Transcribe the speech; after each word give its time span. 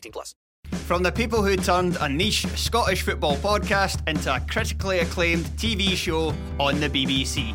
18 0.00 0.12
plus. 0.12 0.34
From 0.86 1.02
the 1.02 1.12
people 1.12 1.42
who 1.42 1.56
turned 1.56 1.96
a 2.00 2.08
niche 2.08 2.46
Scottish 2.56 3.02
football 3.02 3.36
podcast 3.36 4.06
into 4.08 4.34
a 4.34 4.40
critically 4.40 5.00
acclaimed 5.00 5.44
TV 5.56 5.94
show 5.96 6.34
on 6.58 6.80
the 6.80 6.88
BBC. 6.88 7.54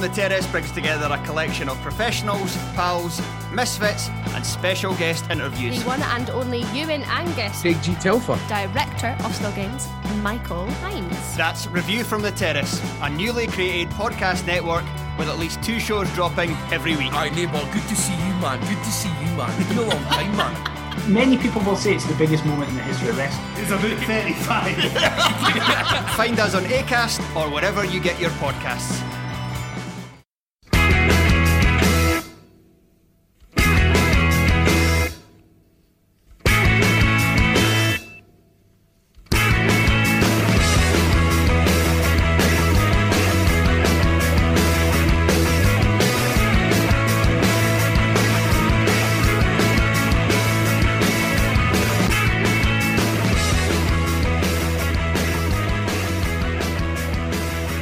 the 0.00 0.08
Terrace 0.08 0.46
brings 0.46 0.70
together 0.70 1.08
a 1.10 1.18
collection 1.24 1.68
of 1.68 1.80
professionals, 1.80 2.56
pals, 2.74 3.20
misfits, 3.52 4.08
and 4.34 4.44
special 4.44 4.94
guest 4.94 5.28
interviews. 5.30 5.80
The 5.82 5.86
one 5.86 6.02
and 6.02 6.30
only 6.30 6.60
Ewan 6.72 7.02
Angus, 7.04 7.62
Big 7.62 7.80
G 7.82 7.94
Telfer. 7.96 8.38
director 8.48 9.16
of 9.24 9.34
Still 9.34 9.52
Games, 9.52 9.88
Michael 10.22 10.66
Hines. 10.82 11.36
That's 11.36 11.66
Review 11.66 12.04
from 12.04 12.22
the 12.22 12.30
Terrace, 12.32 12.80
a 13.02 13.10
newly 13.10 13.46
created 13.48 13.88
podcast 13.90 14.46
network 14.46 14.84
with 15.18 15.28
at 15.28 15.38
least 15.38 15.62
two 15.62 15.80
shows 15.80 16.08
dropping 16.14 16.50
every 16.72 16.96
week. 16.96 17.10
Hi, 17.10 17.28
neighbour, 17.30 17.60
good 17.72 17.82
to 17.88 17.96
see 17.96 18.14
you, 18.14 18.34
man. 18.40 18.60
Good 18.60 18.82
to 18.84 18.90
see 18.90 19.08
you, 19.08 19.36
man. 19.36 19.50
It's 19.60 19.68
been 19.68 19.78
a 19.78 19.82
long 19.82 20.04
time, 20.04 20.36
man. 20.36 20.74
Many 21.08 21.38
people 21.38 21.62
will 21.62 21.76
say 21.76 21.94
it's 21.94 22.04
the 22.06 22.14
biggest 22.14 22.44
moment 22.44 22.70
in 22.70 22.76
the 22.76 22.82
history 22.82 23.08
of 23.08 23.16
wrestling. 23.18 23.46
It's 23.56 23.70
about 23.70 23.98
35. 24.06 24.76
Find 26.16 26.38
us 26.38 26.54
on 26.54 26.64
ACAST 26.64 27.20
or 27.36 27.50
wherever 27.50 27.84
you 27.84 27.98
get 28.00 28.20
your 28.20 28.30
podcasts. 28.30 29.02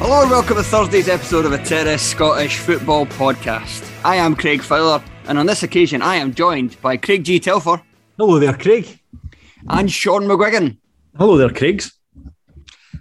Hello 0.09 0.21
and 0.21 0.31
welcome 0.31 0.55
to 0.55 0.63
Thursday's 0.63 1.09
episode 1.09 1.43
of 1.43 1.51
a 1.51 1.61
Terrace 1.61 2.01
Scottish 2.01 2.59
Football 2.59 3.07
Podcast. 3.07 3.85
I 4.05 4.15
am 4.15 4.37
Craig 4.37 4.61
Fowler, 4.61 5.03
and 5.27 5.37
on 5.37 5.47
this 5.47 5.63
occasion 5.63 6.01
I 6.01 6.15
am 6.15 6.33
joined 6.33 6.81
by 6.81 6.95
Craig 6.95 7.25
G. 7.25 7.41
Telfer 7.41 7.81
Hello 8.17 8.39
there, 8.39 8.53
Craig. 8.53 9.01
and 9.67 9.89
Shaughan 9.89 10.25
McGuigan. 10.25 10.77
Hello 11.17 11.35
there, 11.35 11.49
Craigs. 11.49 11.91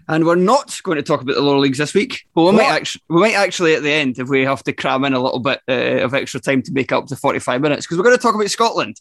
And 0.09 0.27
we're 0.27 0.35
not 0.35 0.81
going 0.83 0.97
to 0.97 1.03
talk 1.03 1.23
about 1.23 1.37
the 1.37 1.43
lower 1.43 1.61
leagues 1.61 1.79
this 1.79 1.95
week, 1.95 2.25
but 2.35 2.43
we 2.43 2.51
might 2.51 2.73
actually 2.73 3.03
we 3.09 3.21
might 3.21 3.35
actually 3.35 3.75
at 3.75 3.85
the 3.85 3.93
end 3.93 4.19
if 4.19 4.29
we 4.29 4.43
have 4.45 4.65
to 4.65 4.73
cram 4.73 5.05
in 5.05 5.15
a 5.15 5.23
little 5.23 5.39
bit 5.39 5.61
uh, 5.69 6.03
of 6.03 6.13
extra 6.13 6.41
time 6.41 6.61
to 6.63 6.73
make 6.73 6.91
up 6.91 7.07
to 7.07 7.15
forty 7.15 7.39
five 7.39 7.61
minutes 7.61 7.87
because 7.87 7.99
we're 7.99 8.05
going 8.05 8.17
to 8.17 8.23
talk 8.23 8.35
about 8.35 8.51
Scotland. 8.51 9.01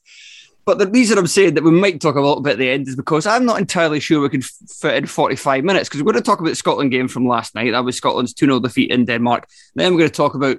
But 0.65 0.79
the 0.79 0.87
reason 0.87 1.17
I'm 1.19 1.27
saying 1.27 1.53
that 1.53 1.63
we 1.63 1.71
might 1.71 2.01
talk 2.01 2.15
a 2.15 2.19
little 2.21 2.41
bit 2.41 2.53
at 2.53 2.57
the 2.57 2.69
end 2.69 2.87
is 2.87 2.95
because 2.95 3.27
I'm 3.27 3.45
not 3.45 3.59
entirely 3.59 3.99
sure 3.99 4.21
we 4.21 4.29
can 4.29 4.41
fit 4.41 4.95
in 4.95 5.05
45 5.05 5.63
minutes 5.63 5.87
because 5.87 6.01
we're 6.01 6.11
going 6.11 6.23
to 6.23 6.25
talk 6.25 6.39
about 6.39 6.49
the 6.49 6.55
Scotland 6.55 6.89
game 6.89 7.07
from 7.07 7.27
last 7.27 7.53
night. 7.53 7.71
That 7.71 7.85
was 7.85 7.97
Scotland's 7.97 8.33
2 8.33 8.47
0 8.47 8.59
defeat 8.59 8.89
in 8.89 9.05
Denmark. 9.05 9.47
Then 9.75 9.93
we're 9.93 9.99
going 9.99 10.09
to 10.09 10.15
talk 10.15 10.33
about 10.33 10.57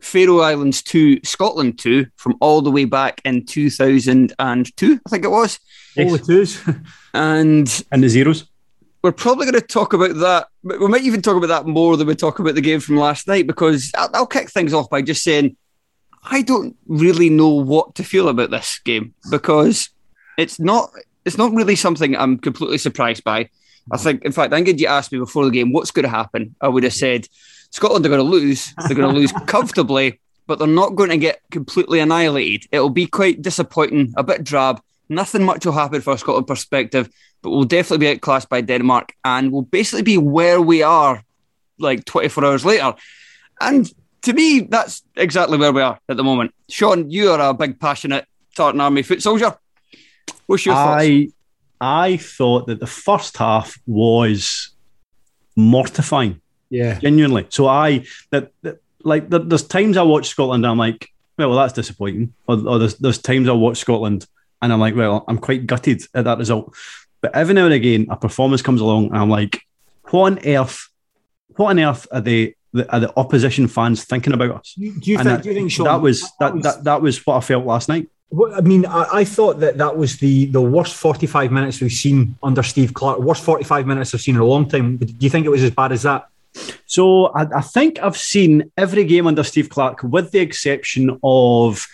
Faroe 0.00 0.40
Islands 0.40 0.82
2, 0.82 1.20
Scotland 1.24 1.78
2 1.78 2.06
from 2.16 2.36
all 2.40 2.62
the 2.62 2.70
way 2.70 2.84
back 2.84 3.20
in 3.24 3.44
2002, 3.44 5.00
I 5.06 5.10
think 5.10 5.24
it 5.24 5.28
was. 5.28 5.58
All 5.98 6.10
the 6.10 6.18
twos 6.18 6.62
And 7.14 7.84
and 7.92 8.02
the 8.02 8.08
zeros. 8.08 8.44
we're 9.02 9.12
probably 9.12 9.44
going 9.46 9.60
to 9.60 9.66
talk 9.66 9.92
about 9.92 10.14
that. 10.16 10.48
We 10.62 10.88
might 10.88 11.02
even 11.02 11.22
talk 11.22 11.36
about 11.36 11.48
that 11.48 11.66
more 11.66 11.96
than 11.96 12.06
we 12.06 12.14
talk 12.14 12.38
about 12.38 12.54
the 12.54 12.60
game 12.60 12.80
from 12.80 12.96
last 12.96 13.28
night 13.28 13.46
because 13.46 13.92
I'll, 13.96 14.10
I'll 14.14 14.26
kick 14.26 14.50
things 14.50 14.72
off 14.74 14.90
by 14.90 15.02
just 15.02 15.22
saying 15.22 15.56
I 16.24 16.42
don't 16.42 16.76
really 16.86 17.28
know 17.28 17.50
what 17.50 17.94
to 17.96 18.04
feel 18.04 18.28
about 18.28 18.50
this 18.50 18.80
game 18.84 19.14
because 19.30 19.90
it's 20.38 20.58
not 20.58 20.90
it's 21.24 21.38
not 21.38 21.52
really 21.52 21.76
something 21.76 22.16
I'm 22.16 22.38
completely 22.38 22.78
surprised 22.78 23.24
by. 23.24 23.50
I 23.92 23.98
think, 23.98 24.24
in 24.24 24.32
fact, 24.32 24.52
I 24.52 24.56
think 24.56 24.68
if 24.68 24.80
you 24.80 24.86
asked 24.86 25.12
me 25.12 25.18
before 25.18 25.44
the 25.44 25.50
game 25.50 25.72
what's 25.72 25.90
going 25.90 26.04
to 26.04 26.08
happen, 26.08 26.54
I 26.60 26.68
would 26.68 26.84
have 26.84 26.94
said 26.94 27.28
Scotland 27.70 28.04
are 28.06 28.08
going 28.08 28.20
to 28.20 28.24
lose. 28.24 28.72
They're 28.86 28.96
going 28.96 29.12
to 29.12 29.20
lose 29.20 29.32
comfortably, 29.46 30.20
but 30.46 30.58
they're 30.58 30.68
not 30.68 30.96
going 30.96 31.10
to 31.10 31.16
get 31.16 31.40
completely 31.50 32.00
annihilated. 32.00 32.68
It'll 32.72 32.90
be 32.90 33.06
quite 33.06 33.42
disappointing, 33.42 34.14
a 34.16 34.22
bit 34.22 34.44
drab. 34.44 34.80
Nothing 35.08 35.44
much 35.44 35.66
will 35.66 35.72
happen 35.72 36.00
for 36.00 36.14
a 36.14 36.18
Scotland 36.18 36.46
perspective, 36.46 37.10
but 37.42 37.50
we'll 37.50 37.64
definitely 37.64 38.06
be 38.06 38.14
outclassed 38.14 38.48
by 38.48 38.62
Denmark 38.62 39.12
and 39.24 39.52
we'll 39.52 39.62
basically 39.62 40.02
be 40.02 40.16
where 40.16 40.62
we 40.62 40.82
are 40.82 41.22
like 41.78 42.06
24 42.06 42.44
hours 42.44 42.64
later. 42.64 42.94
And 43.60 43.92
to 44.24 44.32
me, 44.32 44.60
that's 44.60 45.02
exactly 45.16 45.58
where 45.58 45.72
we 45.72 45.82
are 45.82 45.98
at 46.08 46.16
the 46.16 46.24
moment. 46.24 46.54
Shaughan, 46.70 47.10
you 47.10 47.30
are 47.30 47.50
a 47.50 47.54
big, 47.54 47.78
passionate 47.78 48.26
Tartan 48.56 48.80
Army 48.80 49.02
foot 49.02 49.22
soldier. 49.22 49.56
What's 50.46 50.66
your 50.66 50.74
thoughts? 50.74 51.04
I 51.04 51.28
I 51.80 52.16
thought 52.16 52.66
that 52.66 52.80
the 52.80 52.86
first 52.86 53.36
half 53.36 53.78
was 53.86 54.70
mortifying. 55.56 56.40
Yeah. 56.70 56.98
Genuinely. 56.98 57.46
So 57.50 57.66
I 57.66 58.06
that, 58.30 58.52
that 58.62 58.80
like 59.02 59.28
there, 59.28 59.40
there's 59.40 59.66
times 59.66 59.96
I 59.96 60.02
watch 60.02 60.28
Scotland 60.28 60.64
and 60.64 60.70
I'm 60.70 60.78
like, 60.78 61.10
well, 61.38 61.50
well 61.50 61.58
that's 61.58 61.72
disappointing. 61.72 62.32
Or, 62.48 62.56
or 62.66 62.78
there's, 62.78 62.96
there's 62.96 63.18
times 63.18 63.48
I 63.48 63.52
watch 63.52 63.78
Scotland 63.78 64.26
and 64.62 64.72
I'm 64.72 64.80
like, 64.80 64.96
well, 64.96 65.24
I'm 65.28 65.38
quite 65.38 65.66
gutted 65.66 66.02
at 66.14 66.24
that 66.24 66.38
result. 66.38 66.74
But 67.20 67.34
every 67.34 67.54
now 67.54 67.66
and 67.66 67.74
again, 67.74 68.06
a 68.10 68.16
performance 68.16 68.62
comes 68.62 68.80
along 68.80 69.06
and 69.06 69.18
I'm 69.18 69.30
like, 69.30 69.62
what 70.10 70.32
on 70.32 70.46
earth? 70.46 70.88
What 71.56 71.70
on 71.70 71.80
earth 71.80 72.06
are 72.10 72.20
they? 72.20 72.54
Are 72.74 72.84
uh, 72.88 72.98
the 72.98 73.12
opposition 73.16 73.68
fans 73.68 74.04
thinking 74.04 74.32
about 74.32 74.50
us? 74.52 74.74
Do 74.76 74.84
you 74.84 74.92
And 74.92 75.02
think? 75.04 75.24
that, 75.24 75.42
do 75.42 75.48
you 75.50 75.54
think 75.54 75.70
Shaughan, 75.70 75.84
that 75.84 76.00
was 76.02 76.32
that, 76.40 76.54
was- 76.54 76.62
that 76.64 76.84
that 76.84 77.02
was 77.02 77.24
what 77.26 77.36
I 77.36 77.40
felt 77.40 77.64
last 77.64 77.88
night? 77.88 78.08
Well, 78.30 78.52
I 78.52 78.62
mean, 78.62 78.84
I, 78.84 79.06
I 79.12 79.24
thought 79.24 79.60
that 79.60 79.78
that 79.78 79.96
was 79.96 80.18
the, 80.18 80.46
the 80.46 80.60
worst 80.60 80.96
45 80.96 81.52
minutes 81.52 81.80
we've 81.80 81.92
seen 81.92 82.36
under 82.42 82.64
Steve 82.64 82.92
Clarke. 82.92 83.20
Worst 83.20 83.44
45 83.44 83.86
minutes 83.86 84.12
I've 84.12 84.22
seen 84.22 84.34
in 84.34 84.40
a 84.40 84.44
long 84.44 84.68
time. 84.68 84.96
Do 84.96 85.06
you 85.20 85.30
think 85.30 85.46
it 85.46 85.50
was 85.50 85.62
as 85.62 85.70
bad 85.70 85.92
as 85.92 86.02
that? 86.02 86.26
So 86.86 87.26
I, 87.26 87.42
I 87.58 87.60
think 87.60 88.00
I've 88.02 88.16
seen 88.16 88.72
every 88.76 89.04
game 89.04 89.28
under 89.28 89.44
Steve 89.44 89.68
Clarke, 89.68 90.02
with 90.02 90.32
the 90.32 90.40
exception 90.40 91.16
of 91.22 91.86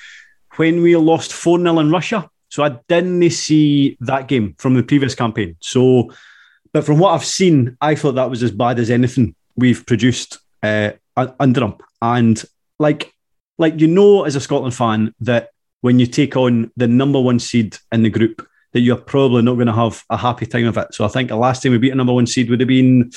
when 0.57 0.81
we 0.81 0.97
lost 0.97 1.33
4 1.33 1.59
0 1.59 1.79
in 1.79 1.91
Russia. 1.91 2.31
So 2.49 2.63
I 2.65 2.71
didn't 2.89 3.29
see 3.31 3.99
that 4.01 4.27
game 4.27 4.55
from 4.59 4.75
the 4.75 4.83
previous 4.83 5.15
campaign. 5.15 5.57
So, 5.61 6.11
but 6.73 6.85
from 6.85 6.99
what 6.99 7.13
I've 7.13 7.25
seen, 7.25 7.77
I 7.83 7.95
thought 7.95 8.15
that 8.15 8.31
was 8.31 8.43
as 8.43 8.51
bad 8.51 8.79
as 8.79 8.91
anything 8.91 9.35
we've 9.57 9.85
produced 9.85 10.39
uh, 10.63 10.91
under 11.39 11.65
him. 11.65 11.75
And 12.03 12.43
like, 12.79 13.13
like 13.59 13.81
you 13.81 13.87
know, 13.87 14.25
as 14.25 14.37
a 14.37 14.41
Scotland 14.41 14.75
fan, 14.75 15.15
that 15.21 15.51
when 15.81 15.99
you 15.99 16.07
take 16.07 16.37
on 16.37 16.71
the 16.77 16.89
number 16.89 17.21
one 17.21 17.39
seed 17.39 17.77
in 17.93 18.03
the 18.03 18.11
group, 18.11 18.47
that 18.73 18.81
you're 18.81 18.97
probably 18.97 19.43
not 19.43 19.55
going 19.55 19.67
to 19.67 19.73
have 19.73 20.03
a 20.11 20.17
happy 20.17 20.47
time 20.47 20.67
of 20.67 20.77
it. 20.77 20.95
So 20.95 21.05
I 21.05 21.09
think 21.09 21.29
the 21.29 21.37
last 21.37 21.63
time 21.63 21.73
we 21.73 21.79
beat 21.79 21.93
a 21.93 21.97
number 21.97 22.13
one 22.13 22.27
seed 22.27 22.51
would 22.51 22.61
have 22.61 22.69
been 22.69 23.11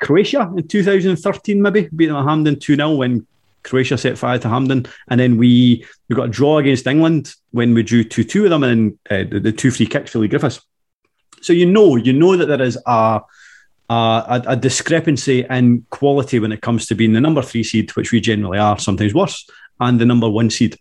Croatia 0.00 0.52
in 0.56 0.68
2013, 0.68 1.60
maybe 1.60 1.88
beat 1.94 2.10
Hampden 2.10 2.58
2 2.58 2.76
0 2.76 2.94
when 2.94 3.26
Croatia 3.62 3.98
set 3.98 4.18
fire 4.18 4.38
to 4.38 4.48
Hampden. 4.48 4.86
And 5.08 5.18
then 5.18 5.38
we 5.38 5.84
we 6.08 6.16
got 6.16 6.28
a 6.28 6.32
draw 6.32 6.58
against 6.58 6.86
England 6.86 7.34
when 7.50 7.74
we 7.74 7.82
drew 7.82 8.04
2 8.04 8.24
2 8.24 8.42
with 8.42 8.50
them 8.50 8.62
and 8.62 8.98
then 9.10 9.26
uh, 9.26 9.30
the, 9.30 9.40
the 9.40 9.52
two 9.52 9.70
free 9.70 9.86
kicks 9.86 10.12
for 10.12 10.18
Leigh 10.18 10.28
Griffiths. 10.28 10.60
So 11.40 11.52
you 11.52 11.66
know, 11.66 11.96
you 11.96 12.12
know 12.12 12.36
that 12.36 12.46
there 12.46 12.62
is 12.62 12.78
a, 12.86 13.20
a, 13.90 14.42
a 14.48 14.56
discrepancy 14.56 15.44
in 15.50 15.86
quality 15.90 16.38
when 16.38 16.52
it 16.52 16.62
comes 16.62 16.86
to 16.86 16.94
being 16.94 17.12
the 17.12 17.20
number 17.20 17.42
three 17.42 17.62
seed, 17.62 17.90
which 17.96 18.12
we 18.12 18.20
generally 18.20 18.58
are, 18.58 18.78
sometimes 18.78 19.14
worse, 19.14 19.48
and 19.80 20.00
the 20.00 20.06
number 20.06 20.28
one 20.28 20.50
seed. 20.50 20.78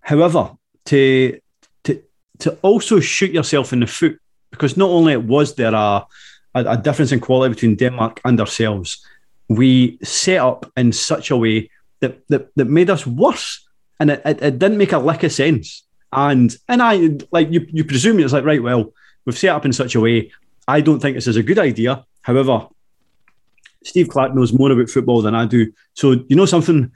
However, 0.00 0.52
to 0.86 1.40
to 1.84 2.02
to 2.38 2.58
also 2.62 3.00
shoot 3.00 3.32
yourself 3.32 3.72
in 3.72 3.80
the 3.80 3.86
foot, 3.86 4.18
because 4.50 4.76
not 4.76 4.90
only 4.90 5.16
was 5.16 5.54
there 5.54 5.74
a, 5.74 6.06
a, 6.54 6.64
a 6.64 6.76
difference 6.76 7.12
in 7.12 7.20
quality 7.20 7.54
between 7.54 7.76
Denmark 7.76 8.20
and 8.24 8.40
ourselves, 8.40 9.04
we 9.48 9.98
set 10.02 10.38
up 10.38 10.70
in 10.76 10.92
such 10.92 11.30
a 11.30 11.36
way 11.36 11.70
that 12.00 12.26
that, 12.28 12.54
that 12.56 12.66
made 12.66 12.90
us 12.90 13.06
worse. 13.06 13.62
And 13.98 14.10
it, 14.10 14.22
it, 14.24 14.42
it 14.42 14.58
didn't 14.58 14.78
make 14.78 14.92
a 14.92 14.98
lick 14.98 15.22
of 15.22 15.32
sense. 15.32 15.82
And 16.12 16.56
and 16.68 16.82
I 16.82 17.18
like 17.32 17.50
you 17.50 17.66
you 17.70 17.84
presume 17.84 18.20
it's 18.20 18.32
like, 18.32 18.44
right, 18.44 18.62
well, 18.62 18.92
we've 19.24 19.38
set 19.38 19.54
up 19.54 19.64
in 19.64 19.72
such 19.72 19.94
a 19.94 20.00
way. 20.00 20.32
I 20.68 20.80
don't 20.80 21.00
think 21.00 21.14
this 21.14 21.26
is 21.26 21.36
a 21.36 21.42
good 21.42 21.58
idea. 21.58 22.04
However, 22.22 22.68
Steve 23.84 24.08
Clarke 24.08 24.34
knows 24.34 24.52
more 24.52 24.72
about 24.72 24.90
football 24.90 25.22
than 25.22 25.34
I 25.34 25.46
do. 25.46 25.72
So 25.94 26.24
you 26.28 26.36
know 26.36 26.46
something, 26.46 26.90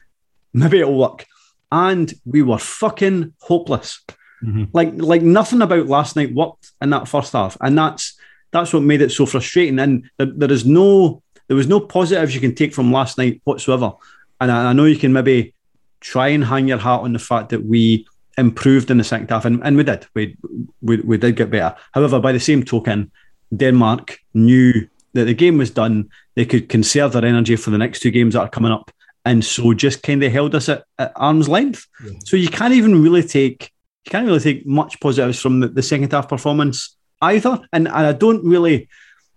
maybe 0.52 0.80
it'll 0.80 0.98
work. 0.98 1.26
And 1.70 2.12
we 2.24 2.42
were 2.42 2.58
fucking 2.58 3.34
hopeless. 3.40 4.00
Mm-hmm. 4.42 4.64
Like 4.72 4.92
like 4.96 5.22
nothing 5.22 5.62
about 5.62 5.86
last 5.86 6.16
night 6.16 6.34
worked 6.34 6.72
in 6.80 6.90
that 6.90 7.06
first 7.06 7.32
half, 7.32 7.56
and 7.60 7.76
that's 7.76 8.18
that's 8.50 8.72
what 8.72 8.82
made 8.82 9.02
it 9.02 9.12
so 9.12 9.26
frustrating. 9.26 9.78
And 9.78 10.10
there, 10.16 10.32
there 10.34 10.50
is 10.50 10.64
no 10.64 11.22
there 11.46 11.56
was 11.56 11.68
no 11.68 11.78
positives 11.78 12.34
you 12.34 12.40
can 12.40 12.54
take 12.54 12.72
from 12.72 12.90
last 12.90 13.18
night 13.18 13.40
whatsoever. 13.44 13.92
And 14.40 14.50
I, 14.50 14.70
I 14.70 14.72
know 14.72 14.86
you 14.86 14.96
can 14.96 15.12
maybe 15.12 15.54
try 16.00 16.28
and 16.28 16.44
hang 16.44 16.68
your 16.68 16.78
hat 16.78 17.00
on 17.00 17.12
the 17.12 17.18
fact 17.18 17.50
that 17.50 17.64
we 17.64 18.06
improved 18.38 18.90
in 18.90 18.96
the 18.98 19.04
second 19.04 19.30
half, 19.30 19.44
and, 19.44 19.60
and 19.62 19.76
we 19.76 19.84
did. 19.84 20.06
We, 20.14 20.36
we 20.80 20.96
we 20.98 21.18
did 21.18 21.36
get 21.36 21.50
better. 21.50 21.76
However, 21.92 22.18
by 22.18 22.32
the 22.32 22.40
same 22.40 22.64
token, 22.64 23.12
Denmark 23.54 24.18
knew 24.34 24.88
that 25.14 25.24
the 25.24 25.34
game 25.34 25.58
was 25.58 25.70
done. 25.70 26.08
They 26.36 26.44
could 26.44 26.68
conserve 26.68 27.12
their 27.12 27.24
energy 27.24 27.56
for 27.56 27.70
the 27.70 27.78
next 27.78 28.00
two 28.00 28.10
games 28.10 28.34
that 28.34 28.40
are 28.40 28.48
coming 28.48 28.72
up, 28.72 28.90
and 29.24 29.44
so 29.44 29.74
just 29.74 30.02
kind 30.02 30.22
of 30.22 30.32
held 30.32 30.54
us 30.54 30.68
at, 30.68 30.84
at 30.98 31.12
arm's 31.16 31.48
length. 31.48 31.86
So 32.24 32.36
you 32.36 32.48
can't 32.48 32.74
even 32.74 33.02
really 33.02 33.22
take 33.22 33.72
you 34.06 34.10
can't 34.10 34.26
really 34.26 34.40
take 34.40 34.66
much 34.66 34.98
positives 35.00 35.40
from 35.40 35.60
the, 35.60 35.68
the 35.68 35.82
second 35.82 36.10
half 36.12 36.28
performance 36.28 36.96
either. 37.20 37.60
And 37.72 37.86
and 37.88 38.06
I 38.06 38.12
don't 38.12 38.44
really 38.44 38.88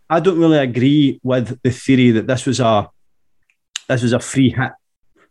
I 0.10 0.20
don't 0.20 0.40
really 0.40 0.60
agree 0.60 1.20
with 1.24 1.60
the 1.64 1.72
theory 1.72 2.12
that 2.12 2.28
this 2.28 2.46
was 2.46 2.60
a 2.60 2.90
this 3.88 4.04
was 4.04 4.14
a 4.14 4.20
free 4.20 4.50
hit 4.50 4.72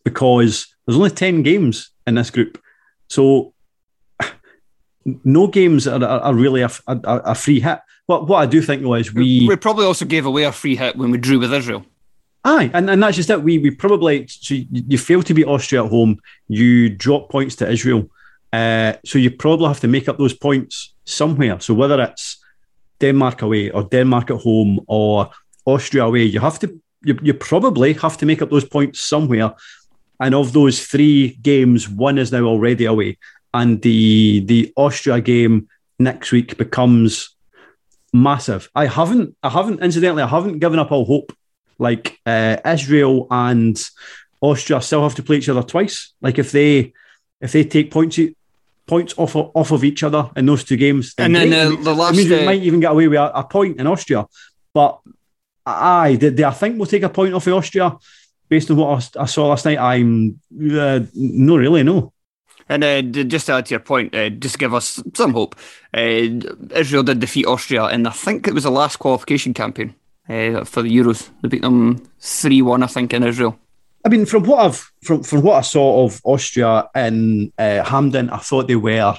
because 0.04 0.74
there's 0.84 0.96
only 0.96 1.10
10 1.10 1.42
games 1.42 1.90
in 2.06 2.16
this 2.16 2.30
group. 2.30 2.60
So 3.08 3.54
no 5.04 5.46
games 5.46 5.86
are, 5.86 6.02
are, 6.02 6.20
are 6.20 6.34
really 6.34 6.62
a, 6.62 6.70
a, 6.86 6.98
a 7.04 7.34
free 7.34 7.60
hit. 7.60 7.78
What 8.06 8.26
what 8.28 8.38
I 8.38 8.46
do 8.46 8.60
think 8.62 8.82
though 8.82 8.94
is 8.94 9.14
we 9.14 9.46
We 9.46 9.56
probably 9.56 9.86
also 9.86 10.04
gave 10.04 10.26
away 10.26 10.44
a 10.44 10.52
free 10.52 10.76
hit 10.76 10.96
when 10.96 11.10
we 11.10 11.18
drew 11.18 11.38
with 11.38 11.52
Israel. 11.52 11.84
Aye, 12.44 12.72
and, 12.74 12.90
and 12.90 13.00
that's 13.00 13.16
just 13.16 13.30
it. 13.30 13.42
We 13.42 13.58
we 13.58 13.70
probably 13.70 14.26
so 14.26 14.54
you, 14.54 14.66
you 14.70 14.98
fail 14.98 15.22
to 15.22 15.34
beat 15.34 15.46
Austria 15.46 15.84
at 15.84 15.90
home, 15.90 16.18
you 16.48 16.88
drop 16.88 17.30
points 17.30 17.54
to 17.56 17.70
Israel, 17.70 18.10
uh, 18.52 18.94
so 19.04 19.18
you 19.18 19.30
probably 19.30 19.68
have 19.68 19.80
to 19.80 19.88
make 19.88 20.08
up 20.08 20.18
those 20.18 20.34
points 20.34 20.94
somewhere. 21.04 21.60
So 21.60 21.72
whether 21.72 22.00
it's 22.02 22.42
Denmark 22.98 23.42
away 23.42 23.70
or 23.70 23.84
Denmark 23.84 24.30
at 24.32 24.40
home 24.40 24.80
or 24.88 25.30
Austria 25.66 26.04
away, 26.04 26.24
you 26.24 26.40
have 26.40 26.58
to 26.60 26.80
you, 27.04 27.16
you 27.22 27.34
probably 27.34 27.92
have 27.94 28.16
to 28.18 28.26
make 28.26 28.42
up 28.42 28.50
those 28.50 28.64
points 28.64 29.00
somewhere. 29.00 29.54
And 30.18 30.34
of 30.34 30.52
those 30.52 30.84
three 30.84 31.38
games, 31.42 31.88
one 31.88 32.18
is 32.18 32.32
now 32.32 32.44
already 32.44 32.86
away, 32.86 33.18
and 33.54 33.80
the 33.82 34.40
the 34.46 34.72
Austria 34.76 35.20
game 35.20 35.68
next 35.98 36.32
week 36.32 36.56
becomes 36.56 37.31
massive. 38.12 38.70
I 38.74 38.86
haven't 38.86 39.36
I 39.42 39.48
haven't 39.50 39.82
incidentally 39.82 40.22
I 40.22 40.28
haven't 40.28 40.58
given 40.58 40.78
up 40.78 40.92
all 40.92 41.04
hope 41.04 41.34
like 41.78 42.18
uh, 42.26 42.56
Israel 42.64 43.26
and 43.30 43.80
Austria 44.40 44.80
still 44.80 45.02
have 45.02 45.14
to 45.16 45.22
play 45.22 45.36
each 45.36 45.48
other 45.48 45.62
twice. 45.62 46.12
Like 46.20 46.38
if 46.38 46.52
they 46.52 46.92
if 47.40 47.52
they 47.52 47.64
take 47.64 47.90
points 47.90 48.18
points 48.86 49.14
off 49.16 49.36
of, 49.36 49.50
off 49.54 49.70
of 49.70 49.84
each 49.84 50.02
other 50.02 50.30
in 50.36 50.46
those 50.46 50.64
two 50.64 50.76
games, 50.76 51.14
And 51.16 51.34
then 51.34 51.50
the- 51.50 51.56
It 51.62 51.68
means- 51.70 51.84
the 51.84 51.94
last, 51.94 52.16
means 52.16 52.32
uh, 52.32 52.44
might 52.44 52.62
even 52.62 52.80
get 52.80 52.90
away 52.92 53.08
with 53.08 53.18
a, 53.18 53.38
a 53.38 53.44
point 53.44 53.78
in 53.80 53.86
Austria. 53.86 54.26
But 54.74 55.00
aye, 55.64 56.16
did, 56.18 56.36
did 56.36 56.44
I 56.44 56.50
think 56.50 56.76
we'll 56.76 56.86
take 56.86 57.02
a 57.04 57.08
point 57.08 57.34
off 57.34 57.46
of 57.46 57.54
Austria 57.54 57.96
based 58.48 58.70
on 58.70 58.76
what 58.76 59.16
I 59.16 59.26
saw 59.26 59.46
last 59.48 59.64
night? 59.64 59.78
I'm 59.78 60.40
uh, 60.70 61.00
no 61.14 61.56
really 61.56 61.82
no. 61.84 62.12
And 62.72 62.84
uh, 62.84 63.22
just 63.24 63.46
to 63.46 63.52
add 63.52 63.66
to 63.66 63.74
your 63.74 63.80
point, 63.80 64.14
uh, 64.14 64.30
just 64.30 64.54
to 64.54 64.58
give 64.58 64.72
us 64.72 65.02
some 65.14 65.34
hope, 65.34 65.56
uh, 65.94 66.00
Israel 66.74 67.02
did 67.02 67.20
defeat 67.20 67.46
Austria 67.46 67.84
and 67.84 68.08
I 68.08 68.12
think 68.12 68.48
it 68.48 68.54
was 68.54 68.64
the 68.64 68.70
last 68.70 68.96
qualification 68.96 69.52
campaign 69.52 69.94
uh, 70.26 70.64
for 70.64 70.80
the 70.80 70.88
Euros. 70.88 71.28
They 71.42 71.48
beat 71.48 71.60
them 71.62 72.02
three 72.18 72.62
one, 72.62 72.82
I 72.82 72.86
think, 72.86 73.12
in 73.12 73.24
Israel. 73.24 73.58
I 74.06 74.08
mean, 74.08 74.24
from 74.24 74.44
what 74.44 74.60
I've 74.64 74.90
from 75.02 75.22
from 75.22 75.42
what 75.42 75.56
I 75.58 75.60
saw 75.60 76.06
of 76.06 76.20
Austria 76.24 76.88
in 76.94 77.52
uh, 77.58 77.84
Hampden, 77.84 78.30
I 78.30 78.38
thought 78.38 78.68
they 78.68 78.76
were 78.76 79.16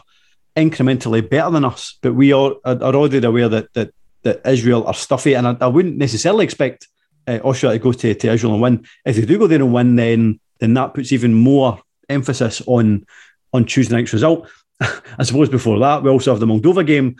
incrementally 0.57 1.27
better 1.29 1.51
than 1.51 1.63
us. 1.63 1.97
But 2.01 2.15
we 2.15 2.33
are 2.33 2.55
are 2.65 2.95
already 2.95 3.23
aware 3.23 3.49
that 3.49 3.71
that 3.73 3.91
that 4.23 4.41
Israel 4.47 4.87
are 4.87 4.95
stuffy, 4.95 5.35
and 5.35 5.47
I, 5.47 5.57
I 5.61 5.67
wouldn't 5.67 5.97
necessarily 5.97 6.43
expect 6.43 6.87
uh, 7.27 7.39
Austria 7.43 7.73
to 7.73 7.79
go 7.79 7.91
to, 7.91 8.15
to 8.15 8.31
Israel 8.31 8.53
and 8.53 8.61
win. 8.63 8.85
If 9.05 9.15
they 9.15 9.25
do 9.25 9.37
go 9.37 9.45
there 9.45 9.61
and 9.61 9.73
win, 9.73 9.95
then 9.95 10.39
then 10.59 10.73
that 10.73 10.95
puts 10.95 11.11
even 11.11 11.35
more 11.35 11.81
emphasis 12.09 12.61
on 12.65 13.05
on 13.53 13.65
Tuesday 13.65 13.95
night's 13.95 14.13
result. 14.13 14.49
I 14.81 15.23
suppose 15.23 15.49
before 15.49 15.79
that, 15.79 16.03
we 16.03 16.09
also 16.09 16.31
have 16.31 16.39
the 16.39 16.45
Moldova 16.45 16.85
game. 16.85 17.15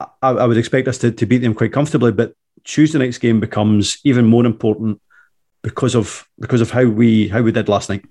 I, 0.00 0.30
I 0.30 0.46
would 0.46 0.58
expect 0.58 0.86
us 0.86 0.98
to, 0.98 1.10
to 1.10 1.26
beat 1.26 1.38
them 1.38 1.54
quite 1.54 1.72
comfortably, 1.72 2.12
but 2.12 2.34
Tuesday 2.64 2.98
night's 2.98 3.18
game 3.18 3.40
becomes 3.40 3.98
even 4.04 4.26
more 4.26 4.46
important 4.46 5.00
because 5.62 5.94
of 5.94 6.26
because 6.38 6.60
of 6.60 6.70
how 6.70 6.84
we 6.84 7.28
how 7.28 7.42
we 7.42 7.52
did 7.52 7.68
last 7.68 7.88
night. 7.88 8.04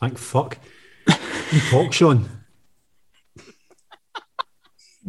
Thank 0.00 0.18
fuck. 0.18 0.58
You 1.06 1.60
talk, 1.70 1.92
Shaughan. 1.92 2.24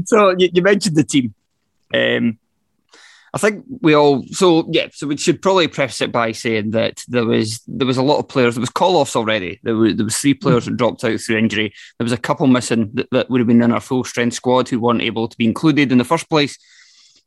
So 0.05 0.35
you, 0.37 0.49
you 0.53 0.61
mentioned 0.61 0.95
the 0.95 1.03
team. 1.03 1.33
Um, 1.93 2.37
I 3.33 3.37
think 3.37 3.65
we 3.81 3.93
all 3.93 4.23
so 4.31 4.67
yeah. 4.71 4.87
So 4.93 5.07
we 5.07 5.17
should 5.17 5.41
probably 5.41 5.67
preface 5.67 6.01
it 6.01 6.11
by 6.11 6.31
saying 6.31 6.71
that 6.71 7.03
there 7.07 7.25
was 7.25 7.61
there 7.67 7.85
was 7.85 7.97
a 7.97 8.03
lot 8.03 8.19
of 8.19 8.27
players. 8.27 8.55
There 8.55 8.61
was 8.61 8.69
call 8.69 8.95
offs 8.95 9.15
already. 9.15 9.59
There 9.63 9.75
were 9.75 9.93
there 9.93 10.05
was 10.05 10.17
three 10.17 10.33
mm-hmm. 10.33 10.47
players 10.47 10.65
that 10.65 10.77
dropped 10.77 11.03
out 11.03 11.19
through 11.19 11.37
injury. 11.37 11.73
There 11.99 12.05
was 12.05 12.13
a 12.13 12.17
couple 12.17 12.47
missing 12.47 12.89
that, 12.93 13.07
that 13.11 13.29
would 13.29 13.41
have 13.41 13.47
been 13.47 13.61
in 13.61 13.71
our 13.71 13.81
full 13.81 14.03
strength 14.05 14.33
squad 14.33 14.69
who 14.69 14.79
weren't 14.79 15.01
able 15.01 15.27
to 15.27 15.37
be 15.37 15.45
included 15.45 15.91
in 15.91 15.97
the 15.97 16.03
first 16.03 16.29
place. 16.29 16.57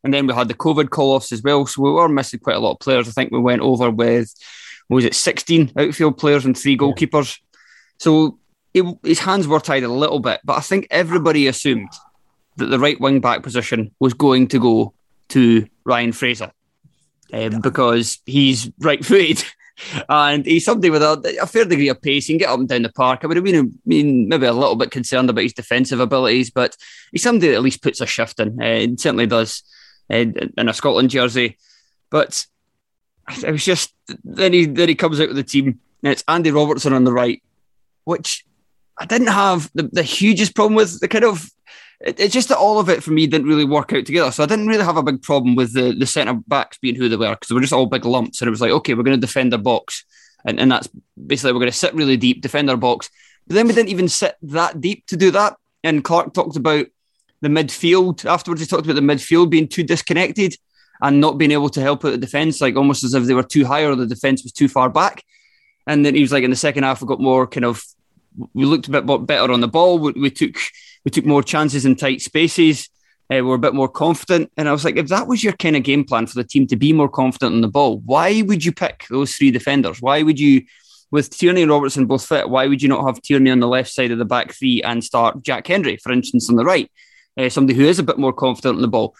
And 0.03 0.11
then 0.11 0.25
we 0.25 0.33
had 0.33 0.47
the 0.47 0.55
COVID 0.55 0.89
call 0.89 1.11
offs 1.11 1.31
as 1.31 1.43
well. 1.43 1.67
So 1.67 1.83
we 1.83 1.91
were 1.91 2.09
missing 2.09 2.39
quite 2.39 2.55
a 2.55 2.59
lot 2.59 2.71
of 2.71 2.79
players. 2.79 3.07
I 3.07 3.11
think 3.11 3.31
we 3.31 3.39
went 3.39 3.61
over 3.61 3.91
with 3.91 4.33
what 4.87 4.95
was 4.95 5.05
it 5.05 5.13
sixteen 5.13 5.71
outfield 5.77 6.17
players 6.17 6.45
and 6.45 6.57
three 6.57 6.75
goalkeepers. 6.75 7.37
So 7.99 8.39
it, 8.73 8.83
his 9.03 9.19
hands 9.19 9.47
were 9.47 9.59
tied 9.59 9.83
a 9.83 9.87
little 9.87 10.19
bit, 10.19 10.41
but 10.43 10.57
I 10.57 10.61
think 10.61 10.87
everybody 10.89 11.45
assumed 11.45 11.89
that 12.57 12.65
the 12.65 12.79
right 12.79 12.99
wing 12.99 13.19
back 13.19 13.43
position 13.43 13.91
was 13.99 14.15
going 14.15 14.47
to 14.47 14.59
go 14.59 14.93
to 15.31 15.67
Ryan 15.85 16.11
Fraser 16.11 16.51
um, 17.33 17.61
because 17.61 18.19
he's 18.25 18.71
right 18.79 19.03
footed. 19.03 19.43
And 20.07 20.45
he's 20.45 20.65
somebody 20.65 20.91
with 20.91 21.01
a, 21.01 21.39
a, 21.41 21.47
fair 21.47 21.65
degree 21.65 21.89
of 21.89 21.99
pace. 22.03 22.27
He 22.27 22.33
can 22.33 22.37
get 22.37 22.49
up 22.49 22.59
and 22.59 22.69
down 22.69 22.83
the 22.83 22.91
park. 22.91 23.21
I 23.23 23.27
would 23.27 23.37
have 23.37 23.43
been, 23.43 23.79
been 23.87 24.27
maybe 24.27 24.45
a 24.45 24.53
little 24.53 24.75
bit 24.75 24.91
concerned 24.91 25.27
about 25.27 25.41
his 25.41 25.53
defensive 25.53 25.99
abilities, 25.99 26.51
but 26.51 26.77
he's 27.11 27.23
somebody 27.23 27.47
that 27.47 27.55
at 27.55 27.63
least 27.63 27.81
puts 27.81 27.99
a 27.99 28.05
shift 28.05 28.39
in. 28.39 28.61
Uh, 28.61 28.95
certainly 28.97 29.25
does 29.25 29.63
uh, 30.11 30.17
in 30.17 30.69
a 30.69 30.73
Scotland 30.73 31.09
jersey. 31.09 31.57
But 32.11 32.45
it 33.43 33.51
was 33.51 33.65
just 33.65 33.93
then 34.23 34.53
he 34.53 34.65
then 34.65 34.89
he 34.89 34.95
comes 34.95 35.19
out 35.19 35.29
with 35.29 35.37
the 35.37 35.43
team, 35.43 35.79
and 36.03 36.11
it's 36.11 36.23
Andy 36.27 36.51
Robertson 36.51 36.93
on 36.93 37.03
the 37.03 37.13
right, 37.13 37.41
which 38.03 38.45
I 38.99 39.05
didn't 39.05 39.27
have 39.27 39.71
the, 39.73 39.89
the 39.91 40.03
hugest 40.03 40.53
problem 40.53 40.75
with. 40.75 40.99
The 40.99 41.07
kind 41.07 41.25
of 41.25 41.49
it, 42.03 42.19
it's 42.19 42.33
just 42.33 42.49
that 42.49 42.57
all 42.57 42.79
of 42.79 42.89
it 42.89 43.03
for 43.03 43.11
me 43.11 43.27
didn't 43.27 43.47
really 43.47 43.65
work 43.65 43.93
out 43.93 44.05
together. 44.05 44.31
So 44.31 44.43
I 44.43 44.47
didn't 44.47 44.67
really 44.67 44.83
have 44.83 44.97
a 44.97 45.03
big 45.03 45.21
problem 45.21 45.55
with 45.55 45.73
the, 45.73 45.93
the 45.93 46.05
centre 46.05 46.39
backs 46.47 46.77
being 46.77 46.95
who 46.95 47.09
they 47.09 47.15
were 47.15 47.31
because 47.31 47.49
they 47.49 47.55
were 47.55 47.61
just 47.61 47.73
all 47.73 47.85
big 47.85 48.05
lumps. 48.05 48.41
And 48.41 48.47
it 48.47 48.51
was 48.51 48.61
like, 48.61 48.71
okay, 48.71 48.93
we're 48.93 49.03
going 49.03 49.19
to 49.19 49.27
defend 49.27 49.53
our 49.53 49.59
box. 49.59 50.05
And, 50.45 50.59
and 50.59 50.71
that's 50.71 50.89
basically 51.27 51.53
we're 51.53 51.59
going 51.59 51.71
to 51.71 51.77
sit 51.77 51.93
really 51.93 52.17
deep, 52.17 52.41
defend 52.41 52.69
our 52.69 52.77
box. 52.77 53.09
But 53.47 53.55
then 53.55 53.67
we 53.67 53.73
didn't 53.73 53.89
even 53.89 54.07
sit 54.07 54.35
that 54.43 54.81
deep 54.81 55.05
to 55.07 55.17
do 55.17 55.31
that. 55.31 55.57
And 55.83 56.03
Clarke 56.03 56.33
talked 56.33 56.55
about 56.55 56.87
the 57.41 57.49
midfield 57.49 58.25
afterwards. 58.25 58.61
He 58.61 58.67
talked 58.67 58.85
about 58.85 58.95
the 58.95 59.01
midfield 59.01 59.49
being 59.49 59.67
too 59.67 59.83
disconnected 59.83 60.55
and 61.01 61.19
not 61.19 61.37
being 61.37 61.51
able 61.51 61.69
to 61.69 61.81
help 61.81 62.05
out 62.05 62.11
the 62.11 62.17
defence, 62.17 62.61
like 62.61 62.75
almost 62.75 63.03
as 63.03 63.13
if 63.13 63.23
they 63.25 63.33
were 63.33 63.43
too 63.43 63.65
high 63.65 63.83
or 63.83 63.95
the 63.95 64.05
defence 64.05 64.43
was 64.43 64.51
too 64.51 64.67
far 64.67 64.89
back. 64.89 65.23
And 65.87 66.05
then 66.05 66.13
he 66.13 66.21
was 66.21 66.31
like, 66.31 66.43
in 66.43 66.51
the 66.51 66.55
second 66.55 66.83
half, 66.83 67.01
we 67.01 67.07
got 67.07 67.19
more 67.19 67.47
kind 67.47 67.65
of, 67.65 67.83
we 68.53 68.65
looked 68.65 68.87
a 68.87 69.01
bit 69.01 69.25
better 69.25 69.51
on 69.51 69.61
the 69.61 69.67
ball. 69.67 69.97
We, 69.97 70.11
we 70.11 70.29
took 70.29 70.55
we 71.03 71.11
took 71.11 71.25
more 71.25 71.43
chances 71.43 71.85
in 71.85 71.95
tight 71.95 72.21
spaces. 72.21 72.89
Uh, 73.31 73.41
We're 73.43 73.55
a 73.55 73.59
bit 73.59 73.73
more 73.73 73.87
confident. 73.87 74.51
And 74.57 74.67
I 74.67 74.71
was 74.71 74.83
like, 74.83 74.97
if 74.97 75.07
that 75.07 75.27
was 75.27 75.43
your 75.43 75.53
kind 75.53 75.75
of 75.75 75.83
game 75.83 76.03
plan 76.03 76.27
for 76.27 76.35
the 76.35 76.43
team 76.43 76.67
to 76.67 76.75
be 76.75 76.93
more 76.93 77.09
confident 77.09 77.55
on 77.55 77.61
the 77.61 77.67
ball, 77.67 77.99
why 77.99 78.41
would 78.41 78.63
you 78.65 78.71
pick 78.71 79.05
those 79.09 79.33
three 79.33 79.51
defenders? 79.51 80.01
Why 80.01 80.21
would 80.21 80.39
you, 80.39 80.63
with 81.11 81.29
Tierney 81.29 81.61
and 81.61 81.71
Robertson 81.71 82.05
both 82.05 82.25
fit, 82.25 82.49
why 82.49 82.67
would 82.67 82.81
you 82.81 82.89
not 82.89 83.05
have 83.05 83.21
Tierney 83.21 83.51
on 83.51 83.59
the 83.59 83.67
left 83.67 83.91
side 83.91 84.11
of 84.11 84.17
the 84.17 84.25
back 84.25 84.53
three 84.53 84.81
and 84.83 85.03
start 85.03 85.43
Jack 85.43 85.67
Hendry, 85.67 85.97
for 85.97 86.11
instance, 86.11 86.49
on 86.49 86.55
the 86.55 86.65
right? 86.65 86.91
Uh, 87.37 87.49
somebody 87.49 87.77
who 87.77 87.85
is 87.85 87.99
a 87.99 88.03
bit 88.03 88.17
more 88.17 88.33
confident 88.33 88.75
on 88.75 88.81
the 88.81 88.87
ball. 88.87 89.15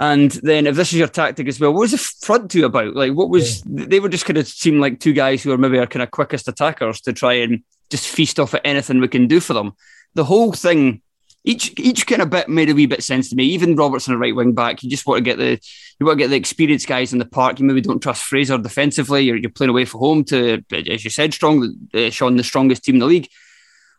And 0.00 0.30
then 0.30 0.66
if 0.66 0.76
this 0.76 0.94
is 0.94 0.98
your 0.98 1.08
tactic 1.08 1.46
as 1.46 1.60
well, 1.60 1.74
what 1.74 1.80
was 1.80 1.90
the 1.90 1.98
front 1.98 2.50
two 2.50 2.64
about? 2.64 2.94
Like 2.94 3.12
what 3.12 3.28
was 3.28 3.62
yeah. 3.66 3.84
they 3.86 4.00
were 4.00 4.08
just 4.08 4.24
kind 4.24 4.38
of 4.38 4.48
seem 4.48 4.80
like 4.80 4.98
two 4.98 5.12
guys 5.12 5.42
who 5.42 5.52
are 5.52 5.58
maybe 5.58 5.78
our 5.78 5.86
kind 5.86 6.02
of 6.02 6.10
quickest 6.10 6.48
attackers 6.48 7.02
to 7.02 7.12
try 7.12 7.34
and 7.34 7.62
just 7.90 8.08
feast 8.08 8.40
off 8.40 8.54
at 8.54 8.62
anything 8.64 8.98
we 8.98 9.08
can 9.08 9.26
do 9.26 9.40
for 9.40 9.52
them. 9.52 9.72
The 10.14 10.24
whole 10.24 10.52
thing 10.52 11.02
each 11.44 11.72
each 11.78 12.06
kind 12.06 12.22
of 12.22 12.30
bit 12.30 12.48
made 12.48 12.68
a 12.68 12.74
wee 12.74 12.86
bit 12.86 13.02
sense 13.02 13.30
to 13.30 13.36
me. 13.36 13.44
Even 13.44 13.76
Robertson, 13.76 14.14
a 14.14 14.18
right 14.18 14.34
wing 14.34 14.52
back, 14.52 14.82
you 14.82 14.90
just 14.90 15.06
want 15.06 15.18
to 15.18 15.24
get 15.24 15.38
the 15.38 15.58
you 15.98 16.06
want 16.06 16.18
to 16.18 16.24
get 16.24 16.30
the 16.30 16.36
experienced 16.36 16.86
guys 16.86 17.12
in 17.12 17.18
the 17.18 17.24
park. 17.24 17.58
You 17.58 17.66
maybe 17.66 17.80
don't 17.80 18.02
trust 18.02 18.24
Fraser 18.24 18.58
defensively. 18.58 19.22
You're, 19.22 19.36
you're 19.36 19.50
playing 19.50 19.70
away 19.70 19.84
from 19.84 20.00
home 20.00 20.24
to, 20.24 20.62
as 20.72 21.04
you 21.04 21.10
said, 21.10 21.32
strong. 21.32 21.62
Uh, 21.94 22.10
Shaughan, 22.10 22.36
the 22.36 22.44
strongest 22.44 22.84
team 22.84 22.96
in 22.96 23.00
the 23.00 23.06
league. 23.06 23.28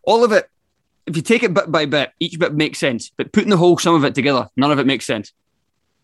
All 0.04 0.24
of 0.24 0.32
it, 0.32 0.50
if 1.06 1.16
you 1.16 1.22
take 1.22 1.44
it 1.44 1.54
bit 1.54 1.72
by 1.72 1.86
bit, 1.86 2.12
each 2.20 2.40
bit 2.40 2.54
makes 2.54 2.80
sense. 2.80 3.12
But 3.16 3.32
putting 3.32 3.50
the 3.50 3.58
whole 3.58 3.78
sum 3.78 3.96
of 3.96 4.04
it 4.04 4.16
together, 4.16 4.50
none 4.56 4.72
of 4.72 4.80
it 4.80 4.88
makes 4.88 5.06
sense. 5.06 5.32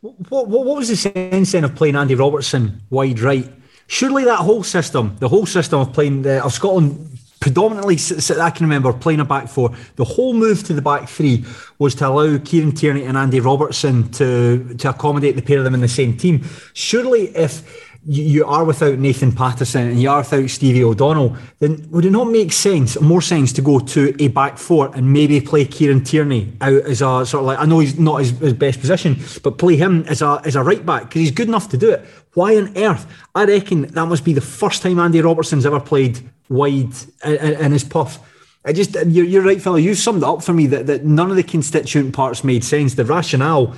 What, 0.02 0.48
what, 0.48 0.48
what 0.48 0.78
was 0.78 0.90
the 0.90 0.96
sense 0.96 1.52
then 1.52 1.64
of 1.64 1.76
playing 1.76 1.96
Andy 1.96 2.16
Robertson 2.16 2.82
wide 2.90 3.20
right? 3.20 3.52
Surely 3.88 4.26
that 4.26 4.40
whole 4.40 4.64
system, 4.64 5.16
the 5.20 5.30
whole 5.30 5.46
system 5.46 5.80
of 5.80 5.94
playing 5.94 6.22
the, 6.24 6.44
of 6.44 6.54
Scotland 6.54 7.18
predominantly, 7.40 7.98
I 8.40 8.50
can 8.50 8.66
remember 8.66 8.94
playing 8.94 9.20
a 9.20 9.26
back 9.26 9.48
four. 9.48 9.72
The 9.96 10.04
whole 10.04 10.34
move 10.34 10.64
to 10.66 10.74
the 10.74 10.82
back 10.82 11.10
three 11.10 11.46
was 11.80 11.96
to 11.96 12.08
allow 12.08 12.38
Kieran 12.38 12.72
Tierney 12.72 13.04
and 13.04 13.18
Andy 13.18 13.40
Robertson 13.40 14.12
to 14.14 14.76
to 14.76 14.90
accommodate 14.90 15.36
the 15.36 15.42
pair 15.42 15.58
of 15.58 15.64
them 15.64 15.74
in 15.74 15.82
the 15.82 15.88
same 15.88 16.18
team. 16.18 16.46
Surely, 16.74 17.36
if 17.36 17.88
you 18.10 18.46
are 18.46 18.64
without 18.64 18.98
Nathan 19.00 19.34
Patterson 19.34 19.90
and 19.90 20.02
you 20.02 20.10
are 20.10 20.20
without 20.20 20.50
Stevie 20.50 20.84
O'Donnell, 20.84 21.36
then 21.60 21.86
would 21.92 22.06
it 22.06 22.12
not 22.12 22.30
make 22.30 22.54
sense, 22.54 23.00
more 23.02 23.22
sense, 23.22 23.52
to 23.54 23.62
go 23.62 23.80
to 23.80 24.16
a 24.24 24.30
back 24.30 24.58
four 24.58 24.96
and 24.96 25.12
maybe 25.12 25.42
play 25.42 25.66
Kieran 25.66 26.04
Tierney 26.06 26.54
out 26.62 26.84
as 26.84 27.02
a 27.02 27.26
sort 27.26 27.42
of 27.42 27.44
like 27.44 27.60
I 27.60 27.66
know 27.66 27.80
he's 27.80 28.00
not 28.00 28.20
his, 28.20 28.32
his 28.32 28.54
best 28.54 28.80
position, 28.80 29.18
but 29.44 29.58
play 29.58 29.76
him 29.76 30.06
as 30.08 30.22
a 30.22 30.42
as 30.46 30.56
a 30.56 30.64
right 30.64 30.86
back 30.86 31.04
because 31.04 31.20
he's 31.20 31.32
good 31.32 31.50
enough 31.50 31.70
to 31.70 31.78
do 31.78 31.92
it. 31.92 32.06
Why 32.34 32.56
on 32.58 32.78
earth? 32.78 33.06
I 33.36 33.44
reckon 33.46 33.82
that 33.82 34.06
must 34.06 34.24
be 34.24 34.34
the 34.34 34.42
first 34.42 34.82
time 34.82 35.00
Andy 35.00 35.22
Robertson's 35.22 35.66
ever 35.66 35.80
played 35.80 36.20
wide 36.50 36.94
and, 37.24 37.38
in 37.38 37.72
his 37.72 37.84
puff. 37.84 38.20
I 38.66 38.74
just 38.74 38.94
you're, 38.94 39.26
you're 39.26 39.44
right, 39.44 39.62
fella. 39.62 39.80
You 39.80 39.96
summed 39.96 40.24
it 40.24 40.28
up 40.28 40.44
for 40.44 40.54
me 40.54 40.68
that, 40.68 40.88
that 40.88 41.06
none 41.06 41.30
of 41.30 41.38
the 41.38 41.44
constituent 41.44 42.14
parts 42.14 42.44
made 42.44 42.64
sense. 42.64 42.96
The 42.96 43.06
rationale 43.06 43.76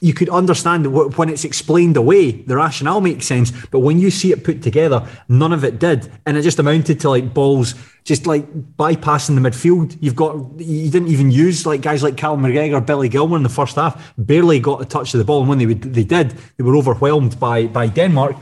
you 0.00 0.12
could 0.12 0.28
understand 0.28 0.86
when 0.92 1.28
it's 1.30 1.44
explained 1.44 1.96
away, 1.96 2.30
the 2.32 2.56
rationale 2.56 3.00
makes 3.00 3.26
sense. 3.26 3.50
But 3.70 3.80
when 3.80 3.98
you 3.98 4.10
see 4.10 4.30
it 4.30 4.44
put 4.44 4.62
together, 4.62 5.06
none 5.28 5.52
of 5.52 5.64
it 5.64 5.78
did. 5.78 6.10
And 6.26 6.36
it 6.36 6.42
just 6.42 6.58
amounted 6.58 7.00
to 7.00 7.08
like 7.08 7.32
balls, 7.32 7.74
just 8.04 8.26
like 8.26 8.46
bypassing 8.76 9.40
the 9.40 9.48
midfield. 9.48 9.96
You've 10.00 10.14
got, 10.16 10.36
you 10.60 10.90
didn't 10.90 11.08
even 11.08 11.30
use 11.30 11.64
like 11.64 11.80
guys 11.80 12.02
like 12.02 12.18
Cal 12.18 12.36
McGregor, 12.36 12.84
Billy 12.84 13.08
Gilmour 13.08 13.38
in 13.38 13.42
the 13.42 13.48
first 13.48 13.76
half, 13.76 14.12
barely 14.18 14.60
got 14.60 14.82
a 14.82 14.84
touch 14.84 15.14
of 15.14 15.18
the 15.18 15.24
ball. 15.24 15.40
And 15.40 15.48
when 15.48 15.58
they, 15.58 15.66
would, 15.66 15.80
they 15.80 16.04
did, 16.04 16.32
they 16.58 16.64
were 16.64 16.76
overwhelmed 16.76 17.40
by, 17.40 17.66
by 17.66 17.86
Denmark. 17.88 18.36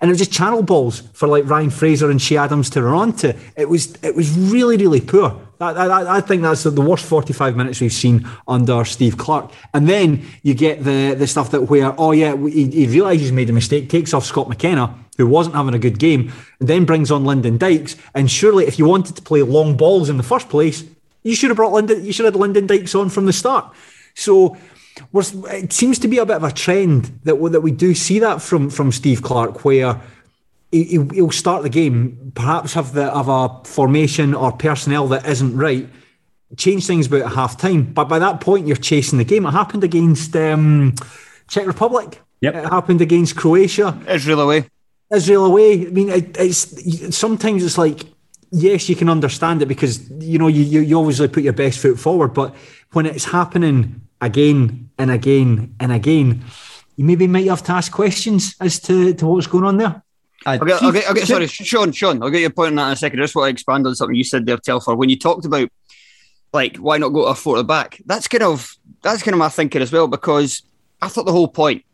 And 0.00 0.10
it 0.10 0.12
was 0.12 0.18
just 0.18 0.32
channel 0.32 0.62
balls 0.62 1.00
for 1.12 1.28
like 1.28 1.48
Ryan 1.48 1.70
Fraser 1.70 2.10
and 2.10 2.20
Che 2.20 2.36
Adams 2.36 2.70
to 2.70 2.82
run 2.82 2.94
onto. 2.94 3.32
It 3.56 3.68
was, 3.68 3.96
it 4.02 4.14
was 4.14 4.36
really, 4.36 4.76
really 4.76 5.00
poor. 5.00 5.40
I, 5.60 5.70
I, 5.70 6.16
I, 6.16 6.20
think 6.20 6.42
that's 6.42 6.64
the 6.64 6.82
worst 6.82 7.04
45 7.06 7.56
minutes 7.56 7.80
we've 7.80 7.92
seen 7.92 8.28
under 8.46 8.84
Steve 8.84 9.16
Clarke. 9.16 9.52
And 9.72 9.88
then 9.88 10.26
you 10.42 10.52
get 10.54 10.84
the, 10.84 11.14
the 11.14 11.26
stuff 11.26 11.50
that 11.52 11.62
where, 11.62 11.98
oh 11.98 12.12
yeah, 12.12 12.36
he, 12.36 12.70
he 12.70 12.86
realises 12.86 13.22
he's 13.22 13.32
made 13.32 13.48
a 13.48 13.54
mistake, 13.54 13.88
takes 13.88 14.12
off 14.12 14.24
Scott 14.24 14.48
McKenna, 14.48 14.94
who 15.16 15.26
wasn't 15.26 15.54
having 15.54 15.74
a 15.74 15.78
good 15.78 15.98
game, 15.98 16.30
and 16.60 16.68
then 16.68 16.84
brings 16.84 17.10
on 17.10 17.24
Lyndon 17.24 17.56
Dykes. 17.56 17.96
And 18.14 18.30
surely 18.30 18.66
if 18.66 18.78
you 18.78 18.84
wanted 18.84 19.16
to 19.16 19.22
play 19.22 19.42
long 19.42 19.76
balls 19.76 20.10
in 20.10 20.18
the 20.18 20.22
first 20.22 20.50
place, 20.50 20.84
you 21.22 21.34
should 21.34 21.50
have 21.50 21.56
brought 21.56 21.72
Lyndon, 21.72 22.04
you 22.04 22.12
should 22.12 22.26
have 22.26 22.34
had 22.34 22.40
Lyndon 22.40 22.66
Dykes 22.66 22.94
on 22.94 23.08
from 23.08 23.24
the 23.24 23.32
start. 23.32 23.72
So 24.14 24.56
it 25.14 25.72
seems 25.72 25.98
to 26.00 26.08
be 26.08 26.18
a 26.18 26.26
bit 26.26 26.36
of 26.36 26.44
a 26.44 26.52
trend 26.52 27.20
that, 27.24 27.34
that 27.52 27.60
we 27.60 27.70
do 27.70 27.94
see 27.94 28.18
that 28.20 28.40
from, 28.40 28.70
from 28.70 28.92
Steve 28.92 29.22
Clarke, 29.22 29.64
where 29.64 30.00
he, 30.72 30.98
will 30.98 31.30
start 31.30 31.62
the 31.62 31.68
game, 31.68 32.32
perhaps 32.34 32.74
have 32.74 32.92
the 32.92 33.10
have 33.10 33.28
a 33.28 33.60
formation 33.64 34.34
or 34.34 34.52
personnel 34.52 35.08
that 35.08 35.26
isn't 35.26 35.56
right, 35.56 35.88
change 36.56 36.86
things 36.86 37.06
about 37.06 37.32
half 37.32 37.56
time. 37.56 37.84
But 37.92 38.04
by 38.08 38.18
that 38.18 38.40
point, 38.40 38.66
you're 38.66 38.76
chasing 38.76 39.18
the 39.18 39.24
game. 39.24 39.46
It 39.46 39.52
happened 39.52 39.84
against 39.84 40.34
um, 40.36 40.94
Czech 41.48 41.66
Republic. 41.66 42.20
Yep. 42.40 42.54
It 42.54 42.64
happened 42.64 43.00
against 43.00 43.36
Croatia. 43.36 43.98
Israel 44.08 44.40
away. 44.40 44.68
Israel 45.14 45.46
away. 45.46 45.86
I 45.86 45.90
mean, 45.90 46.10
it, 46.10 46.36
it's 46.38 47.16
sometimes 47.16 47.64
it's 47.64 47.78
like 47.78 48.04
yes, 48.50 48.88
you 48.88 48.96
can 48.96 49.08
understand 49.08 49.62
it 49.62 49.66
because 49.66 50.10
you 50.10 50.38
know 50.38 50.48
you, 50.48 50.62
you 50.62 50.80
you 50.80 50.98
obviously 50.98 51.28
put 51.28 51.42
your 51.42 51.52
best 51.52 51.78
foot 51.78 51.98
forward, 51.98 52.34
but 52.34 52.54
when 52.92 53.06
it's 53.06 53.24
happening 53.24 54.05
again 54.20 54.90
and 54.98 55.10
again 55.10 55.74
and 55.80 55.92
again, 55.92 56.44
you 56.96 57.04
maybe 57.04 57.26
might 57.26 57.46
have 57.46 57.62
to 57.64 57.72
ask 57.72 57.92
questions 57.92 58.54
as 58.60 58.80
to, 58.80 59.14
to 59.14 59.26
what's 59.26 59.46
going 59.46 59.64
on 59.64 59.76
there. 59.76 60.02
Uh, 60.44 60.58
okay, 60.62 60.74
okay, 60.86 61.02
okay, 61.10 61.24
sorry, 61.24 61.46
Shaughan, 61.46 61.88
Shaughan, 61.88 62.22
I'll 62.22 62.30
get 62.30 62.40
your 62.40 62.50
point 62.50 62.68
on 62.68 62.76
that 62.76 62.86
in 62.86 62.92
a 62.92 62.96
second. 62.96 63.18
I 63.18 63.24
just 63.24 63.34
want 63.34 63.48
to 63.48 63.52
expand 63.52 63.86
on 63.86 63.94
something 63.94 64.14
you 64.14 64.24
said 64.24 64.46
there, 64.46 64.56
Telfer. 64.56 64.94
When 64.94 65.08
you 65.08 65.18
talked 65.18 65.44
about 65.44 65.68
like 66.52 66.76
why 66.76 66.98
not 66.98 67.08
go 67.08 67.22
to 67.24 67.30
a 67.30 67.34
four 67.34 67.56
at 67.56 67.58
the 67.58 67.64
back, 67.64 68.00
that's 68.06 68.28
kind 68.28 68.44
of 68.44 68.72
that's 69.02 69.22
kind 69.22 69.34
of 69.34 69.40
my 69.40 69.48
thinking 69.48 69.82
as 69.82 69.92
well, 69.92 70.06
because 70.06 70.62
I 71.02 71.08
thought 71.08 71.26
the 71.26 71.32
whole 71.32 71.48
point 71.48 71.84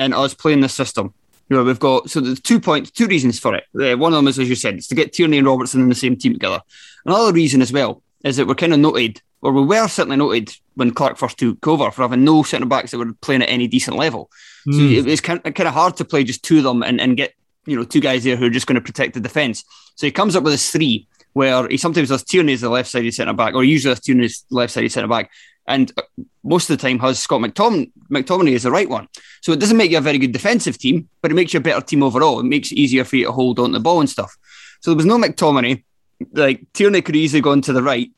in 0.00 0.14
us 0.14 0.32
playing 0.32 0.62
this 0.62 0.74
system, 0.74 1.12
you 1.48 1.56
know, 1.56 1.64
we've 1.64 1.78
got 1.78 2.08
so 2.08 2.20
there's 2.20 2.40
two 2.40 2.60
points, 2.60 2.90
two 2.90 3.06
reasons 3.06 3.38
for 3.38 3.54
it. 3.54 3.64
Uh, 3.78 3.96
one 3.96 4.12
of 4.12 4.16
them 4.16 4.28
is, 4.28 4.38
as 4.38 4.48
you 4.48 4.54
said, 4.54 4.74
it's 4.76 4.88
to 4.88 4.94
get 4.94 5.12
Tierney 5.12 5.38
and 5.38 5.46
Robertson 5.46 5.82
in 5.82 5.88
the 5.88 5.94
same 5.94 6.16
team 6.16 6.32
together. 6.32 6.60
Another 7.04 7.32
reason 7.32 7.60
as 7.60 7.72
well 7.72 8.02
is 8.24 8.36
that 8.36 8.46
we're 8.46 8.54
kind 8.54 8.72
of 8.72 8.80
noted, 8.80 9.20
or 9.40 9.52
we 9.52 9.62
were 9.62 9.88
certainly 9.88 10.16
noted 10.16 10.54
when 10.74 10.92
Clarke 10.92 11.18
first 11.18 11.38
took 11.38 11.66
over 11.66 11.90
for 11.90 12.02
having 12.02 12.24
no 12.24 12.42
centre 12.42 12.66
backs 12.66 12.90
that 12.90 12.98
were 12.98 13.12
playing 13.14 13.42
at 13.42 13.50
any 13.50 13.66
decent 13.66 13.96
level. 13.96 14.30
Mm. 14.66 14.74
So 14.74 14.80
hmm. 14.80 14.92
it 14.94 15.04
was 15.04 15.20
kind 15.20 15.40
of, 15.44 15.54
kind 15.54 15.68
of 15.68 15.74
hard 15.74 15.96
to 15.96 16.04
play 16.04 16.24
just 16.24 16.42
two 16.42 16.58
of 16.58 16.64
them 16.64 16.82
and, 16.82 17.00
and 17.00 17.16
get 17.16 17.34
you 17.68 17.76
know, 17.76 17.84
two 17.84 18.00
guys 18.00 18.24
there 18.24 18.36
who 18.36 18.46
are 18.46 18.50
just 18.50 18.66
going 18.66 18.76
to 18.76 18.80
protect 18.80 19.14
the 19.14 19.20
defence. 19.20 19.62
So 19.94 20.06
he 20.06 20.10
comes 20.10 20.34
up 20.34 20.42
with 20.42 20.54
his 20.54 20.70
three, 20.70 21.06
where 21.34 21.68
he 21.68 21.76
sometimes 21.76 22.08
has 22.08 22.24
Tierney 22.24 22.54
as 22.54 22.62
the 22.62 22.70
left 22.70 22.90
sided 22.90 23.12
centre 23.12 23.34
back, 23.34 23.54
or 23.54 23.62
usually 23.62 23.92
has 23.92 24.00
Tierney 24.00 24.24
as 24.24 24.44
left 24.50 24.72
sided 24.72 24.90
centre 24.90 25.08
back, 25.08 25.30
and 25.66 25.92
uh, 25.98 26.02
most 26.42 26.70
of 26.70 26.78
the 26.78 26.82
time 26.82 26.98
has 27.00 27.18
Scott 27.18 27.42
McTom- 27.42 27.92
McTominay 28.10 28.54
as 28.54 28.62
the 28.62 28.70
right 28.70 28.88
one. 28.88 29.06
So 29.42 29.52
it 29.52 29.60
doesn't 29.60 29.76
make 29.76 29.90
you 29.90 29.98
a 29.98 30.00
very 30.00 30.18
good 30.18 30.32
defensive 30.32 30.78
team, 30.78 31.08
but 31.20 31.30
it 31.30 31.34
makes 31.34 31.52
you 31.52 31.60
a 31.60 31.62
better 31.62 31.84
team 31.84 32.02
overall. 32.02 32.40
It 32.40 32.44
makes 32.44 32.72
it 32.72 32.78
easier 32.78 33.04
for 33.04 33.16
you 33.16 33.26
to 33.26 33.32
hold 33.32 33.58
on 33.58 33.70
to 33.70 33.74
the 33.74 33.80
ball 33.80 34.00
and 34.00 34.08
stuff. 34.08 34.34
So 34.80 34.90
there 34.90 34.96
was 34.96 35.06
no 35.06 35.18
McTominay. 35.18 35.84
Like 36.32 36.62
Tierney 36.72 37.02
could 37.02 37.16
easily 37.16 37.42
go 37.42 37.60
to 37.60 37.72
the 37.72 37.82
right. 37.82 38.10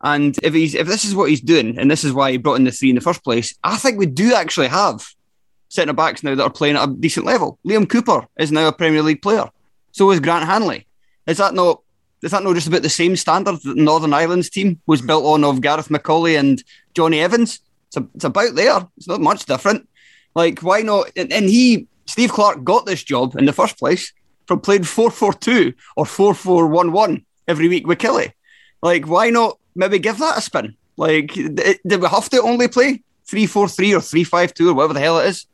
And 0.00 0.38
if 0.42 0.54
he's 0.54 0.74
if 0.74 0.86
this 0.86 1.04
is 1.04 1.14
what 1.14 1.30
he's 1.30 1.40
doing, 1.40 1.78
and 1.78 1.90
this 1.90 2.04
is 2.04 2.12
why 2.12 2.30
he 2.30 2.36
brought 2.36 2.54
in 2.54 2.64
the 2.64 2.70
three 2.70 2.90
in 2.90 2.94
the 2.94 3.00
first 3.00 3.24
place, 3.24 3.54
I 3.64 3.76
think 3.76 3.98
we 3.98 4.06
do 4.06 4.34
actually 4.34 4.68
have 4.68 5.04
centre 5.68 5.92
backs 5.92 6.22
now 6.22 6.34
that 6.34 6.42
are 6.42 6.50
playing 6.50 6.76
at 6.76 6.88
a 6.88 6.92
decent 6.92 7.26
level. 7.26 7.58
Liam 7.66 7.88
Cooper 7.88 8.26
is 8.38 8.52
now 8.52 8.68
a 8.68 8.72
Premier 8.72 9.02
League 9.02 9.22
player. 9.22 9.46
So 9.92 10.10
is 10.10 10.20
Grant 10.20 10.46
Hanley. 10.46 10.86
Is 11.26 11.38
that 11.38 11.54
not 11.54 11.82
is 12.22 12.32
that 12.32 12.42
not 12.42 12.54
just 12.54 12.66
about 12.66 12.82
the 12.82 12.88
same 12.88 13.16
standard 13.16 13.56
that 13.56 13.74
the 13.74 13.82
Northern 13.82 14.12
Ireland's 14.12 14.50
team 14.50 14.80
was 14.86 15.02
built 15.02 15.24
on 15.24 15.44
of 15.44 15.60
Gareth 15.60 15.88
McAuley 15.88 16.38
and 16.38 16.62
Jonny 16.94 17.20
Evans? 17.20 17.60
It's, 17.88 17.96
a, 17.96 18.06
it's 18.14 18.24
about 18.24 18.54
there. 18.54 18.86
It's 18.96 19.08
not 19.08 19.20
much 19.20 19.46
different. 19.46 19.88
Like, 20.34 20.60
why 20.60 20.80
not? 20.80 21.10
And, 21.16 21.32
and 21.32 21.46
he, 21.46 21.86
Steve 22.06 22.32
Clarke, 22.32 22.64
got 22.64 22.86
this 22.86 23.04
job 23.04 23.36
in 23.36 23.44
the 23.44 23.52
first 23.52 23.78
place 23.78 24.12
from 24.46 24.60
playing 24.60 24.84
4 24.84 25.10
4 25.10 25.32
2 25.32 25.72
or 25.96 26.06
4 26.06 26.34
4 26.34 26.66
1 26.66 26.92
1 26.92 27.24
every 27.46 27.68
week 27.68 27.86
with 27.86 27.98
Killie. 27.98 28.32
Like, 28.82 29.06
why 29.06 29.30
not 29.30 29.58
maybe 29.78 29.98
give 29.98 30.18
that 30.18 30.36
a 30.36 30.40
spin? 30.42 30.76
Like, 30.96 31.32
did 31.32 32.00
we 32.00 32.08
have 32.08 32.28
to 32.30 32.42
only 32.42 32.68
play 32.68 33.02
3 33.26 33.46
4 33.46 33.68
3 33.68 33.94
or 33.94 34.00
3 34.00 34.24
5 34.24 34.54
2 34.54 34.68
or 34.68 34.74
whatever 34.74 34.94
the 34.94 35.00
hell 35.00 35.20
it 35.20 35.28
is? 35.28 35.46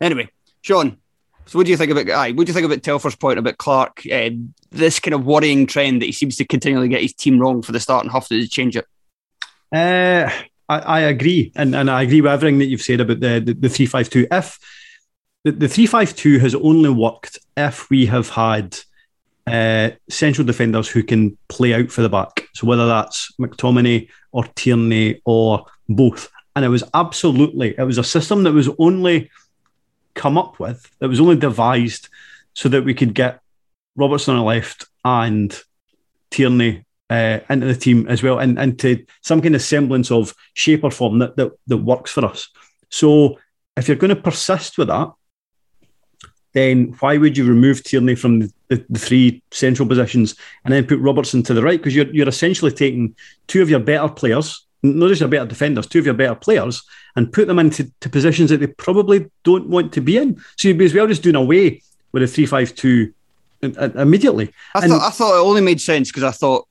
Anyway, 0.00 0.30
Shaughan, 0.64 0.96
so 1.46 1.58
what 1.58 1.66
do 1.66 1.70
you 1.70 1.76
think 1.76 1.92
about 1.92 2.08
aye, 2.08 2.32
what 2.32 2.46
do 2.46 2.50
you 2.50 2.54
think 2.54 2.66
about 2.66 2.82
Telfer's 2.82 3.16
point 3.16 3.38
about 3.38 3.58
Clarke? 3.58 4.02
Uh, 4.10 4.30
this 4.70 5.00
kind 5.00 5.14
of 5.14 5.26
worrying 5.26 5.66
trend 5.66 6.00
that 6.00 6.06
he 6.06 6.12
seems 6.12 6.36
to 6.36 6.44
continually 6.44 6.88
get 6.88 7.02
his 7.02 7.12
team 7.12 7.38
wrong 7.38 7.60
for 7.60 7.72
the 7.72 7.80
start 7.80 8.04
and 8.04 8.12
have 8.12 8.28
to 8.28 8.46
change 8.46 8.76
it. 8.76 8.86
Uh, 9.72 10.30
I, 10.68 10.78
I 10.78 11.00
agree, 11.00 11.52
and, 11.56 11.74
and 11.74 11.90
I 11.90 12.02
agree 12.02 12.20
with 12.20 12.32
everything 12.32 12.58
that 12.60 12.66
you've 12.66 12.80
said 12.80 13.00
about 13.00 13.20
the 13.20 13.40
the, 13.40 13.54
the 13.54 13.68
three 13.68 13.86
five 13.86 14.08
two. 14.08 14.26
If 14.30 14.58
the, 15.44 15.52
the 15.52 15.68
three 15.68 15.86
five 15.86 16.16
two 16.16 16.38
has 16.38 16.54
only 16.54 16.90
worked 16.90 17.38
if 17.56 17.90
we 17.90 18.06
have 18.06 18.30
had 18.30 18.78
uh, 19.50 19.90
central 20.08 20.46
defenders 20.46 20.88
who 20.88 21.02
can 21.02 21.36
play 21.48 21.74
out 21.74 21.90
for 21.90 22.02
the 22.02 22.08
back. 22.08 22.48
So 22.54 22.66
whether 22.66 22.86
that's 22.86 23.32
McTominay 23.40 24.08
or 24.32 24.44
Tierney 24.54 25.20
or 25.24 25.66
both, 25.88 26.30
and 26.54 26.64
it 26.64 26.68
was 26.68 26.84
absolutely 26.94 27.74
it 27.78 27.84
was 27.84 27.98
a 27.98 28.04
system 28.04 28.42
that 28.44 28.52
was 28.52 28.68
only 28.78 29.30
come 30.14 30.38
up 30.38 30.58
with, 30.58 30.90
that 30.98 31.08
was 31.08 31.20
only 31.20 31.36
devised 31.36 32.08
so 32.54 32.68
that 32.68 32.84
we 32.84 32.94
could 32.94 33.14
get 33.14 33.40
Robertson 33.96 34.34
on 34.34 34.40
the 34.40 34.46
left 34.46 34.86
and 35.04 35.58
Tierney 36.30 36.84
uh, 37.08 37.40
into 37.48 37.66
the 37.66 37.74
team 37.74 38.06
as 38.08 38.22
well, 38.22 38.38
and 38.38 38.58
into 38.58 39.04
some 39.22 39.40
kind 39.40 39.54
of 39.54 39.62
semblance 39.62 40.10
of 40.10 40.34
shape 40.54 40.84
or 40.84 40.90
form 40.90 41.18
that, 41.18 41.36
that 41.36 41.52
that 41.66 41.78
works 41.78 42.12
for 42.12 42.24
us. 42.24 42.48
So 42.88 43.38
if 43.76 43.88
you're 43.88 43.96
going 43.96 44.14
to 44.14 44.20
persist 44.20 44.78
with 44.78 44.88
that, 44.88 45.12
then 46.52 46.96
why 46.98 47.16
would 47.16 47.36
you 47.36 47.44
remove 47.44 47.84
Tierney 47.84 48.16
from 48.16 48.40
the, 48.40 48.52
the, 48.68 48.84
the 48.90 48.98
three 48.98 49.42
central 49.50 49.86
positions 49.88 50.34
and 50.64 50.74
then 50.74 50.86
put 50.86 50.98
Robertson 50.98 51.42
to 51.44 51.54
the 51.54 51.62
right? 51.62 51.78
Because 51.78 51.94
you're 51.94 52.12
you're 52.12 52.28
essentially 52.28 52.72
taking 52.72 53.14
two 53.46 53.62
of 53.62 53.70
your 53.70 53.80
better 53.80 54.08
players, 54.08 54.66
not 54.82 55.08
just 55.08 55.20
your 55.20 55.28
better 55.28 55.46
defenders, 55.46 55.86
two 55.86 56.00
of 56.00 56.06
your 56.06 56.14
better 56.14 56.34
players, 56.34 56.82
and 57.14 57.32
put 57.32 57.46
them 57.46 57.58
into 57.58 57.90
positions 58.00 58.50
that 58.50 58.58
they 58.58 58.66
probably 58.66 59.30
don't 59.44 59.68
want 59.68 59.92
to 59.92 60.00
be 60.00 60.16
in. 60.16 60.42
So 60.56 60.68
you'd 60.68 60.78
be 60.78 60.86
as 60.86 60.94
well 60.94 61.06
just 61.06 61.22
doing 61.22 61.36
away 61.36 61.82
with 62.12 62.22
a 62.22 62.26
three-five-two 62.26 63.14
immediately. 63.62 64.52
I 64.74 64.80
and, 64.80 64.90
thought 64.90 65.02
I 65.02 65.10
thought 65.10 65.36
it 65.36 65.46
only 65.46 65.60
made 65.60 65.80
sense 65.80 66.10
because 66.10 66.24
I 66.24 66.32
thought, 66.32 66.66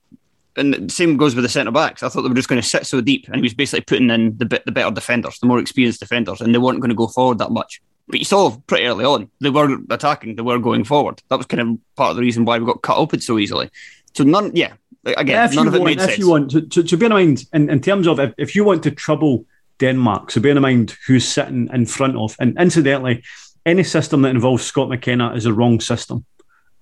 and 0.56 0.74
the 0.74 0.92
same 0.92 1.16
goes 1.16 1.34
with 1.34 1.44
the 1.44 1.48
centre 1.48 1.70
backs. 1.70 2.02
I 2.02 2.08
thought 2.08 2.22
they 2.22 2.28
were 2.28 2.34
just 2.34 2.48
going 2.48 2.60
to 2.60 2.68
sit 2.68 2.84
so 2.84 3.00
deep, 3.00 3.28
and 3.28 3.36
he 3.36 3.42
was 3.42 3.54
basically 3.54 3.82
putting 3.82 4.10
in 4.10 4.36
the 4.36 4.44
bit 4.44 4.64
the 4.66 4.72
better 4.72 4.90
defenders, 4.90 5.38
the 5.38 5.46
more 5.46 5.58
experienced 5.58 6.00
defenders, 6.00 6.40
and 6.40 6.54
they 6.54 6.58
weren't 6.58 6.80
going 6.80 6.90
to 6.90 6.94
go 6.96 7.06
forward 7.06 7.38
that 7.38 7.52
much. 7.52 7.80
But 8.10 8.18
you 8.18 8.24
saw 8.24 8.56
pretty 8.66 8.86
early 8.86 9.04
on 9.04 9.30
they 9.40 9.50
were 9.50 9.78
attacking, 9.90 10.36
they 10.36 10.42
were 10.42 10.58
going 10.58 10.84
forward. 10.84 11.22
That 11.28 11.36
was 11.36 11.46
kind 11.46 11.60
of 11.60 11.96
part 11.96 12.10
of 12.10 12.16
the 12.16 12.22
reason 12.22 12.44
why 12.44 12.58
we 12.58 12.66
got 12.66 12.82
cut 12.82 12.98
open 12.98 13.20
so 13.20 13.38
easily. 13.38 13.70
So 14.14 14.24
none, 14.24 14.54
yeah, 14.54 14.72
again, 15.04 15.44
if 15.44 15.54
none 15.54 15.68
of 15.68 15.74
it 15.74 15.80
want, 15.80 15.90
made 15.90 15.98
if 16.00 16.06
sense. 16.06 16.18
you 16.18 16.28
want 16.28 16.50
to, 16.50 16.62
to, 16.62 16.82
to 16.82 16.96
bear 16.96 17.06
in 17.06 17.12
mind, 17.12 17.44
in, 17.52 17.70
in 17.70 17.80
terms 17.80 18.06
of 18.06 18.18
if, 18.18 18.34
if 18.36 18.56
you 18.56 18.64
want 18.64 18.82
to 18.82 18.90
trouble 18.90 19.46
Denmark, 19.78 20.30
so 20.30 20.40
bear 20.40 20.52
in 20.52 20.62
mind 20.62 20.96
who's 21.06 21.26
sitting 21.26 21.68
in 21.72 21.86
front 21.86 22.16
of, 22.16 22.36
and 22.40 22.58
incidentally, 22.58 23.22
any 23.66 23.84
system 23.84 24.22
that 24.22 24.30
involves 24.30 24.64
Scott 24.64 24.88
McKenna 24.88 25.34
is 25.34 25.46
a 25.46 25.52
wrong 25.52 25.80
system. 25.80 26.24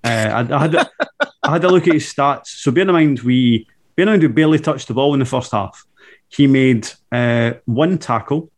Uh, 0.03 0.07
I, 0.49 0.55
I, 0.55 0.59
had 0.61 0.75
a, 0.75 0.89
I 1.43 1.51
had 1.51 1.63
a 1.63 1.69
look 1.69 1.87
at 1.87 1.93
his 1.93 2.11
stats. 2.11 2.47
So 2.47 2.71
bear 2.71 2.83
in 2.83 2.91
mind 2.91 3.19
we 3.19 3.67
bear 3.95 4.03
in 4.03 4.09
mind 4.09 4.23
we 4.23 4.29
barely 4.29 4.59
touched 4.59 4.87
the 4.87 4.93
ball 4.93 5.13
in 5.13 5.19
the 5.19 5.25
first 5.25 5.51
half. 5.51 5.85
He 6.29 6.47
made 6.47 6.87
uh, 7.11 7.53
one 7.65 7.97
tackle. 7.97 8.51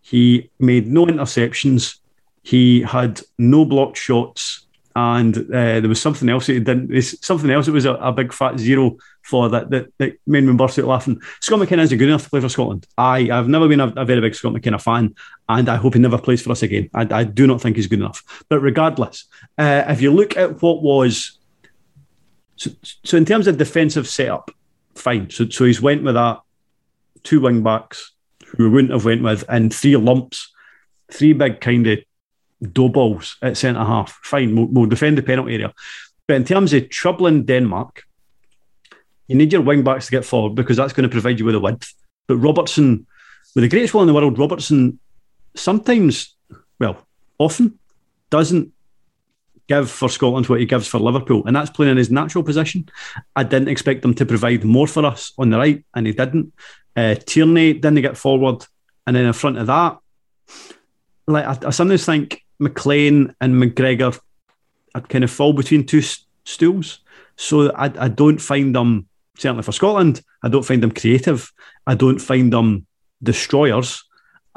He 0.00 0.50
made 0.58 0.88
no 0.88 1.06
interceptions. 1.06 1.99
He 2.42 2.82
had 2.82 3.20
no 3.38 3.64
blocked 3.64 3.98
shots, 3.98 4.66
and 4.96 5.36
uh, 5.36 5.80
there 5.80 5.88
was 5.88 6.00
something 6.00 6.28
else 6.28 6.46
that 6.46 6.54
he 6.54 6.60
didn't. 6.60 7.00
Something 7.02 7.50
else 7.50 7.66
that 7.66 7.72
was 7.72 7.84
a, 7.84 7.94
a, 7.94 8.12
big 8.12 8.32
fat 8.32 8.58
zero 8.58 8.96
for 9.22 9.48
that 9.50 9.70
that, 9.70 9.92
that 9.98 10.18
made 10.26 10.44
me 10.44 10.54
burst 10.54 10.78
out 10.78 10.86
laughing. 10.86 11.20
Scott 11.40 11.58
McKenna 11.58 11.82
is 11.82 11.90
good 11.90 12.02
enough 12.02 12.24
to 12.24 12.30
play 12.30 12.40
for 12.40 12.48
Scotland. 12.48 12.86
I 12.98 13.30
I've 13.30 13.48
never 13.48 13.68
been 13.68 13.80
a, 13.80 13.88
a 13.88 14.04
very 14.04 14.20
big 14.20 14.34
Scott 14.34 14.52
McKenna 14.52 14.78
fan, 14.78 15.14
and 15.48 15.68
I 15.68 15.76
hope 15.76 15.94
he 15.94 16.00
never 16.00 16.18
plays 16.18 16.42
for 16.42 16.50
us 16.50 16.62
again. 16.62 16.90
I, 16.94 17.06
I 17.10 17.24
do 17.24 17.46
not 17.46 17.60
think 17.60 17.76
he's 17.76 17.86
good 17.86 18.00
enough. 18.00 18.44
But 18.48 18.60
regardless, 18.60 19.26
uh, 19.58 19.84
if 19.88 20.00
you 20.00 20.10
look 20.12 20.36
at 20.36 20.60
what 20.62 20.82
was 20.82 21.38
so, 22.56 22.70
so 23.04 23.16
in 23.16 23.24
terms 23.24 23.46
of 23.46 23.58
defensive 23.58 24.08
setup, 24.08 24.50
fine. 24.94 25.30
So 25.30 25.48
so 25.48 25.66
he's 25.66 25.80
went 25.80 26.02
with 26.02 26.14
that 26.14 26.40
two 27.22 27.40
wing 27.40 27.62
backs 27.62 28.12
who 28.46 28.64
we 28.64 28.70
wouldn't 28.70 28.92
have 28.92 29.04
went 29.04 29.22
with, 29.22 29.44
and 29.48 29.72
three 29.72 29.96
lumps, 29.96 30.52
three 31.10 31.32
big 31.32 31.60
kind 31.60 31.86
of 31.86 31.98
dough 32.62 32.88
balls 32.88 33.36
at 33.42 33.56
centre 33.56 33.84
half. 33.84 34.12
Fine, 34.22 34.54
we'll, 34.54 34.66
we'll, 34.66 34.86
defend 34.86 35.18
the 35.18 35.22
penalty 35.22 35.54
area. 35.54 35.72
But 36.26 36.34
in 36.34 36.44
terms 36.44 36.72
of 36.72 36.88
troubling 36.90 37.44
Denmark, 37.44 38.04
you 39.28 39.36
need 39.36 39.52
your 39.52 39.62
wing 39.62 39.82
backs 39.82 40.06
to 40.06 40.12
get 40.12 40.24
forward 40.24 40.54
because 40.54 40.76
that's 40.76 40.92
going 40.92 41.08
to 41.08 41.12
provide 41.12 41.38
you 41.38 41.44
with 41.44 41.54
a 41.54 41.60
width. 41.60 41.92
But 42.26 42.36
Robertson, 42.36 43.06
with 43.54 43.62
the 43.62 43.68
greatest 43.68 43.94
one 43.94 44.02
in 44.02 44.08
the 44.08 44.14
world, 44.14 44.38
Robertson 44.38 44.98
sometimes, 45.54 46.34
well, 46.78 47.04
often 47.38 47.78
doesn't 48.30 48.72
give 49.68 49.90
for 49.90 50.08
Scotland 50.08 50.48
what 50.48 50.60
he 50.60 50.66
gives 50.66 50.88
for 50.88 50.98
Liverpool, 50.98 51.44
and 51.46 51.54
that's 51.54 51.70
playing 51.70 51.92
in 51.92 51.96
his 51.96 52.10
natural 52.10 52.44
position. 52.44 52.88
I 53.36 53.44
didn't 53.44 53.68
expect 53.68 54.02
them 54.02 54.14
to 54.14 54.26
provide 54.26 54.64
more 54.64 54.86
for 54.86 55.06
us 55.06 55.32
on 55.38 55.50
the 55.50 55.58
right, 55.58 55.84
and 55.94 56.06
he 56.06 56.12
didn't. 56.12 56.52
Uh, 56.96 57.14
Tierney 57.14 57.74
didn't 57.74 58.02
get 58.02 58.16
forward, 58.16 58.66
and 59.06 59.14
then 59.14 59.26
in 59.26 59.32
front 59.32 59.58
of 59.58 59.68
that, 59.68 59.98
like 61.28 61.44
I, 61.44 61.68
I 61.68 61.70
sometimes 61.70 62.04
think 62.04 62.44
McLean 62.60 63.34
and 63.40 63.54
McGregor 63.54 64.18
I'd 64.94 65.08
kind 65.08 65.24
of 65.24 65.30
fall 65.30 65.52
between 65.52 65.86
two 65.86 66.02
stools. 66.44 67.00
So 67.36 67.70
I, 67.72 67.92
I 67.98 68.08
don't 68.08 68.40
find 68.40 68.74
them, 68.74 69.08
certainly 69.36 69.62
for 69.62 69.72
Scotland, 69.72 70.22
I 70.42 70.48
don't 70.48 70.64
find 70.64 70.82
them 70.82 70.90
creative. 70.90 71.52
I 71.86 71.94
don't 71.94 72.18
find 72.18 72.52
them 72.52 72.86
destroyers. 73.22 74.04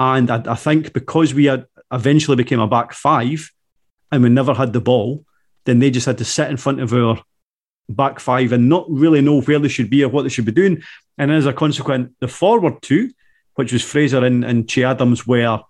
And 0.00 0.30
I, 0.30 0.42
I 0.46 0.54
think 0.54 0.92
because 0.92 1.34
we 1.34 1.46
had 1.46 1.66
eventually 1.92 2.36
became 2.36 2.60
a 2.60 2.66
back 2.66 2.92
five 2.92 3.50
and 4.10 4.22
we 4.22 4.28
never 4.28 4.54
had 4.54 4.72
the 4.72 4.80
ball, 4.80 5.24
then 5.64 5.78
they 5.78 5.90
just 5.90 6.06
had 6.06 6.18
to 6.18 6.24
sit 6.24 6.50
in 6.50 6.56
front 6.56 6.80
of 6.80 6.92
our 6.92 7.22
back 7.88 8.18
five 8.18 8.52
and 8.52 8.68
not 8.68 8.86
really 8.90 9.20
know 9.20 9.40
where 9.40 9.58
they 9.58 9.68
should 9.68 9.90
be 9.90 10.02
or 10.02 10.08
what 10.08 10.22
they 10.22 10.28
should 10.28 10.44
be 10.44 10.52
doing. 10.52 10.82
And 11.16 11.30
as 11.30 11.46
a 11.46 11.52
consequence, 11.52 12.12
the 12.20 12.28
forward 12.28 12.82
two, 12.82 13.10
which 13.54 13.72
was 13.72 13.84
Fraser 13.84 14.24
and, 14.24 14.44
and 14.44 14.68
Che 14.68 14.84
Adams, 14.84 15.26
were 15.26 15.60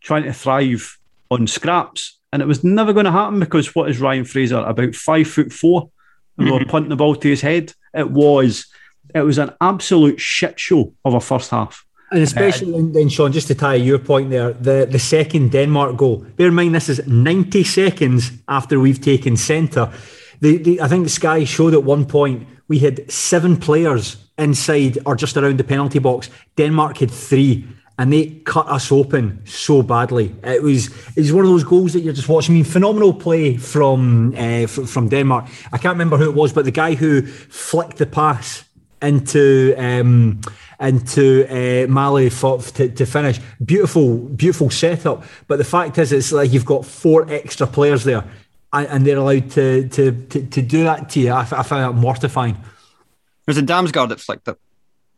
trying 0.00 0.24
to 0.24 0.32
thrive 0.32 0.97
on 1.30 1.46
scraps. 1.46 2.18
And 2.32 2.42
it 2.42 2.46
was 2.46 2.62
never 2.62 2.92
going 2.92 3.06
to 3.06 3.12
happen 3.12 3.40
because 3.40 3.74
what 3.74 3.88
is 3.88 4.00
Ryan 4.00 4.24
Fraser 4.24 4.58
about 4.58 4.94
five 4.94 5.28
foot 5.28 5.52
four? 5.52 5.90
And 6.36 6.46
mm-hmm. 6.46 6.56
we 6.56 6.64
were 6.64 6.70
punting 6.70 6.90
the 6.90 6.96
ball 6.96 7.16
to 7.16 7.28
his 7.28 7.40
head. 7.40 7.72
It 7.94 8.10
was 8.10 8.66
it 9.14 9.22
was 9.22 9.38
an 9.38 9.50
absolute 9.60 10.20
shit 10.20 10.60
show 10.60 10.92
of 11.04 11.14
a 11.14 11.20
first 11.20 11.50
half. 11.50 11.86
And 12.10 12.22
especially 12.22 12.74
uh, 12.74 12.92
then, 12.92 13.08
Shaughan, 13.08 13.32
just 13.32 13.48
to 13.48 13.54
tie 13.54 13.74
your 13.74 13.98
point 13.98 14.30
there, 14.30 14.52
the, 14.52 14.88
the 14.90 14.98
second 14.98 15.52
Denmark 15.52 15.96
goal. 15.96 16.24
Bear 16.36 16.48
in 16.48 16.54
mind, 16.54 16.74
this 16.74 16.88
is 16.88 17.06
90 17.06 17.64
seconds 17.64 18.32
after 18.48 18.80
we've 18.80 19.00
taken 19.00 19.36
centre. 19.36 19.92
The, 20.40 20.56
the, 20.56 20.80
I 20.80 20.88
think 20.88 21.04
the 21.04 21.10
Sky 21.10 21.44
showed 21.44 21.74
at 21.74 21.84
one 21.84 22.06
point 22.06 22.46
we 22.66 22.78
had 22.78 23.10
seven 23.10 23.56
players 23.56 24.16
inside 24.38 24.98
or 25.04 25.16
just 25.16 25.36
around 25.36 25.58
the 25.58 25.64
penalty 25.64 25.98
box. 25.98 26.30
Denmark 26.56 26.98
had 26.98 27.10
three 27.10 27.66
and 27.98 28.12
they 28.12 28.26
cut 28.44 28.68
us 28.68 28.92
open 28.92 29.42
so 29.44 29.82
badly. 29.82 30.34
It 30.44 30.62
was 30.62 30.86
it 31.16 31.20
was 31.20 31.32
one 31.32 31.44
of 31.44 31.50
those 31.50 31.64
goals 31.64 31.92
that 31.92 32.00
you're 32.00 32.14
just 32.14 32.28
watching. 32.28 32.54
I 32.54 32.56
mean, 32.56 32.64
phenomenal 32.64 33.12
play 33.12 33.56
from 33.56 34.34
uh, 34.36 34.66
from 34.68 35.08
Denmark. 35.08 35.46
I 35.72 35.78
can't 35.78 35.94
remember 35.94 36.16
who 36.16 36.30
it 36.30 36.34
was, 36.34 36.52
but 36.52 36.64
the 36.64 36.70
guy 36.70 36.94
who 36.94 37.22
flicked 37.22 37.98
the 37.98 38.06
pass 38.06 38.64
into 39.02 39.74
um, 39.76 40.40
into 40.80 41.44
uh, 41.48 41.86
Mæhle 41.88 42.32
for, 42.32 42.62
to, 42.74 42.88
to 42.88 43.04
finish. 43.04 43.40
Beautiful, 43.64 44.16
beautiful 44.16 44.70
setup. 44.70 45.24
But 45.48 45.58
the 45.58 45.64
fact 45.64 45.98
is, 45.98 46.12
it's 46.12 46.30
like 46.30 46.52
you've 46.52 46.64
got 46.64 46.86
four 46.86 47.28
extra 47.28 47.66
players 47.66 48.04
there, 48.04 48.24
and, 48.72 49.04
they're 49.04 49.18
allowed 49.18 49.50
to 49.52 49.88
to 49.88 50.12
to, 50.12 50.46
to 50.46 50.62
do 50.62 50.84
that 50.84 51.08
to 51.10 51.20
you. 51.20 51.32
I, 51.32 51.40
I 51.40 51.62
find 51.64 51.82
that 51.82 51.94
mortifying. 51.94 52.54
It 52.54 53.48
was 53.48 53.58
a 53.58 53.62
Damsgaard 53.62 54.10
that 54.10 54.20
flicked 54.20 54.46
it. 54.46 54.58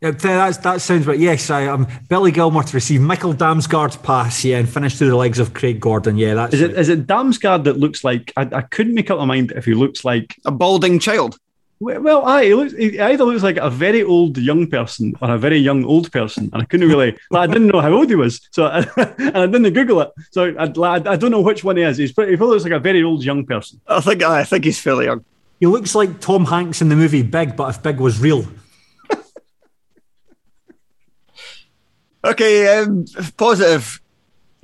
Yeah, 0.01 0.13
that's, 0.13 0.57
that 0.59 0.81
sounds 0.81 1.07
right. 1.07 1.19
Yes, 1.19 1.51
I 1.51 1.63
am 1.63 1.85
um, 1.85 1.89
Billy 2.09 2.33
Gilmour 2.33 2.63
to 2.63 2.75
receive 2.75 3.03
Michael 3.03 3.35
Damsgaard's 3.35 3.99
pass, 3.99 4.43
yeah, 4.45 4.57
and 4.57 4.67
finish 4.67 4.97
through 4.97 5.11
the 5.11 5.17
legs 5.17 5.39
of 5.39 5.53
Craig 5.53 5.79
Gordon. 5.79 6.17
Yeah, 6.17 6.35
that's 6.35 6.55
is 6.55 6.63
it. 6.63 6.69
Right. 6.69 6.79
Is 6.79 6.89
it 6.89 7.07
Damsgaard 7.07 7.65
that 7.65 7.77
looks 7.77 8.03
like? 8.03 8.33
I, 8.35 8.49
I 8.51 8.63
couldn't 8.63 8.95
make 8.95 9.11
up 9.11 9.19
my 9.19 9.27
mind 9.27 9.53
if 9.53 9.67
he 9.67 9.75
looks 9.75 10.03
like 10.03 10.37
a 10.47 10.51
balding 10.51 11.01
child. 11.01 11.39
Well, 11.81 12.27
I 12.27 12.45
he, 12.45 12.55
looks, 12.55 12.73
he 12.75 13.01
either 13.01 13.25
looks 13.25 13.43
like 13.43 13.57
a 13.57 13.71
very 13.71 14.03
old 14.03 14.37
young 14.37 14.69
person 14.69 15.15
or 15.21 15.35
a 15.35 15.39
very 15.39 15.59
young 15.59 15.85
old 15.85 16.11
person, 16.13 16.49
and 16.53 16.63
I 16.63 16.65
couldn't 16.65 16.89
really. 16.89 17.19
I 17.35 17.47
didn't 17.47 17.69
know 17.69 17.81
how 17.81 17.93
old 17.93 18.09
he 18.09 18.17
was, 18.17 18.41
so 18.51 18.67
I, 18.67 18.79
and 19.19 19.37
I 19.37 19.47
didn't 19.47 19.73
Google 19.75 20.01
it, 20.01 20.13
so 20.31 20.55
I, 20.59 20.65
I, 20.65 20.95
I, 20.95 21.17
don't 21.17 21.31
know 21.31 21.41
which 21.41 21.63
one 21.63 21.77
he 21.77 21.83
is. 21.83 21.99
He's 21.99 22.13
pretty, 22.13 22.33
he 22.33 22.37
looks 22.37 22.65
like 22.65 22.73
a 22.73 22.79
very 22.79 23.03
old 23.03 23.23
young 23.23 23.45
person. 23.45 23.81
I 23.87 24.01
think 24.01 24.23
I 24.23 24.45
think 24.45 24.65
he's 24.65 24.79
fairly 24.79 25.07
young. 25.07 25.25
He 25.59 25.67
looks 25.67 25.95
like 25.95 26.21
Tom 26.21 26.47
Hanks 26.47 26.81
in 26.81 26.89
the 26.89 26.97
movie 26.97 27.23
Big, 27.23 27.55
but 27.55 27.69
if 27.69 27.83
Big 27.83 27.99
was 27.99 28.19
real. 28.19 28.47
Okay, 32.25 32.79
um, 32.79 33.07
positive. 33.37 34.01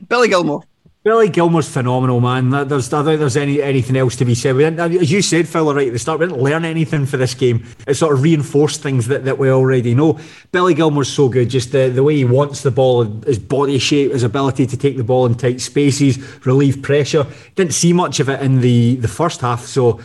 Billy 0.09 0.29
Gilmour. 0.29 0.63
Billy 1.05 1.29
Gilmour's 1.29 1.73
phenomenal, 1.73 2.21
man. 2.21 2.51
There's, 2.51 2.93
I 2.93 2.97
don't 2.97 3.05
think 3.05 3.21
there's 3.21 3.37
any 3.37 3.63
anything 3.63 3.97
else 3.97 4.17
to 4.17 4.25
be 4.25 4.35
said. 4.35 4.57
We 4.57 4.65
didn't, 4.65 4.81
as 4.81 5.13
you 5.13 5.23
said, 5.23 5.47
Phil, 5.47 5.73
right 5.73 5.87
at 5.87 5.93
the 5.93 6.01
start, 6.01 6.19
we 6.19 6.27
didn't 6.27 6.43
learn 6.43 6.65
anything 6.65 7.07
for 7.07 7.17
this 7.17 7.33
game. 7.33 7.65
It 7.87 7.95
sort 7.95 8.13
of 8.13 8.23
reinforced 8.23 8.83
things 8.83 9.07
that, 9.07 9.25
that 9.25 9.39
we 9.39 9.49
already 9.49 9.95
know. 9.95 10.19
Billy 10.51 10.75
Gilmour's 10.75 11.09
so 11.09 11.29
good, 11.29 11.49
just 11.49 11.71
the, 11.71 11.91
the 11.91 12.03
way 12.03 12.17
he 12.17 12.25
wants 12.25 12.65
the 12.65 12.73
ball, 12.73 13.05
his 13.05 13.39
body 13.39 13.79
shape, 13.79 14.11
his 14.11 14.25
ability 14.25 14.67
to 14.67 14.77
take 14.77 14.97
the 14.97 15.05
ball 15.05 15.27
in 15.27 15.37
tight 15.37 15.61
spaces, 15.61 16.19
relieve 16.45 16.83
pressure. 16.83 17.25
Didn't 17.55 17.75
see 17.75 17.93
much 17.93 18.19
of 18.19 18.29
it 18.29 18.43
in 18.43 18.61
the, 18.61 18.97
the 18.97 19.09
first 19.09 19.43
half, 19.43 19.65
so 19.65 20.01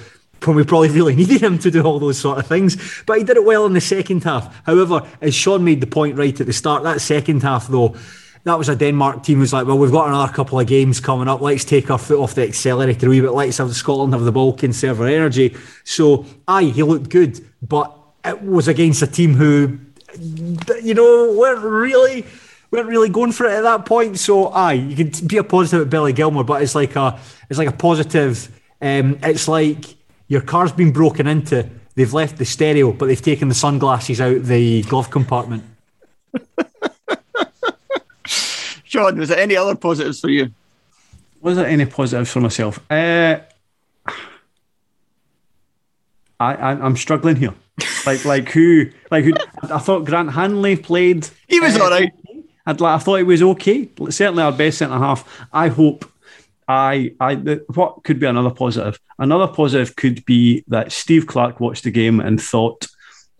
when 0.45 0.55
we 0.55 0.63
probably 0.63 0.89
really 0.89 1.15
needed 1.21 1.41
him 1.41 1.59
to 1.59 1.71
do 1.71 1.81
all 1.83 1.99
those 1.99 2.19
sort 2.19 2.37
of 2.37 2.47
things. 2.47 3.03
But 3.05 3.19
he 3.19 3.23
did 3.23 3.37
it 3.37 3.45
well 3.45 3.65
in 3.65 3.73
the 3.73 3.81
second 3.81 4.23
half. 4.23 4.63
However, 4.65 5.07
as 5.21 5.33
Shaughan 5.33 5.63
made 5.63 5.81
the 5.81 5.87
point 5.87 6.17
right 6.17 6.39
at 6.39 6.47
the 6.47 6.53
start, 6.53 6.83
that 6.83 7.01
second 7.01 7.43
half, 7.43 7.67
though, 7.67 7.95
that 8.43 8.57
was 8.57 8.69
a 8.69 8.75
Denmark 8.75 9.23
team 9.23 9.39
who's 9.39 9.53
like, 9.53 9.67
well, 9.67 9.77
we've 9.77 9.91
got 9.91 10.07
another 10.07 10.31
couple 10.33 10.59
of 10.59 10.65
games 10.65 10.99
coming 10.99 11.27
up. 11.27 11.41
Let's 11.41 11.63
take 11.63 11.91
our 11.91 11.99
foot 11.99 12.19
off 12.19 12.33
the 12.33 12.43
accelerator 12.43 13.05
a 13.05 13.09
wee 13.09 13.21
bit. 13.21 13.31
Let's 13.31 13.57
have 13.57 13.73
Scotland 13.75 14.13
have 14.13 14.23
the 14.23 14.31
ball, 14.31 14.53
conserve 14.53 14.99
our 14.99 15.07
energy. 15.07 15.55
So, 15.83 16.25
aye, 16.47 16.63
he 16.63 16.81
looked 16.81 17.09
good, 17.09 17.39
but 17.61 17.95
it 18.25 18.41
was 18.41 18.67
against 18.67 19.01
a 19.03 19.07
team 19.07 19.35
who, 19.35 19.77
you 20.81 20.93
know, 20.95 21.35
weren't 21.37 21.63
really 21.63 22.25
weren't 22.71 22.87
really 22.87 23.09
going 23.09 23.31
for 23.33 23.45
it 23.45 23.51
at 23.51 23.61
that 23.61 23.85
point. 23.85 24.17
So, 24.17 24.47
aye, 24.47 24.73
you 24.73 24.95
can 24.95 25.27
be 25.27 25.37
a 25.37 25.43
positive 25.43 25.85
at 25.85 25.89
Billy 25.91 26.13
Gilmour, 26.13 26.43
but 26.43 26.63
it's 26.63 26.73
like 26.73 26.95
a 26.95 27.19
it's 27.49 27.59
like 27.59 27.67
a 27.67 27.73
positive. 27.73 28.49
Um, 28.81 29.19
it's 29.21 29.47
like 29.47 29.85
your 30.31 30.39
car's 30.39 30.71
been 30.71 30.93
broken 30.93 31.27
into. 31.27 31.69
They've 31.95 32.13
left 32.13 32.37
the 32.37 32.45
stereo, 32.45 32.93
but 32.93 33.07
they've 33.07 33.21
taken 33.21 33.49
the 33.49 33.53
sunglasses 33.53 34.21
out 34.21 34.43
the 34.43 34.81
glove 34.83 35.09
compartment. 35.11 35.61
Shaughan, 38.25 39.17
was 39.17 39.27
there 39.27 39.39
any 39.39 39.57
other 39.57 39.75
positives 39.75 40.21
for 40.21 40.29
you? 40.29 40.53
Was 41.41 41.57
there 41.57 41.65
any 41.67 41.85
positives 41.85 42.31
for 42.31 42.39
myself? 42.39 42.79
Uh, 42.89 43.39
I, 46.39 46.53
I 46.55 46.85
am 46.85 46.95
struggling 46.95 47.35
here. 47.35 47.53
Like 48.05 48.23
like 48.23 48.49
who 48.51 48.89
like 49.11 49.25
who? 49.25 49.33
I 49.63 49.79
thought 49.79 50.05
Grant 50.05 50.31
Hanley 50.31 50.77
played. 50.77 51.27
He 51.49 51.59
was 51.59 51.75
uh, 51.75 51.83
all 51.83 51.89
right. 51.89 52.13
I'd, 52.65 52.81
I 52.81 52.97
thought 52.99 53.17
he 53.17 53.23
was 53.23 53.41
okay. 53.41 53.89
Certainly 54.09 54.43
our 54.43 54.53
best 54.53 54.77
centre 54.77 54.97
half. 54.97 55.27
I 55.51 55.67
hope. 55.67 56.05
I, 56.71 57.11
I, 57.19 57.35
what 57.73 58.03
could 58.03 58.19
be 58.19 58.27
another 58.27 58.49
positive? 58.49 58.97
Another 59.19 59.51
positive 59.51 59.95
could 59.97 60.23
be 60.23 60.63
that 60.67 60.91
Steve 60.91 61.27
Clarke 61.27 61.59
watched 61.59 61.83
the 61.83 61.91
game 61.91 62.21
and 62.21 62.41
thought, 62.41 62.87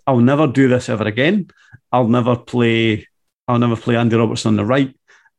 "I'll 0.06 0.20
never 0.20 0.48
do 0.48 0.68
this 0.68 0.90
ever 0.90 1.06
again. 1.06 1.50
I'll 1.92 2.10
never 2.10 2.36
play. 2.36 3.08
I'll 3.48 3.60
never 3.60 3.78
play 3.78 3.96
Andy 3.96 4.18
Robertson 4.18 4.50
on 4.50 4.56
the 4.58 4.66
right. 4.66 4.94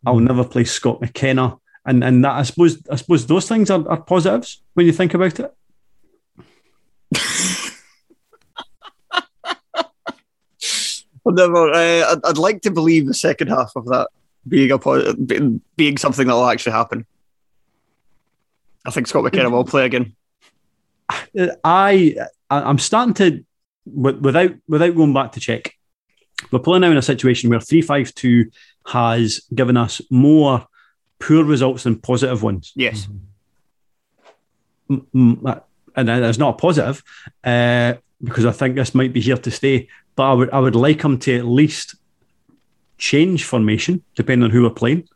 I'll 0.07 0.18
never 0.18 0.42
play 0.44 0.64
Scott 0.64 1.02
McKenna. 1.02 1.59
And 1.85 2.02
and 2.02 2.24
that 2.24 2.33
I 2.33 2.42
suppose 2.44 2.78
I 2.90 2.96
suppose 2.96 3.26
those 3.26 3.46
things 3.46 3.70
are, 3.70 3.87
are 3.88 4.00
positives 4.00 4.62
when 4.72 4.87
you 4.87 4.92
think 4.92 5.12
about 5.12 5.38
it. 5.38 5.52
I'll 11.26 11.33
never. 11.33 11.70
Uh, 11.70 12.12
I'd, 12.12 12.24
I'd, 12.24 12.38
like 12.38 12.62
to 12.62 12.70
believe 12.70 13.07
the 13.07 13.14
second 13.14 13.48
half 13.48 13.72
of 13.76 13.85
that 13.87 14.09
being 14.48 14.70
a 14.72 14.78
being 15.76 15.98
something 15.98 16.26
that 16.26 16.35
will 16.35 16.46
actually 16.46 16.72
happen. 16.72 17.07
I 18.85 18.90
think 18.90 19.07
Scott 19.07 19.25
McKenna 19.25 19.51
will 19.51 19.64
play 19.64 19.85
again. 19.85 20.14
I 21.64 22.16
I'm 22.51 22.79
starting 22.79 23.14
to 23.14 23.45
without 23.87 24.53
without 24.68 24.95
going 24.95 25.12
back 25.12 25.33
to 25.33 25.40
check. 25.40 25.75
We're 26.51 26.59
playing 26.59 26.81
now 26.83 26.90
in 26.90 26.97
a 26.97 27.03
situation 27.03 27.51
where 27.51 27.61
three 27.61 27.83
five 27.83 28.14
two 28.14 28.51
has 28.87 29.42
given 29.55 29.77
us 29.77 30.01
more 30.11 30.66
poor 31.21 31.45
results 31.45 31.85
than 31.85 32.01
positive 32.01 32.42
ones. 32.42 32.73
Yes. 32.75 33.07
And 34.88 35.59
it's 35.97 36.38
not 36.38 36.55
a 36.55 36.59
positive 36.59 37.03
uh, 37.45 37.95
because 38.23 38.45
I 38.45 38.53
think 38.53 38.75
this 38.75 38.95
might 38.95 39.12
be 39.12 39.21
here 39.21 39.37
to 39.37 39.51
stay. 39.51 39.88
But 40.16 40.31
I 40.31 40.33
would, 40.35 40.51
I 40.51 40.59
would 40.59 40.75
like 40.75 41.03
him 41.03 41.18
to 41.21 41.38
at 41.38 41.45
least 41.47 41.95
change 42.99 43.45
formation 43.45 44.03
depending 44.14 44.45
on 44.45 44.51
who 44.51 44.62
we're 44.62 44.71
playing, 44.71 45.09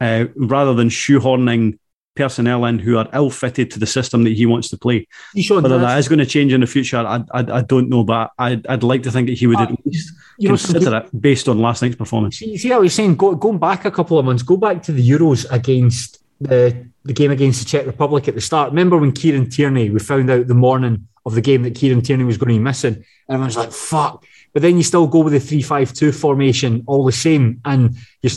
uh, 0.00 0.26
rather 0.34 0.74
than 0.74 0.88
shoehorning 0.88 1.78
personnel 2.14 2.64
in 2.64 2.78
who 2.78 2.98
are 2.98 3.08
ill 3.12 3.30
fitted 3.30 3.70
to 3.70 3.78
the 3.78 3.86
system 3.86 4.24
that 4.24 4.32
he 4.32 4.46
wants 4.46 4.68
to 4.68 4.78
play. 4.78 5.06
Whether 5.48 5.78
that 5.78 5.98
is 5.98 6.08
going 6.08 6.18
to 6.18 6.26
change 6.26 6.52
in 6.52 6.60
the 6.60 6.66
future, 6.66 6.98
I, 6.98 7.22
I, 7.32 7.58
I 7.58 7.62
don't 7.62 7.88
know, 7.88 8.04
but 8.04 8.32
I'd, 8.38 8.66
I'd 8.66 8.82
like 8.82 9.02
to 9.04 9.10
think 9.10 9.28
that 9.28 9.38
he 9.38 9.46
would 9.46 9.58
uh, 9.58 9.62
at 9.64 9.86
least 9.86 10.14
consider 10.40 10.90
know, 10.90 10.96
it 10.98 11.20
based 11.20 11.48
on 11.48 11.58
last 11.58 11.82
night's 11.82 11.96
performance. 11.96 12.38
See, 12.38 12.56
see 12.56 12.68
how 12.68 12.82
he's 12.82 12.94
saying, 12.94 13.16
go, 13.16 13.34
going 13.34 13.58
back 13.58 13.84
a 13.84 13.90
couple 13.90 14.18
of 14.18 14.24
months, 14.24 14.42
go 14.42 14.56
back 14.56 14.82
to 14.84 14.92
the 14.92 15.08
Euros 15.08 15.50
against 15.50 16.18
the, 16.40 16.88
the 17.04 17.12
game 17.12 17.30
against 17.30 17.60
the 17.60 17.66
Czech 17.66 17.86
Republic 17.86 18.26
at 18.28 18.34
the 18.34 18.40
start. 18.40 18.70
Remember 18.70 18.98
when 18.98 19.12
Kieran 19.12 19.48
Tierney, 19.48 19.90
we 19.90 19.98
found 20.00 20.30
out 20.30 20.46
the 20.46 20.54
morning 20.54 21.06
of 21.24 21.34
the 21.34 21.40
game 21.40 21.62
that 21.62 21.74
Kieran 21.74 22.02
Tierney 22.02 22.24
was 22.24 22.38
going 22.38 22.48
to 22.48 22.58
be 22.58 22.64
missing, 22.64 22.94
and 22.94 23.04
everyone's 23.28 23.56
like, 23.56 23.72
fuck. 23.72 24.24
But 24.52 24.62
then 24.62 24.76
you 24.76 24.82
still 24.82 25.06
go 25.06 25.20
with 25.20 25.32
the 25.32 25.40
3 25.40 25.62
5 25.62 25.92
2 25.92 26.12
formation 26.12 26.82
all 26.86 27.04
the 27.04 27.12
same, 27.12 27.60
and 27.64 27.96
you 28.22 28.30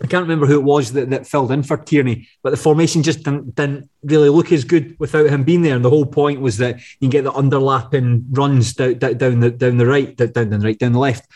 I 0.00 0.06
can't 0.06 0.22
remember 0.22 0.46
who 0.46 0.58
it 0.58 0.64
was 0.64 0.92
that, 0.92 1.10
that 1.10 1.26
filled 1.26 1.52
in 1.52 1.62
for 1.62 1.76
Tierney, 1.76 2.28
but 2.42 2.50
the 2.50 2.56
formation 2.56 3.02
just 3.02 3.24
didn't, 3.24 3.54
didn't 3.54 3.90
really 4.02 4.30
look 4.30 4.50
as 4.50 4.64
good 4.64 4.98
without 4.98 5.28
him 5.28 5.44
being 5.44 5.62
there. 5.62 5.76
And 5.76 5.84
the 5.84 5.90
whole 5.90 6.06
point 6.06 6.40
was 6.40 6.56
that 6.58 6.78
you 6.98 7.08
can 7.08 7.10
get 7.10 7.24
the 7.24 7.32
underlapping 7.32 8.24
runs 8.30 8.72
down, 8.74 8.98
down 8.98 9.40
the 9.40 9.50
down 9.50 9.76
the 9.76 9.86
right, 9.86 10.16
down, 10.16 10.32
down 10.32 10.50
the 10.50 10.58
right, 10.58 10.78
down 10.78 10.92
the 10.92 10.98
left, 10.98 11.28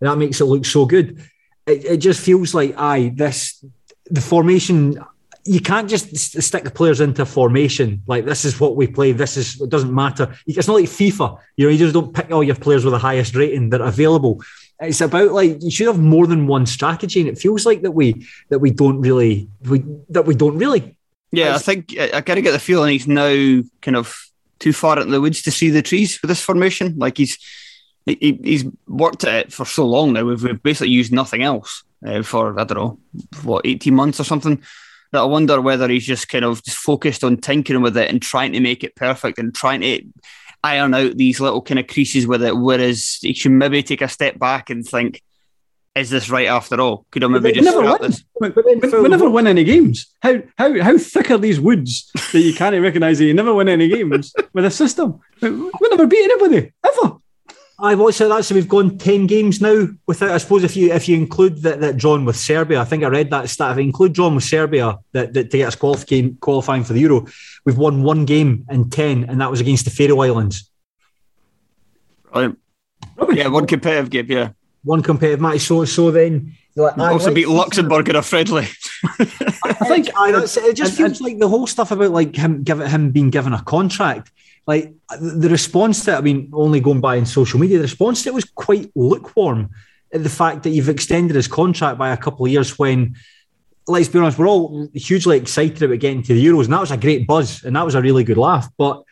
and 0.00 0.10
that 0.10 0.18
makes 0.18 0.40
it 0.40 0.46
look 0.46 0.64
so 0.64 0.86
good. 0.86 1.24
It, 1.66 1.84
it 1.84 1.96
just 1.98 2.20
feels 2.20 2.52
like 2.54 2.74
aye, 2.76 3.12
this 3.14 3.64
the 4.06 4.20
formation. 4.20 5.02
You 5.46 5.60
can't 5.60 5.88
just 5.88 6.14
stick 6.42 6.64
the 6.64 6.70
players 6.70 7.00
into 7.00 7.24
formation 7.24 8.02
like 8.06 8.26
this 8.26 8.44
is 8.44 8.60
what 8.60 8.76
we 8.76 8.86
play. 8.86 9.12
This 9.12 9.38
is 9.38 9.58
it 9.58 9.70
doesn't 9.70 9.94
matter. 9.94 10.36
It's 10.46 10.68
not 10.68 10.74
like 10.74 10.84
FIFA. 10.84 11.40
You 11.56 11.66
know, 11.66 11.72
you 11.72 11.78
just 11.78 11.94
don't 11.94 12.14
pick 12.14 12.30
all 12.30 12.44
your 12.44 12.56
players 12.56 12.84
with 12.84 12.92
the 12.92 12.98
highest 12.98 13.34
rating 13.34 13.70
that 13.70 13.80
are 13.80 13.88
available 13.88 14.42
it's 14.80 15.00
about 15.00 15.32
like 15.32 15.62
you 15.62 15.70
should 15.70 15.86
have 15.86 16.00
more 16.00 16.26
than 16.26 16.46
one 16.46 16.66
strategy, 16.66 17.20
and 17.20 17.28
it 17.28 17.38
feels 17.38 17.66
like 17.66 17.82
that 17.82 17.90
we 17.90 18.26
that 18.48 18.60
we 18.60 18.70
don't 18.70 19.00
really 19.00 19.48
we 19.68 19.84
that 20.08 20.26
we 20.26 20.34
don't 20.34 20.58
really. 20.58 20.96
Yeah, 21.32 21.54
I 21.54 21.58
think 21.58 21.94
I, 21.98 22.10
I 22.14 22.20
kind 22.22 22.38
of 22.38 22.44
get 22.44 22.52
the 22.52 22.58
feeling 22.58 22.92
he's 22.92 23.06
now 23.06 23.62
kind 23.82 23.96
of 23.96 24.16
too 24.58 24.72
far 24.72 24.98
into 24.98 25.10
the 25.10 25.20
woods 25.20 25.42
to 25.42 25.50
see 25.50 25.70
the 25.70 25.82
trees 25.82 26.20
with 26.20 26.28
this 26.28 26.42
formation. 26.42 26.96
Like 26.98 27.18
he's 27.18 27.38
he, 28.06 28.38
he's 28.42 28.64
worked 28.88 29.24
at 29.24 29.46
it 29.46 29.52
for 29.52 29.64
so 29.64 29.86
long 29.86 30.12
now. 30.12 30.24
We've, 30.24 30.42
we've 30.42 30.62
basically 30.62 30.90
used 30.90 31.12
nothing 31.12 31.42
else 31.42 31.84
uh, 32.06 32.22
for 32.22 32.58
I 32.58 32.64
don't 32.64 32.78
know 32.78 32.98
what 33.42 33.66
eighteen 33.66 33.94
months 33.94 34.18
or 34.18 34.24
something. 34.24 34.62
That 35.12 35.20
I 35.22 35.24
wonder 35.24 35.60
whether 35.60 35.88
he's 35.88 36.06
just 36.06 36.28
kind 36.28 36.44
of 36.44 36.62
just 36.62 36.78
focused 36.78 37.24
on 37.24 37.36
tinkering 37.36 37.82
with 37.82 37.96
it 37.96 38.08
and 38.08 38.22
trying 38.22 38.52
to 38.52 38.60
make 38.60 38.84
it 38.84 38.94
perfect 38.94 39.38
and 39.38 39.54
trying 39.54 39.80
to 39.80 40.02
iron 40.62 40.94
out 40.94 41.16
these 41.16 41.40
little 41.40 41.62
kind 41.62 41.78
of 41.80 41.86
creases 41.86 42.26
with 42.26 42.42
it. 42.42 42.56
Whereas 42.56 43.18
he 43.20 43.34
should 43.34 43.52
maybe 43.52 43.82
take 43.82 44.02
a 44.02 44.08
step 44.08 44.38
back 44.38 44.70
and 44.70 44.86
think, 44.86 45.22
is 45.94 46.10
this 46.10 46.30
right 46.30 46.46
after 46.46 46.80
all? 46.80 47.06
Could 47.10 47.24
I 47.24 47.26
maybe 47.26 47.52
just 47.52 47.64
never 47.64 47.82
win. 47.82 47.96
this? 48.00 48.24
We, 48.40 48.48
we, 48.50 49.00
we, 49.02 49.08
never 49.08 49.28
win 49.28 49.46
any 49.46 49.64
games. 49.64 50.06
How 50.22 50.40
how 50.56 50.80
how 50.80 50.96
thick 50.96 51.30
are 51.30 51.38
these 51.38 51.60
woods 51.60 52.10
that 52.32 52.40
you 52.40 52.54
can't 52.54 52.80
recognise 52.80 53.18
that 53.18 53.24
you 53.24 53.34
never 53.34 53.52
win 53.52 53.68
any 53.68 53.88
games 53.88 54.32
with 54.52 54.64
a 54.64 54.70
system? 54.70 55.18
We, 55.40 55.50
we 55.50 55.88
never 55.90 56.06
beat 56.06 56.24
anybody 56.24 56.72
ever. 56.86 57.16
I 57.82 57.94
watched 57.94 58.18
that. 58.18 58.44
So 58.44 58.54
we've 58.54 58.68
gone 58.68 58.98
ten 58.98 59.26
games 59.26 59.60
now 59.60 59.88
without. 60.06 60.30
I 60.30 60.38
suppose 60.38 60.64
if 60.64 60.76
you 60.76 60.92
if 60.92 61.08
you 61.08 61.16
include 61.16 61.62
that, 61.62 61.80
that 61.80 61.96
drawn 61.96 62.24
with 62.24 62.36
Serbia, 62.36 62.80
I 62.80 62.84
think 62.84 63.02
I 63.02 63.08
read 63.08 63.30
that 63.30 63.48
stat. 63.48 63.72
If 63.72 63.78
you 63.78 63.84
include 63.84 64.12
drawn 64.12 64.34
with 64.34 64.44
Serbia, 64.44 64.98
that, 65.12 65.32
that 65.32 65.50
to 65.50 65.56
get 65.56 65.68
us 65.68 65.76
qualifying 65.76 66.36
qualifying 66.36 66.84
for 66.84 66.92
the 66.92 67.00
Euro, 67.00 67.26
we've 67.64 67.78
won 67.78 68.02
one 68.02 68.26
game 68.26 68.66
in 68.70 68.90
ten, 68.90 69.24
and 69.24 69.40
that 69.40 69.50
was 69.50 69.60
against 69.60 69.86
the 69.86 69.90
Faroe 69.90 70.20
Islands. 70.20 70.70
Right. 72.34 72.54
Yeah, 73.32 73.48
one 73.48 73.66
competitive 73.66 74.10
game. 74.10 74.26
Yeah, 74.28 74.50
one 74.84 75.02
competitive 75.02 75.40
match. 75.40 75.60
So 75.60 75.84
so 75.84 76.10
then. 76.10 76.56
Like, 76.76 76.96
also 76.98 77.34
beat 77.34 77.48
Luxembourg 77.48 78.08
in 78.08 78.16
a 78.16 78.22
friendly. 78.22 78.66
I 79.18 79.74
think 79.88 80.08
I, 80.16 80.30
it 80.30 80.74
just 80.74 80.96
feels 80.96 81.20
like 81.20 81.38
the 81.38 81.48
whole 81.48 81.66
stuff 81.66 81.90
about 81.90 82.12
like 82.12 82.36
him 82.36 82.62
giving 82.62 82.88
him 82.88 83.10
being 83.10 83.30
given 83.30 83.52
a 83.52 83.62
contract 83.62 84.30
like 84.70 84.94
the 85.20 85.48
response 85.48 86.04
to 86.04 86.12
it, 86.12 86.18
I 86.18 86.20
mean, 86.20 86.50
only 86.52 86.80
going 86.80 87.00
by 87.00 87.16
in 87.16 87.26
social 87.26 87.58
media, 87.58 87.78
the 87.78 87.90
response 87.90 88.22
to 88.22 88.28
it 88.28 88.34
was 88.34 88.44
quite 88.44 88.88
lukewarm. 88.94 89.70
at 90.14 90.22
The 90.22 90.36
fact 90.42 90.62
that 90.62 90.70
you've 90.70 90.94
extended 90.96 91.34
his 91.34 91.48
contract 91.48 91.98
by 91.98 92.10
a 92.12 92.16
couple 92.24 92.46
of 92.46 92.52
years 92.52 92.78
when, 92.78 93.16
let's 93.88 94.08
be 94.08 94.20
honest, 94.20 94.38
we're 94.38 94.46
all 94.54 94.88
hugely 94.94 95.36
excited 95.38 95.82
about 95.82 95.98
getting 95.98 96.22
to 96.22 96.34
the 96.34 96.46
Euros, 96.46 96.66
and 96.66 96.74
that 96.74 96.86
was 96.86 96.92
a 96.92 96.96
great 96.96 97.26
buzz, 97.26 97.64
and 97.64 97.74
that 97.74 97.84
was 97.84 97.96
a 97.96 98.00
really 98.00 98.22
good 98.22 98.38
laugh. 98.38 98.68
But 98.78 99.02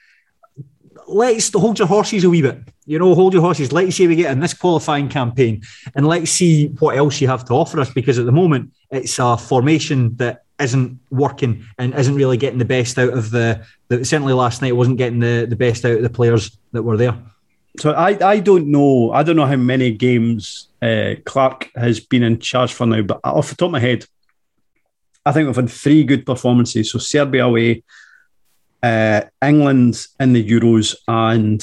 let's 1.08 1.52
hold 1.52 1.80
your 1.80 1.88
horses 1.88 2.22
a 2.22 2.30
wee 2.30 2.42
bit. 2.42 2.58
You 2.86 3.00
know, 3.00 3.14
hold 3.16 3.32
your 3.32 3.42
horses. 3.42 3.72
Let's 3.72 3.96
see 3.96 4.06
we 4.06 4.14
get 4.14 4.30
in 4.30 4.40
this 4.40 4.54
qualifying 4.54 5.08
campaign, 5.08 5.62
and 5.96 6.06
let's 6.06 6.30
see 6.30 6.68
what 6.78 6.96
else 6.96 7.20
you 7.20 7.26
have 7.26 7.44
to 7.46 7.54
offer 7.54 7.80
us. 7.80 7.90
Because 7.92 8.18
at 8.20 8.26
the 8.26 8.38
moment, 8.42 8.70
it's 8.92 9.18
a 9.18 9.36
formation 9.36 10.14
that 10.18 10.44
isn't 10.60 10.98
working 11.10 11.64
and 11.78 11.94
isn't 11.94 12.14
really 12.14 12.36
getting 12.36 12.58
the 12.58 12.64
best 12.64 12.98
out 12.98 13.12
of 13.12 13.30
the, 13.30 13.64
the 13.88 14.04
certainly 14.04 14.32
last 14.32 14.60
night 14.62 14.76
wasn't 14.76 14.98
getting 14.98 15.20
the, 15.20 15.46
the 15.48 15.56
best 15.56 15.84
out 15.84 15.96
of 15.96 16.02
the 16.02 16.10
players 16.10 16.58
that 16.72 16.82
were 16.82 16.96
there. 16.96 17.16
so 17.78 17.92
I, 17.92 18.18
I 18.26 18.40
don't 18.40 18.66
know 18.66 19.12
I 19.12 19.22
don't 19.22 19.36
know 19.36 19.46
how 19.46 19.56
many 19.56 19.92
games 19.92 20.68
uh, 20.82 21.14
Clarke 21.24 21.70
has 21.76 22.00
been 22.00 22.22
in 22.22 22.38
charge 22.38 22.72
for 22.72 22.86
now, 22.86 23.02
but 23.02 23.20
off 23.24 23.50
the 23.50 23.56
top 23.56 23.66
of 23.66 23.72
my 23.72 23.80
head, 23.80 24.04
I 25.24 25.32
think 25.32 25.46
we've 25.46 25.56
had 25.56 25.70
three 25.70 26.04
good 26.04 26.24
performances. 26.24 26.90
So 26.90 26.98
Serbia 26.98 27.44
away, 27.44 27.82
uh, 28.82 29.22
England 29.42 30.06
in 30.18 30.32
the 30.32 30.48
Euros, 30.48 30.94
and 31.06 31.60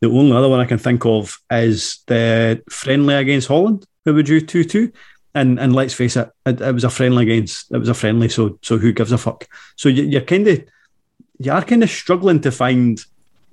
the 0.00 0.08
only 0.08 0.36
other 0.36 0.48
one 0.48 0.60
I 0.60 0.64
can 0.64 0.78
think 0.78 1.04
of 1.04 1.38
is 1.50 2.00
the 2.06 2.62
friendly 2.70 3.14
against 3.14 3.48
Holland, 3.48 3.86
who 4.04 4.14
we 4.14 4.22
drew 4.22 4.40
two 4.40 4.64
two. 4.64 4.92
And 5.34 5.60
and 5.60 5.74
let's 5.74 5.94
face 5.94 6.16
it, 6.16 6.28
it, 6.44 6.60
it 6.60 6.74
was 6.74 6.84
a 6.84 6.90
friendly 6.90 7.22
against 7.22 7.70
it 7.72 7.78
was 7.78 7.88
a 7.88 7.94
friendly. 7.94 8.28
So 8.28 8.58
so 8.62 8.78
who 8.78 8.92
gives 8.92 9.12
a 9.12 9.18
fuck? 9.18 9.46
So 9.76 9.88
you, 9.88 10.02
you're 10.04 10.22
kind 10.22 10.46
of 10.48 10.64
you 11.38 11.52
are 11.52 11.64
kind 11.64 11.82
of 11.82 11.90
struggling 11.90 12.40
to 12.40 12.50
find 12.50 13.00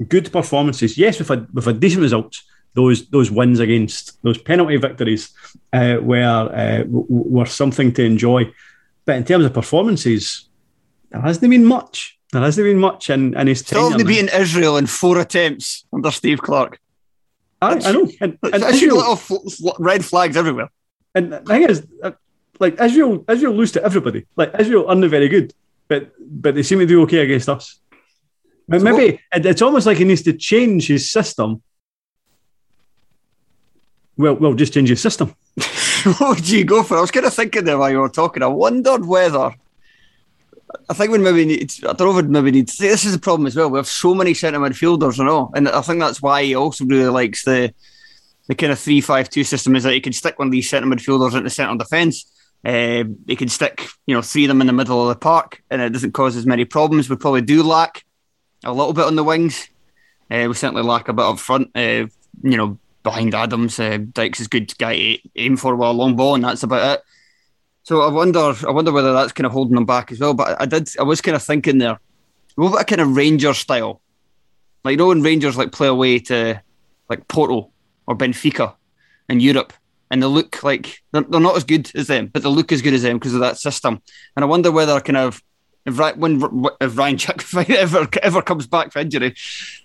good 0.10 0.32
performances. 0.32 0.98
Yes, 0.98 1.20
with 1.20 1.30
a 1.30 1.36
had 1.36 1.54
we've 1.54 1.80
decent 1.80 2.02
result, 2.02 2.36
Those 2.74 3.08
those 3.10 3.32
wins 3.32 3.60
against 3.60 4.22
those 4.24 4.38
penalty 4.38 4.78
victories 4.78 5.30
uh, 5.74 5.98
were 6.02 6.50
uh, 6.54 6.84
w- 6.84 7.06
were 7.10 7.46
something 7.48 7.94
to 7.94 8.04
enjoy. 8.04 8.52
But 9.06 9.16
in 9.18 9.24
terms 9.24 9.46
of 9.46 9.54
performances, 9.54 10.50
there 11.12 11.22
hasn't 11.22 11.50
been 11.50 11.66
much. 11.66 12.18
There 12.32 12.42
hasn't 12.42 12.66
been 12.66 12.80
much 12.80 13.10
and 13.10 13.36
in 13.36 13.48
his 13.48 13.60
Still 13.60 13.86
only 13.86 14.04
beaten 14.04 14.30
Israel 14.30 14.78
in 14.78 14.86
four 14.88 15.18
attempts 15.20 15.86
under 15.94 16.12
Steve 16.12 16.40
Clarke. 16.42 16.80
I, 17.62 17.76
I 17.76 17.92
know. 17.94 18.08
And, 18.22 18.38
and 18.44 18.64
Israel- 18.64 18.98
little 18.98 19.76
red 19.80 20.04
flags 20.04 20.36
everywhere. 20.38 20.70
And 21.18 21.26
the 21.34 21.40
thing 21.50 21.64
is, 21.72 21.78
uh, 22.06 22.12
like 22.64 22.76
Israel, 22.88 23.14
Israel 23.34 23.54
lose 23.62 23.72
to 23.78 23.82
everybody. 23.90 24.22
Like 24.40 24.52
Israel 24.64 24.84
aren't 24.90 25.06
very 25.18 25.30
good, 25.36 25.48
but 25.90 26.02
but 26.44 26.52
they 26.56 26.64
seem 26.70 26.80
to 26.84 26.90
do 26.94 27.02
okay 27.06 27.22
against 27.28 27.50
us. 27.56 27.64
But 28.72 28.82
maybe 28.88 29.06
it- 29.36 29.46
it's 29.52 29.64
almost 29.68 29.86
like 29.90 29.98
he 30.02 30.08
needs 30.12 30.24
to 30.30 30.34
change 30.50 30.82
his 30.94 31.04
system. 31.18 31.50
Well, 34.22 34.36
well, 34.42 34.54
just 34.64 34.74
change 34.76 34.90
his 34.96 35.02
system. 35.08 35.28
what 36.18 36.30
would 36.38 36.50
you 36.50 36.64
go 36.64 36.84
for? 36.84 36.98
I 36.98 37.02
was 37.02 37.12
kind 37.12 37.26
of 37.26 37.34
thinking 37.34 37.66
there 37.66 37.78
while 37.78 37.90
you 37.90 38.00
were 38.00 38.10
talking. 38.10 38.44
I 38.44 38.48
wondered 38.48 39.06
whether. 39.06 39.48
I 40.90 40.94
think 40.94 41.12
we 41.12 41.18
maybe 41.18 41.46
need. 41.46 41.72
I 41.84 41.94
don't 41.94 42.00
know 42.08 42.18
if 42.18 42.26
we 42.26 42.32
maybe 42.32 42.52
need. 42.52 42.70
This 42.70 43.06
is 43.06 43.14
the 43.14 43.20
problem 43.20 43.48
as 43.48 43.56
well. 43.56 43.70
We 43.70 43.80
have 43.80 43.88
so 43.88 44.14
many 44.14 44.34
centre 44.34 44.60
midfielders, 44.60 45.18
you 45.18 45.24
know, 45.24 45.52
and 45.56 45.68
I 45.70 45.82
think 45.82 46.00
that's 46.00 46.22
why 46.22 46.44
he 46.44 46.56
also 46.56 46.86
really 46.86 47.10
likes 47.10 47.44
the 47.46 47.74
the 48.48 48.56
kind 48.56 48.72
of 48.72 48.80
three-five-two 48.80 49.44
system. 49.44 49.76
Is 49.76 49.84
that 49.84 49.96
you 49.96 50.02
can 50.02 50.14
stick 50.14 50.40
one 50.40 50.48
of 50.48 50.52
these 50.52 50.70
centre 50.70 50.88
midfielders 50.88 51.36
into 51.36 51.50
centre 51.50 51.78
defence. 51.78 52.26
Uh, 52.66 53.04
he 53.28 53.36
can 53.36 53.50
stick, 53.50 53.88
you 54.08 54.16
know, 54.16 54.22
three 54.22 54.46
of 54.46 54.48
them 54.50 54.62
in 54.62 54.68
the 54.68 54.74
middle 54.74 55.02
of 55.02 55.10
the 55.10 55.20
park, 55.20 55.62
and 55.70 55.82
it 55.82 55.94
doesn't 55.94 56.14
cause 56.14 56.36
as 56.36 56.46
many 56.46 56.66
problems. 56.66 57.10
We 57.10 57.16
probably 57.16 57.42
do 57.42 57.64
lack 57.64 58.04
a 58.64 58.74
little 58.74 58.94
bit 58.94 59.06
on 59.06 59.16
the 59.16 59.24
wings. 59.24 59.70
Uh, 60.30 60.46
we 60.48 60.54
certainly 60.54 60.84
lack 60.84 61.08
a 61.08 61.14
bit 61.14 61.24
up 61.24 61.40
front. 61.40 61.70
Uh, 61.76 62.08
you 62.42 62.58
know, 62.58 62.78
behind 63.04 63.34
Adams, 63.34 63.80
uh, 63.80 64.00
Dykes 64.12 64.42
is 64.42 64.48
a 64.48 64.50
good 64.50 64.78
guy 64.78 64.96
to 64.96 65.20
aim 65.36 65.56
for 65.56 65.76
with 65.76 65.88
a 65.88 65.92
long 65.92 66.16
ball, 66.16 66.36
and 66.36 66.44
that's 66.44 66.64
about 66.64 66.98
it. 66.98 67.04
So 67.84 68.02
I 68.02 68.12
wonder, 68.12 68.54
I 68.68 68.72
wonder 68.72 68.92
whether 68.92 69.14
that's 69.14 69.32
kind 69.32 69.46
of 69.46 69.54
holding 69.54 69.76
them 69.76 69.86
back 69.86 70.12
as 70.12 70.20
well. 70.20 70.34
But 70.34 70.60
I 70.60 70.66
did, 70.66 70.90
I 71.00 71.04
was 71.04 71.22
kind 71.22 71.36
of 71.36 71.44
thinking 71.44 71.78
there, 71.78 72.00
what 72.56 72.70
about 72.70 72.82
a 72.82 72.86
kind 72.86 73.02
of 73.02 73.16
Ranger 73.16 73.54
style? 73.54 74.02
Like 74.84 74.94
you 74.94 74.98
know, 74.98 75.08
when 75.08 75.22
Rangers 75.22 75.58
like 75.58 75.72
play 75.72 75.88
away 75.88 76.20
to 76.20 76.62
like 77.10 77.28
Porto 77.28 77.72
or 78.08 78.16
Benfica 78.16 78.74
in 79.30 79.40
Europe, 79.40 79.74
and 80.10 80.24
they 80.24 80.28
look 80.28 80.64
like 80.64 81.04
they're, 81.12 81.24
they're 81.24 81.40
not 81.40 81.58
as 81.58 81.64
good 81.64 81.92
as 81.96 82.08
them, 82.08 82.28
but 82.28 82.42
they 82.42 82.50
look 82.50 82.72
as 82.72 82.82
good 82.82 82.94
as 82.94 83.04
them 83.04 83.18
because 83.18 83.34
of 83.34 83.42
that 83.42 83.58
system. 83.58 84.02
And 84.36 84.44
I 84.44 84.48
wonder 84.48 84.72
whether 84.72 85.00
kind 85.02 85.18
of 85.18 85.42
if 85.86 86.18
when 86.18 86.66
if 86.82 86.98
Ryan 86.98 87.18
Jack 87.18 87.44
ever 87.70 88.08
ever 88.22 88.42
comes 88.42 88.68
back 88.68 88.92
for 88.92 89.00
injury, 89.00 89.36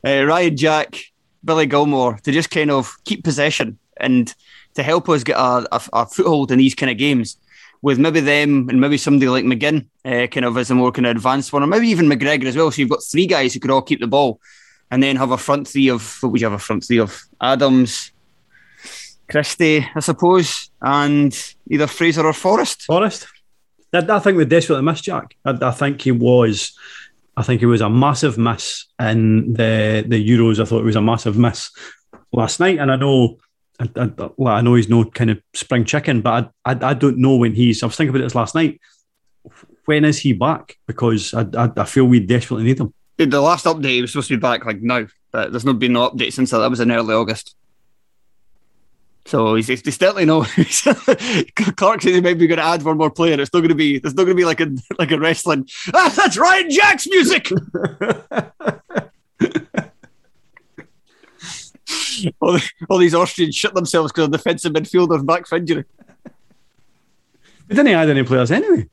uh, 0.07 0.25
Ryan 0.25 0.57
Jack, 0.57 0.99
Billy 1.45 1.67
Gilmour 1.67 2.21
to 2.23 2.33
just 2.33 2.51
kind 2.51 2.71
of 2.71 2.97
keep 3.05 3.25
possession 3.25 3.79
and 3.99 4.35
to 4.75 4.83
help 4.83 5.09
us 5.09 5.23
get 5.23 5.37
a, 5.37 5.67
a, 5.71 5.81
a 5.93 6.07
foothold 6.07 6.51
in 6.51 6.59
these 6.59 6.75
kind 6.75 6.91
of 6.91 6.99
games. 6.99 7.37
With 7.83 7.99
maybe 7.99 8.21
them 8.21 8.69
and 8.69 8.81
maybe 8.81 8.97
somebody 8.97 9.29
like 9.29 9.45
McGinn, 9.45 9.87
uh, 10.05 10.29
kind 10.29 10.47
of 10.47 10.57
as 10.57 10.71
a 10.71 10.75
more 10.77 10.93
kind 10.93 11.05
of 11.05 11.17
advanced 11.17 11.53
one, 11.53 11.65
or 11.65 11.67
maybe 11.67 11.89
even 11.89 12.07
McGregor 12.07 12.45
as 12.45 12.57
well. 12.57 12.71
So 12.71 12.81
you've 12.81 12.89
got 12.89 13.03
three 13.03 13.27
guys 13.27 13.53
who 13.53 13.59
could 13.59 13.73
all 13.73 13.83
keep 13.83 13.99
the 13.99 14.07
ball, 14.07 14.41
and 14.93 15.03
then 15.03 15.17
have 15.17 15.33
a 15.33 15.37
front 15.37 15.67
three 15.67 15.89
of 15.89 16.19
what 16.23 16.31
would 16.31 16.41
you 16.41 16.47
have 16.47 16.53
a 16.53 16.61
front 16.61 16.85
three 16.85 17.01
of 17.01 17.25
Adams, 17.41 18.12
Christie, 19.33 19.89
I 19.95 20.01
suppose, 20.01 20.71
and 20.83 21.37
either 21.71 21.87
Fraser 21.87 22.27
or 22.27 22.35
Forrest. 22.35 22.83
Forrest. 22.83 23.27
I, 23.95 24.05
I 24.07 24.19
think 24.19 24.37
we 24.37 24.45
desperately 24.45 24.85
missed 24.85 25.05
Jack. 25.05 25.35
I, 25.45 25.59
I 25.61 25.71
think 25.71 26.03
he 26.03 26.13
was. 26.13 26.77
I 27.35 27.43
think 27.43 27.61
he 27.61 27.67
was 27.67 27.81
a 27.81 27.89
massive 27.89 28.37
miss 28.37 28.87
in 29.01 29.55
the 29.55 30.05
the 30.07 30.29
Euros. 30.29 30.61
I 30.61 30.67
thought 30.67 30.81
it 30.81 30.85
was 30.85 30.97
a 30.97 31.03
massive 31.03 31.39
miss 31.39 31.71
last 32.31 32.61
night, 32.61 32.79
and 32.79 32.93
I 32.93 32.97
know. 32.97 33.39
I, 33.81 33.89
I, 33.97 34.11
well, 34.37 34.55
I 34.55 34.61
know 34.61 34.75
he's 34.75 34.91
no 34.91 35.07
kind 35.07 35.31
of 35.31 35.41
spring 35.55 35.87
chicken, 35.87 36.21
but 36.21 36.53
I, 36.65 36.73
I, 36.73 36.91
I 36.91 36.95
don't 36.95 37.17
know 37.17 37.37
when 37.37 37.55
he's. 37.55 37.83
I 37.83 37.87
was 37.87 37.97
thinking 37.97 38.15
about 38.15 38.25
this 38.25 38.35
last 38.35 38.55
night. 38.55 38.81
When 39.87 40.05
is 40.05 40.19
he 40.19 40.35
back? 40.35 40.77
Because 40.87 41.33
I, 41.33 41.47
I, 41.57 41.71
I 41.75 41.85
feel 41.87 42.05
we 42.05 42.21
desperately 42.21 42.65
need 42.65 42.79
him. 42.79 42.93
The 43.17 43.41
last 43.41 43.65
update 43.65 43.95
he 43.95 44.03
was 44.03 44.13
supposed 44.13 44.29
to 44.29 44.37
be 44.37 44.41
back 44.41 44.67
like 44.67 44.83
now, 44.83 45.07
but 45.31 45.53
there's 45.53 45.65
not 45.65 45.79
been 45.79 45.95
no 45.95 46.11
update 46.11 46.35
since 46.35 46.51
that. 46.51 46.59
That 46.59 46.71
was 46.71 46.81
in 46.81 46.93
early 46.93 47.15
August. 47.15 47.57
So 49.25 49.55
he's, 49.55 49.69
he's 49.69 49.83
definitely 49.99 50.25
no. 50.25 50.45
Clarke 51.77 52.03
says 52.03 52.15
he 52.15 52.21
might 52.21 52.39
be 52.39 52.47
going 52.47 52.59
to 52.59 52.65
add 52.65 52.83
one 52.83 52.99
more 52.99 53.11
player. 53.11 53.41
It's 53.41 53.53
not 53.53 53.61
going 53.61 53.69
to 53.69 53.75
be. 53.75 53.99
There's 53.99 54.15
not 54.15 54.25
going 54.25 54.37
to 54.37 54.41
be 54.41 54.45
like 54.45 54.61
a 54.61 54.71
like 54.99 55.13
a 55.13 55.19
wrestling. 55.19 55.69
Ah, 55.95 56.13
that's 56.17 56.37
Ryan 56.37 56.71
Jack's 56.71 57.07
music. 57.07 57.51
all, 62.41 62.53
the, 62.53 62.71
all 62.89 62.99
these 62.99 63.15
Austrians 63.15 63.55
shit 63.55 63.75
themselves 63.75 64.13
because 64.13 64.29
the 64.29 64.37
defensive 64.37 64.73
midfielders 64.73 65.25
back 65.25 65.47
for 65.47 65.57
injury. 65.57 65.85
We 67.69 67.77
didn't 67.77 67.93
add 67.95 68.11
any 68.11 68.25
players 68.25 68.51
anyway. 68.51 68.89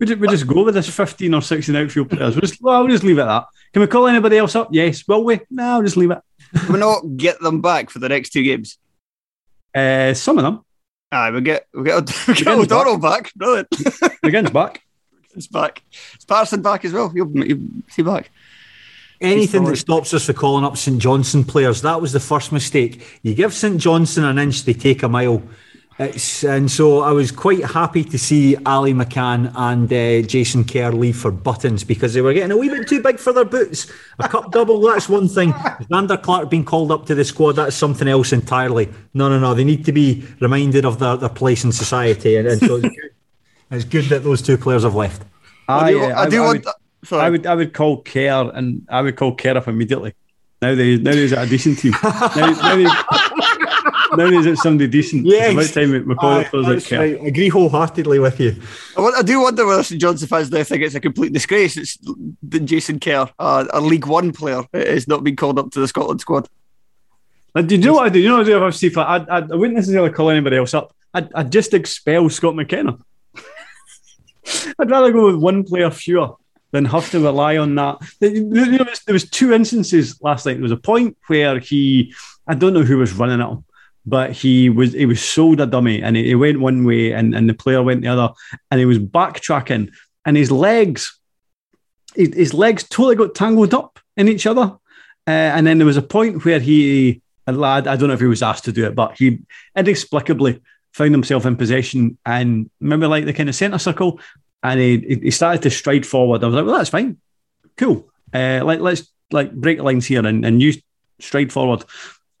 We 0.00 0.06
just, 0.06 0.18
we 0.18 0.28
just 0.28 0.46
go 0.48 0.64
with 0.64 0.74
this 0.74 0.88
15 0.88 1.34
or 1.34 1.42
16 1.42 1.76
outfield 1.76 2.10
players. 2.10 2.34
We'll 2.34 2.40
just, 2.40 2.60
well, 2.60 2.80
we'll 2.80 2.90
just 2.90 3.04
leave 3.04 3.18
it 3.18 3.22
at 3.22 3.26
that. 3.26 3.44
Can 3.72 3.82
we 3.82 3.86
call 3.86 4.08
anybody 4.08 4.38
else 4.38 4.56
up? 4.56 4.70
Yes. 4.72 5.06
Will 5.06 5.24
we? 5.24 5.40
No, 5.50 5.74
we'll 5.74 5.84
just 5.84 5.96
leave 5.96 6.10
it. 6.10 6.18
Can 6.56 6.72
we 6.72 6.80
not 6.80 7.02
get 7.16 7.40
them 7.40 7.60
back 7.60 7.90
for 7.90 8.00
the 8.00 8.08
next 8.08 8.30
two 8.30 8.42
games? 8.42 8.78
Uh, 9.74 10.14
some 10.14 10.38
of 10.38 10.44
them. 10.44 10.64
Aye, 11.10 11.30
we 11.30 11.40
get 11.42 11.66
we 11.74 11.84
get, 11.84 11.96
we 12.28 12.34
get 12.34 12.46
McGinn's 12.46 12.64
O'Donnell 12.64 12.98
back. 12.98 13.32
Brilliant. 13.34 13.70
McGinn's 14.24 14.50
back. 14.50 14.82
It's 15.34 15.46
back. 15.46 15.82
It's 16.14 16.24
Patterson 16.24 16.62
back 16.62 16.84
as 16.84 16.92
well. 16.92 17.08
He'll, 17.08 17.28
he'll 17.28 17.60
see 17.88 18.02
back. 18.02 18.30
Anything 19.20 19.64
that 19.64 19.76
stops 19.76 20.12
us 20.14 20.26
from 20.26 20.34
calling 20.34 20.64
up 20.64 20.76
St 20.76 20.98
Johnstone 20.98 21.44
players, 21.44 21.82
that 21.82 22.00
was 22.00 22.12
the 22.12 22.20
first 22.20 22.50
mistake. 22.50 23.20
You 23.22 23.34
give 23.34 23.54
St 23.54 23.78
Johnstone 23.78 24.24
an 24.24 24.38
inch, 24.38 24.64
they 24.64 24.72
take 24.72 25.02
a 25.04 25.08
mile. 25.08 25.42
It's, 25.98 26.42
and 26.42 26.70
so 26.70 27.00
I 27.00 27.12
was 27.12 27.30
quite 27.30 27.62
happy 27.64 28.02
to 28.02 28.18
see 28.18 28.56
Ali 28.66 28.92
McCann 28.94 29.52
and 29.54 29.92
uh, 29.92 30.26
Jason 30.26 30.64
Kerr 30.64 30.90
leave 30.90 31.16
for 31.16 31.30
Buttons 31.30 31.84
because 31.84 32.14
they 32.14 32.20
were 32.22 32.32
getting 32.32 32.50
a 32.50 32.56
wee 32.56 32.68
bit 32.70 32.88
too 32.88 33.02
big 33.02 33.18
for 33.18 33.32
their 33.32 33.44
boots. 33.44 33.92
A 34.18 34.28
cup 34.28 34.50
double, 34.52 34.80
that's 34.80 35.08
one 35.08 35.28
thing. 35.28 35.52
Zander 35.52 36.20
Clark 36.20 36.50
being 36.50 36.64
called 36.64 36.90
up 36.90 37.06
to 37.06 37.14
the 37.14 37.24
squad, 37.24 37.52
that's 37.52 37.76
something 37.76 38.08
else 38.08 38.32
entirely. 38.32 38.88
No, 39.14 39.28
no, 39.28 39.38
no. 39.38 39.54
They 39.54 39.64
need 39.64 39.84
to 39.84 39.92
be 39.92 40.26
reminded 40.40 40.84
of 40.84 40.98
their, 40.98 41.16
their 41.18 41.28
place 41.28 41.62
in 41.62 41.72
society. 41.72 42.36
And, 42.36 42.48
and 42.48 42.60
so 42.60 42.76
it's 42.76 42.88
good, 42.88 43.10
it's 43.70 43.84
good 43.84 44.04
that 44.06 44.24
those 44.24 44.40
two 44.42 44.56
players 44.56 44.82
have 44.84 44.94
left. 44.94 45.22
I, 45.68 45.90
do- 45.92 46.02
uh, 46.02 46.14
I 46.16 46.28
do 46.28 46.40
want- 46.42 46.64
would, 46.64 46.74
sorry. 47.04 47.22
I 47.22 47.30
would, 47.30 47.46
I 47.46 47.54
would 47.54 47.74
call 47.74 48.02
Kerr 48.02 48.50
and 48.54 48.86
I 48.88 49.02
would 49.02 49.16
call 49.16 49.36
Kerr 49.36 49.56
up 49.58 49.68
immediately. 49.68 50.14
Now 50.62 50.74
they, 50.76 50.96
now 50.96 51.12
he's 51.12 51.32
at 51.32 51.46
a 51.46 51.50
decent 51.50 51.80
team. 51.80 51.92
now, 52.02 52.30
now, 52.36 52.76
he, 52.76 52.84
now 54.16 54.26
is 54.26 54.46
it 54.46 54.56
somebody 54.58 54.88
decent. 54.88 55.26
Yes. 55.26 55.54
It's 55.56 55.70
about 55.72 55.80
time 55.82 55.90
we- 55.92 56.00
we 56.00 56.14
call 56.14 56.30
Aye, 56.32 56.44
players 56.44 56.66
like 56.66 56.74
that's 56.78 56.92
right. 56.92 57.20
I 57.20 57.26
agree 57.26 57.48
wholeheartedly 57.48 58.18
with 58.18 58.38
you. 58.40 58.56
I, 58.96 59.00
won- 59.00 59.14
I 59.16 59.22
do 59.22 59.40
wonder 59.40 59.66
whether 59.66 59.82
St 59.82 60.00
Johnstone 60.00 60.28
fans 60.28 60.50
now 60.50 60.62
think 60.64 60.82
it's 60.82 60.94
a 60.94 61.00
complete 61.00 61.32
disgrace. 61.32 61.76
It's 61.76 61.98
that 62.48 62.60
Jason 62.64 63.00
Kerr, 63.00 63.28
uh, 63.38 63.64
a 63.72 63.80
League 63.80 64.06
One 64.06 64.32
player, 64.32 64.62
is 64.72 65.06
not 65.08 65.24
being 65.24 65.36
called 65.36 65.58
up 65.58 65.70
to 65.72 65.80
the 65.80 65.88
Scotland 65.88 66.20
squad. 66.20 66.48
Like, 67.54 67.66
do 67.66 67.76
you 67.76 67.80
know 67.82 67.94
what 67.94 68.06
I 68.06 68.08
do? 68.08 68.18
You 68.18 68.28
know 68.28 68.38
what 68.38 68.46
I 68.46 68.50
do 68.50 68.56
if 68.56 68.62
I'm 68.62 68.72
Steve? 68.72 68.96
I, 68.98 69.02
I, 69.18 69.38
I 69.38 69.40
wouldn't 69.40 69.74
necessarily 69.74 70.10
call 70.10 70.30
anybody 70.30 70.56
else 70.56 70.72
up. 70.74 70.94
I'd, 71.14 71.32
I'd 71.34 71.52
just 71.52 71.74
expel 71.74 72.28
Scott 72.30 72.54
McKenna. 72.56 72.96
I'd 74.78 74.90
rather 74.90 75.12
go 75.12 75.26
with 75.26 75.36
one 75.36 75.62
player 75.64 75.90
fewer 75.90 76.34
than 76.72 76.86
have 76.86 77.10
to 77.10 77.20
rely 77.20 77.58
on 77.58 77.74
that. 77.74 77.98
There, 78.20 78.30
there 78.30 78.84
was- 78.84 79.00
there 79.04 79.12
was 79.12 79.28
two 79.28 79.52
instances 79.52 80.20
last 80.22 80.46
night. 80.46 80.54
There 80.54 80.62
was 80.62 80.72
a 80.72 80.76
point 80.76 81.16
where 81.26 81.58
he, 81.58 82.14
I 82.46 82.54
don't 82.54 82.72
know 82.72 82.82
who 82.82 82.96
was 82.98 83.12
running 83.12 83.40
at 83.42 83.48
him, 83.50 83.64
but 84.04 84.32
he 84.32 84.68
was 84.68 84.92
he 84.92 85.06
was 85.06 85.22
sold 85.22 85.60
a 85.60 85.66
dummy 85.66 86.02
and 86.02 86.16
he, 86.16 86.34
went 86.34 86.60
one 86.60 86.84
way 86.84 87.12
and, 87.12 87.34
and 87.34 87.48
the 87.48 87.54
player 87.54 87.82
went 87.82 88.02
the 88.02 88.08
other 88.08 88.32
and 88.70 88.80
he 88.80 88.86
was 88.86 88.98
backtracking 88.98 89.90
and 90.24 90.36
his 90.36 90.50
legs, 90.50 91.18
his, 92.14 92.54
legs 92.54 92.84
totally 92.84 93.16
got 93.16 93.34
tangled 93.34 93.74
up 93.74 93.98
in 94.16 94.28
each 94.28 94.46
other. 94.46 94.76
Uh, 95.26 95.30
and 95.30 95.66
then 95.66 95.78
there 95.78 95.86
was 95.86 95.96
a 95.96 96.02
point 96.02 96.44
where 96.44 96.60
he, 96.60 97.22
a 97.46 97.52
lad, 97.52 97.86
I 97.86 97.96
don't 97.96 98.08
know 98.08 98.14
if 98.14 98.20
he 98.20 98.26
was 98.26 98.42
asked 98.42 98.64
to 98.64 98.72
do 98.72 98.86
it, 98.86 98.94
but 98.94 99.16
he 99.18 99.40
inexplicably 99.76 100.60
found 100.92 101.12
himself 101.12 101.46
in 101.46 101.56
possession 101.56 102.18
and 102.26 102.70
remember 102.80 103.08
like 103.08 103.24
the 103.24 103.32
kind 103.32 103.48
of 103.48 103.54
centre 103.54 103.78
circle, 103.78 104.20
and 104.62 104.78
he 104.78 105.18
he 105.22 105.30
started 105.30 105.62
to 105.62 105.70
stride 105.70 106.06
forward. 106.06 106.42
I 106.42 106.46
was 106.46 106.54
like, 106.54 106.66
well, 106.66 106.76
that's 106.76 106.90
fine, 106.90 107.18
cool. 107.76 108.08
Uh, 108.32 108.60
like 108.64 108.80
let's 108.80 109.10
like 109.30 109.52
break 109.52 109.80
lines 109.80 110.06
here 110.06 110.24
and, 110.24 110.44
and 110.44 110.60
you 110.60 110.74
stride 111.18 111.52
forward. 111.52 111.84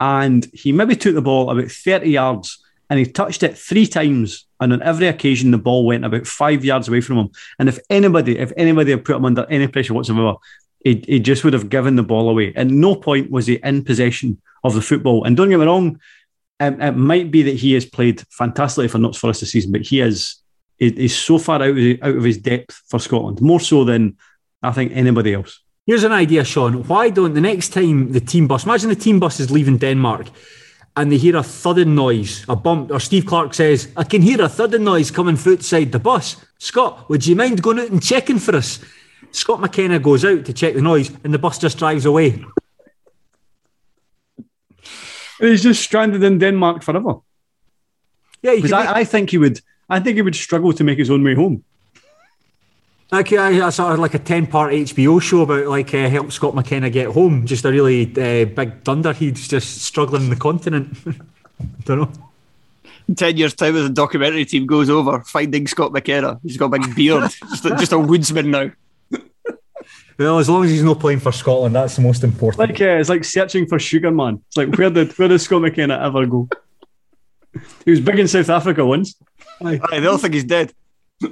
And 0.02 0.50
he 0.52 0.72
maybe 0.72 0.96
took 0.96 1.14
the 1.14 1.22
ball 1.22 1.48
about 1.48 1.70
30 1.70 2.10
yards 2.10 2.60
and 2.90 2.98
he 2.98 3.06
touched 3.06 3.44
it 3.44 3.56
three 3.56 3.86
times. 3.86 4.48
And 4.58 4.72
on 4.72 4.82
every 4.82 5.06
occasion, 5.06 5.52
the 5.52 5.58
ball 5.58 5.86
went 5.86 6.04
about 6.04 6.26
five 6.26 6.64
yards 6.64 6.88
away 6.88 7.00
from 7.00 7.18
him. 7.18 7.30
And 7.60 7.68
if 7.68 7.78
anybody, 7.88 8.36
if 8.36 8.52
anybody 8.56 8.90
had 8.90 9.04
put 9.04 9.14
him 9.14 9.24
under 9.24 9.46
any 9.48 9.68
pressure 9.68 9.94
whatsoever, 9.94 10.34
he, 10.80 11.04
he 11.06 11.20
just 11.20 11.44
would 11.44 11.52
have 11.52 11.68
given 11.68 11.94
the 11.94 12.02
ball 12.02 12.28
away. 12.28 12.52
At 12.56 12.66
no 12.66 12.96
point 12.96 13.30
was 13.30 13.46
he 13.46 13.60
in 13.62 13.84
possession 13.84 14.42
of 14.64 14.74
the 14.74 14.82
football. 14.82 15.22
And 15.22 15.36
don't 15.36 15.50
get 15.50 15.60
me 15.60 15.66
wrong, 15.66 16.00
um, 16.58 16.80
it 16.82 16.96
might 16.96 17.30
be 17.30 17.42
that 17.42 17.54
he 17.54 17.74
has 17.74 17.86
played 17.86 18.24
fantastically 18.28 18.88
for 18.88 18.98
Notts 18.98 19.18
Forest 19.18 19.42
this 19.42 19.52
season, 19.52 19.70
but 19.70 19.82
he 19.82 20.00
is 20.00 20.38
is 20.80 21.16
so 21.16 21.38
far 21.38 21.62
out 21.62 21.78
of, 21.78 22.02
out 22.02 22.16
of 22.16 22.24
his 22.24 22.38
depth 22.38 22.82
for 22.88 22.98
Scotland, 22.98 23.40
more 23.40 23.60
so 23.60 23.84
than 23.84 24.16
I 24.64 24.72
think 24.72 24.90
anybody 24.92 25.32
else. 25.34 25.61
Here's 25.86 26.04
an 26.04 26.12
idea, 26.12 26.44
Sean. 26.44 26.84
Why 26.84 27.10
don't 27.10 27.34
the 27.34 27.40
next 27.40 27.70
time 27.70 28.12
the 28.12 28.20
team 28.20 28.46
bus, 28.46 28.64
imagine 28.64 28.88
the 28.88 28.94
team 28.96 29.18
bus 29.18 29.40
is 29.40 29.50
leaving 29.50 29.78
Denmark 29.78 30.28
and 30.96 31.10
they 31.10 31.16
hear 31.16 31.36
a 31.36 31.42
thudding 31.42 31.94
noise, 31.94 32.44
a 32.48 32.54
bump, 32.54 32.92
or 32.92 33.00
Steve 33.00 33.26
Clarke 33.26 33.54
says, 33.54 33.88
I 33.96 34.04
can 34.04 34.22
hear 34.22 34.40
a 34.42 34.48
thudding 34.48 34.84
noise 34.84 35.10
coming 35.10 35.36
from 35.36 35.54
outside 35.54 35.90
the 35.90 35.98
bus. 35.98 36.36
Scott, 36.58 37.08
would 37.08 37.26
you 37.26 37.34
mind 37.34 37.62
going 37.62 37.80
out 37.80 37.90
and 37.90 38.02
checking 38.02 38.38
for 38.38 38.54
us? 38.54 38.78
Scott 39.32 39.60
McKenna 39.60 39.98
goes 39.98 40.24
out 40.24 40.44
to 40.44 40.52
check 40.52 40.74
the 40.74 40.82
noise 40.82 41.10
and 41.24 41.34
the 41.34 41.38
bus 41.38 41.58
just 41.58 41.78
drives 41.78 42.04
away. 42.04 42.44
He's 45.40 45.62
just 45.62 45.82
stranded 45.82 46.22
in 46.22 46.38
Denmark 46.38 46.84
forever. 46.84 47.14
Yeah, 48.42 48.54
because 48.54 48.72
I, 48.72 48.98
I, 48.98 49.04
think 49.04 49.30
he 49.30 49.38
would. 49.38 49.60
I 49.88 49.98
think 49.98 50.16
he 50.16 50.22
would 50.22 50.36
struggle 50.36 50.72
to 50.72 50.84
make 50.84 50.98
his 50.98 51.10
own 51.10 51.24
way 51.24 51.34
home. 51.34 51.64
Like 53.12 53.30
I, 53.34 53.66
I 53.66 53.68
saw 53.68 53.92
like 53.92 54.14
a 54.14 54.18
ten-part 54.18 54.72
HBO 54.72 55.20
show 55.20 55.42
about 55.42 55.66
like 55.66 55.92
uh, 55.92 56.08
help 56.08 56.32
Scott 56.32 56.54
McKenna 56.54 56.88
get 56.88 57.08
home. 57.08 57.44
Just 57.44 57.66
a 57.66 57.70
really 57.70 58.06
uh, 58.06 58.46
big 58.46 58.82
thunder. 58.84 59.12
He's 59.12 59.46
just 59.46 59.82
struggling 59.82 60.22
in 60.22 60.30
the 60.30 60.36
continent. 60.36 60.96
Don't 61.84 61.98
know. 61.98 62.12
Ten 63.14 63.36
years 63.36 63.52
time 63.52 63.76
as 63.76 63.82
the 63.82 63.90
documentary 63.90 64.46
team 64.46 64.64
goes 64.64 64.88
over, 64.88 65.20
finding 65.24 65.66
Scott 65.66 65.92
McKenna. 65.92 66.40
He's 66.42 66.56
got 66.56 66.74
a 66.74 66.78
big 66.78 66.94
beard, 66.94 67.30
just, 67.50 67.66
a, 67.66 67.70
just 67.70 67.92
a 67.92 67.98
woodsman 67.98 68.50
now. 68.50 68.70
Well, 70.18 70.38
as 70.38 70.48
long 70.48 70.64
as 70.64 70.70
he's 70.70 70.82
not 70.82 70.98
playing 70.98 71.20
for 71.20 71.32
Scotland, 71.32 71.74
that's 71.74 71.96
the 71.96 72.02
most 72.02 72.24
important. 72.24 72.60
Like 72.60 72.80
uh, 72.80 72.98
it's 72.98 73.10
like 73.10 73.24
searching 73.24 73.66
for 73.66 73.78
Sugar 73.78 74.10
Man. 74.10 74.42
It's 74.48 74.56
like 74.56 74.74
where 74.76 74.88
did 74.88 75.12
where 75.18 75.28
does 75.28 75.42
Scott 75.42 75.60
McKenna 75.60 75.98
ever 76.02 76.24
go? 76.24 76.48
he 77.84 77.90
was 77.90 78.00
big 78.00 78.18
in 78.18 78.26
South 78.26 78.48
Africa 78.48 78.86
once. 78.86 79.16
Aye, 79.62 79.80
they 79.90 80.06
all 80.06 80.16
think 80.16 80.32
he's 80.32 80.44
dead. 80.44 80.72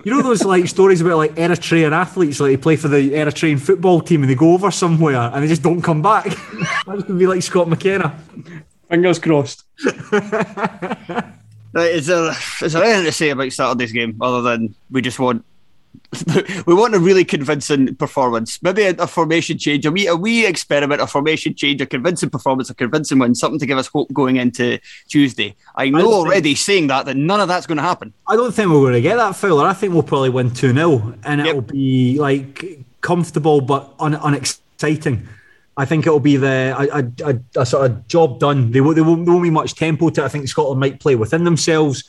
You 0.04 0.14
know 0.14 0.22
those 0.22 0.44
like 0.44 0.66
stories 0.68 1.00
about 1.00 1.16
like 1.16 1.34
Eritrean 1.34 1.92
athletes, 1.92 2.40
like 2.40 2.50
they 2.50 2.56
play 2.56 2.76
for 2.76 2.88
the 2.88 3.10
Eritrean 3.10 3.58
football 3.58 4.00
team 4.00 4.22
and 4.22 4.30
they 4.30 4.34
go 4.34 4.52
over 4.52 4.70
somewhere 4.70 5.30
and 5.32 5.42
they 5.42 5.48
just 5.48 5.62
don't 5.62 5.82
come 5.82 6.02
back. 6.02 6.24
That's 6.86 7.02
gonna 7.04 7.18
be 7.18 7.26
like 7.26 7.42
Scott 7.42 7.68
McKenna. 7.68 8.18
Fingers 8.88 9.18
crossed. 9.18 9.64
Right, 11.72 11.92
is 11.92 12.06
there 12.06 12.32
is 12.62 12.72
there 12.72 12.82
anything 12.82 13.04
to 13.04 13.12
say 13.12 13.30
about 13.30 13.52
Saturday's 13.52 13.92
game 13.92 14.16
other 14.20 14.42
than 14.42 14.74
we 14.90 15.02
just 15.02 15.20
want 15.20 15.44
we 16.66 16.74
want 16.74 16.94
a 16.94 16.98
really 16.98 17.24
convincing 17.24 17.94
performance, 17.94 18.60
maybe 18.62 18.82
a, 18.82 18.90
a, 18.90 19.06
formation 19.06 19.56
change, 19.56 19.86
a 19.86 19.92
wee, 19.92 20.08
a 20.08 20.16
wee 20.16 20.44
experiment, 20.44 21.00
a 21.00 21.06
formation 21.06 21.54
change, 21.54 21.80
a 21.80 21.86
convincing 21.86 22.28
performance, 22.28 22.68
a 22.68 22.74
convincing 22.74 23.18
win, 23.18 23.34
something 23.34 23.60
to 23.60 23.66
give 23.66 23.78
us 23.78 23.86
hope 23.86 24.12
going 24.12 24.36
into 24.36 24.78
Tuesday. 25.08 25.54
I 25.76 25.88
know 25.90 26.10
I 26.10 26.14
already 26.14 26.50
think, 26.50 26.58
saying 26.58 26.86
that 26.88 27.06
that 27.06 27.16
none 27.16 27.40
of 27.40 27.46
that's 27.46 27.66
going 27.66 27.76
to 27.76 27.82
happen. 27.82 28.12
I 28.26 28.34
don't 28.34 28.52
think 28.52 28.70
we're 28.70 28.80
going 28.80 28.94
to 28.94 29.00
get 29.00 29.16
that, 29.16 29.36
Fowler. 29.36 29.66
I 29.66 29.72
think 29.72 29.92
we'll 29.92 30.02
probably 30.02 30.30
win 30.30 30.50
2 30.50 30.72
0 30.72 31.14
and 31.24 31.40
yep. 31.40 31.48
it'll 31.48 31.62
be 31.62 32.18
like 32.18 32.84
comfortable 33.00 33.60
but 33.60 33.94
un- 34.00 34.14
unexciting. 34.14 35.28
I 35.76 35.84
think 35.84 36.06
it'll 36.06 36.20
be 36.20 36.36
the 36.36 36.74
a, 36.76 37.30
a, 37.30 37.40
a, 37.60 37.64
sort 37.64 37.88
of 37.88 38.08
job 38.08 38.40
done. 38.40 38.72
They, 38.72 38.80
they, 38.80 38.80
won't, 38.80 38.96
there 38.96 39.04
won't 39.04 39.42
be 39.42 39.50
much 39.50 39.76
tempo 39.76 40.10
to 40.10 40.22
it. 40.22 40.24
I 40.24 40.28
think 40.28 40.48
Scotland 40.48 40.80
might 40.80 40.98
play 40.98 41.14
within 41.14 41.44
themselves 41.44 42.04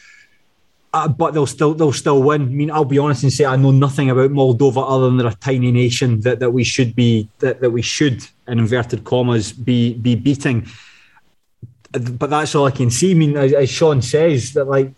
uh, 0.94 1.08
but 1.08 1.34
they'll 1.34 1.46
still 1.46 1.74
they'll 1.74 1.94
still 1.94 2.22
win. 2.22 2.42
I 2.42 2.46
mean, 2.46 2.72
I'll 2.72 2.86
be 2.86 2.98
honest 2.98 3.24
and 3.24 3.32
say 3.32 3.46
I 3.46 3.56
know 3.56 3.72
nothing 3.72 4.10
about 4.10 4.32
Moldova 4.32 4.84
other 4.86 5.06
than 5.06 5.18
they're 5.18 5.28
a 5.28 5.36
tiny 5.36 5.72
nation 5.72 6.20
that, 6.22 6.40
that 6.40 6.52
we 6.52 6.64
should 6.64 6.96
be 6.96 7.30
that, 7.40 7.62
that 7.62 7.72
we 7.72 7.82
should 7.82 8.26
in 8.48 8.60
inverted 8.60 9.06
commas 9.06 9.54
be 9.54 9.94
be 9.94 10.16
beating. 10.16 10.68
But 11.92 12.30
that's 12.30 12.56
all 12.56 12.66
I 12.66 12.72
can 12.72 12.90
see. 12.90 13.12
I 13.12 13.14
mean, 13.14 13.38
as, 13.38 13.54
as 13.54 13.70
Sean 13.70 14.02
says, 14.02 14.54
that 14.54 14.66
like 14.66 14.92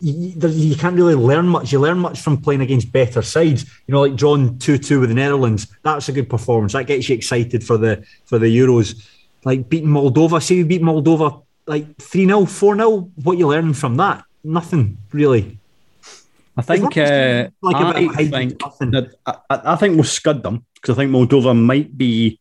you, 0.00 0.34
you, 0.48 0.76
can't 0.76 0.96
really 0.96 1.14
learn 1.14 1.46
much. 1.46 1.72
You 1.72 1.80
learn 1.80 1.98
much 1.98 2.20
from 2.20 2.38
playing 2.38 2.60
against 2.60 2.92
better 2.92 3.22
sides. 3.22 3.64
You 3.86 3.92
know, 3.92 4.02
like 4.02 4.16
drawn 4.16 4.58
two 4.58 4.76
two 4.76 5.00
with 5.00 5.08
the 5.08 5.14
Netherlands. 5.14 5.66
That's 5.82 6.10
a 6.10 6.12
good 6.12 6.28
performance. 6.28 6.74
That 6.74 6.86
gets 6.86 7.08
you 7.08 7.14
excited 7.14 7.64
for 7.64 7.78
the 7.78 8.04
for 8.26 8.38
the 8.38 8.54
Euros. 8.54 9.02
Like 9.44 9.70
beating 9.70 9.88
Moldova. 9.88 10.42
Say 10.42 10.56
we 10.56 10.64
beat 10.64 10.82
Moldova 10.82 11.42
like 11.66 11.96
three 11.96 12.26
0 12.26 12.44
four 12.44 12.76
0 12.76 13.10
What 13.22 13.38
you 13.38 13.48
learning 13.48 13.72
from 13.72 13.96
that? 13.96 14.24
Nothing 14.44 14.98
really. 15.12 15.58
I 16.56 16.62
think 16.62 16.96
uh, 16.96 17.48
like 17.62 17.76
I 17.76 18.28
think 18.28 18.60
that, 18.92 19.14
I, 19.26 19.36
I, 19.50 19.76
think 19.76 19.96
we'll 19.96 20.04
scud 20.04 20.42
them 20.42 20.64
because 20.74 20.96
I 20.96 21.02
think 21.02 21.10
Moldova 21.10 21.56
might 21.56 21.98
be 21.98 22.38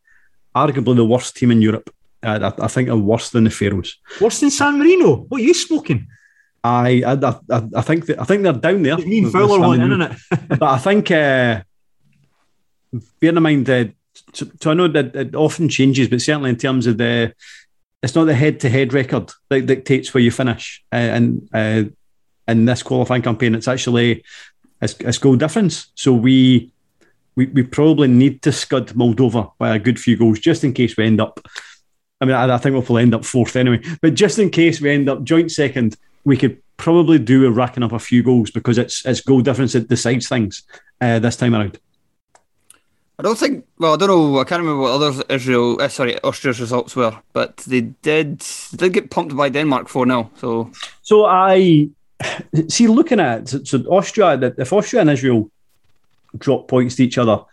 arguably 0.56 0.96
the 0.96 1.06
worst 1.06 1.36
team 1.36 1.50
in 1.50 1.62
Europe. 1.62 1.90
Uh, 2.22 2.52
I, 2.60 2.66
I, 2.66 2.68
think 2.68 2.90
are 2.90 2.96
worse 2.96 3.32
than 3.32 3.46
the 3.46 3.50
Faroes. 3.50 3.98
Worse 4.22 4.40
than 4.40 4.52
San 4.52 4.78
Marino. 4.78 5.16
What 5.30 5.42
are 5.42 5.44
you 5.44 5.54
smoking? 5.56 6.08
I 6.64 7.04
I, 7.06 7.14
I, 7.50 7.64
I 7.76 7.82
think 7.82 8.06
that, 8.06 8.22
I 8.22 8.24
think 8.26 8.44
they're 8.44 8.54
down 8.54 8.84
there. 8.84 8.98
Mean 8.98 9.32
Fowler 9.32 9.60
one, 9.60 9.82
isn't 9.82 10.02
it? 10.02 10.18
but 10.60 10.64
I 10.64 10.78
think 10.78 11.10
uh, 11.10 11.64
bear 13.20 13.30
in 13.30 13.42
mind 13.42 13.66
that 13.66 13.94
so, 14.32 14.46
so, 14.62 14.72
I 14.72 14.74
know 14.76 14.88
that 14.90 15.16
it 15.16 15.36
often 15.36 15.70
changes, 15.70 16.08
but 16.08 16.22
certainly 16.22 16.52
in 16.52 16.56
terms 16.56 16.86
of 16.86 16.98
the 17.00 17.34
it's 18.04 18.16
not 18.16 18.26
the 18.26 18.36
head-to-head 18.36 18.94
record 18.94 19.32
that 19.50 19.66
dictates 19.66 20.14
where 20.14 20.22
you 20.22 20.30
finish 20.30 20.84
uh, 20.94 20.98
in 20.98 21.50
uh, 21.54 21.84
in 22.48 22.66
this 22.66 22.84
qualifying 22.84 23.22
campaign. 23.22 23.56
It's 23.56 23.70
actually 23.70 24.24
it's, 24.82 24.94
it's 25.00 25.18
goal 25.18 25.38
difference. 25.38 25.88
So 25.96 26.14
we, 26.14 26.74
we 27.36 27.46
we 27.48 27.64
probably 27.64 28.10
need 28.10 28.42
to 28.42 28.52
scud 28.52 28.90
Moldova 28.90 29.54
by 29.58 29.74
a 29.74 29.80
good 29.80 29.98
few 29.98 30.18
goals 30.18 30.40
just 30.40 30.66
in 30.66 30.74
case 30.74 30.98
we 30.98 31.06
end 31.06 31.22
up. 31.22 31.40
I 32.20 32.26
mean, 32.26 32.36
I, 32.36 32.54
I 32.54 32.58
think 32.58 32.74
we'll 32.74 32.84
probably 32.84 33.04
end 33.04 33.16
up 33.16 33.24
fourth 33.26 33.56
anyway. 33.56 33.82
But 34.02 34.16
just 34.16 34.38
in 34.38 34.50
case 34.50 34.82
we 34.82 34.92
end 34.92 35.08
up 35.08 35.24
joint 35.24 35.52
second, 35.52 35.96
we 36.26 36.36
could 36.36 36.62
probably 36.76 37.20
do 37.20 37.46
a 37.46 37.52
racking 37.52 37.84
up 37.84 37.94
a 37.94 38.00
few 38.00 38.22
goals 38.22 38.52
because 38.52 38.78
it's 38.78 39.06
it's 39.06 39.22
goal 39.22 39.42
difference 39.42 39.74
that 39.74 39.88
decides 39.88 40.28
things 40.28 40.64
uh, 41.00 41.20
this 41.20 41.38
time 41.38 41.56
around. 41.56 41.80
I 43.20 43.24
don't 43.24 43.38
think. 43.38 43.66
Well, 43.78 43.94
I 43.94 43.98
don't 43.98 44.08
know. 44.08 44.40
I 44.40 44.44
can't 44.44 44.62
remember 44.62 44.82
what 44.82 44.92
other 44.92 45.24
Israel, 45.30 45.80
uh, 45.80 45.88
sorry, 45.88 46.20
Austria's 46.24 46.60
results 46.60 46.96
were, 46.96 47.16
but 47.32 47.58
they 47.58 47.82
did 47.82 48.40
they 48.40 48.78
did 48.78 48.94
get 48.94 49.12
pumped 49.12 49.36
by 49.36 49.50
Denmark 49.50 49.88
four 49.88 50.06
0 50.06 50.32
So, 50.38 50.72
so 51.04 51.26
I 51.26 51.90
see 52.68 52.88
looking 52.88 53.20
at 53.20 53.50
so 53.50 53.80
Austria. 53.90 54.54
If 54.58 54.74
Austria 54.74 55.02
and 55.02 55.12
Israel 55.12 55.52
drop 56.38 56.68
points 56.68 56.96
to 56.96 57.04
each 57.04 57.20
other, 57.20 57.44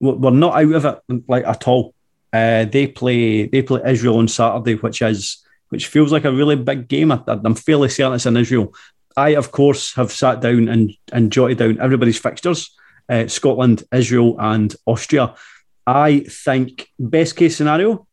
we're 0.00 0.30
not 0.30 0.62
out 0.62 0.72
of 0.72 0.84
it 0.84 1.28
like 1.28 1.44
at 1.44 1.66
all. 1.66 1.94
Uh, 2.32 2.64
they 2.64 2.86
play 2.86 3.46
they 3.46 3.62
play 3.62 3.80
Israel 3.86 4.18
on 4.18 4.28
Saturday, 4.28 4.74
which 4.74 5.02
is 5.02 5.44
which 5.70 5.88
feels 5.88 6.12
like 6.12 6.24
a 6.24 6.32
really 6.32 6.56
big 6.56 6.86
game. 6.86 7.10
I, 7.10 7.20
am 7.26 7.56
fairly 7.56 7.88
certain 7.88 8.14
it's 8.14 8.26
in 8.26 8.36
Israel. 8.36 8.72
I, 9.16 9.30
of 9.30 9.50
course, 9.50 9.94
have 9.94 10.12
sat 10.12 10.40
down 10.40 10.68
and, 10.68 10.96
and 11.12 11.32
jotted 11.32 11.58
down 11.58 11.80
everybody's 11.80 12.20
fixtures 12.20 12.77
uh, 13.08 13.26
Scotland, 13.26 13.84
Israel, 13.92 14.36
and 14.38 14.74
Austria. 14.86 15.34
I 15.86 16.20
think 16.20 16.88
best 16.98 17.36
case 17.36 17.56
scenario, 17.56 18.06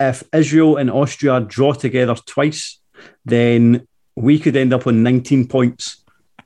if 0.00 0.22
Israel 0.32 0.76
and 0.76 0.90
Austria 0.90 1.40
draw 1.40 1.72
together 1.72 2.14
twice, 2.14 2.78
then 3.24 3.86
we 4.14 4.38
could 4.38 4.56
end 4.56 4.72
up 4.72 4.86
on 4.86 5.02
19 5.02 5.46
points, 5.48 6.02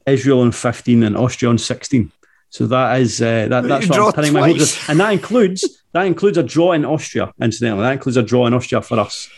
Israel 0.06 0.40
on 0.40 0.52
15 0.52 1.04
and 1.04 1.16
Austria 1.16 1.50
on 1.50 1.58
16. 1.58 2.10
So 2.48 2.66
that 2.66 3.00
is 3.00 3.22
uh, 3.22 3.46
that, 3.48 3.62
that's 3.64 3.88
what 3.88 4.00
I'm 4.00 4.12
pinning 4.12 4.32
my 4.32 4.48
hopes 4.48 4.88
and 4.88 4.98
that 4.98 5.12
includes 5.12 5.84
that 5.92 6.06
includes 6.06 6.36
a 6.36 6.42
draw 6.42 6.72
in 6.72 6.84
Austria. 6.84 7.32
Incidentally, 7.40 7.82
that 7.82 7.92
includes 7.92 8.16
a 8.16 8.24
draw 8.24 8.46
in 8.46 8.54
Austria 8.54 8.82
for 8.82 8.98
us 8.98 9.28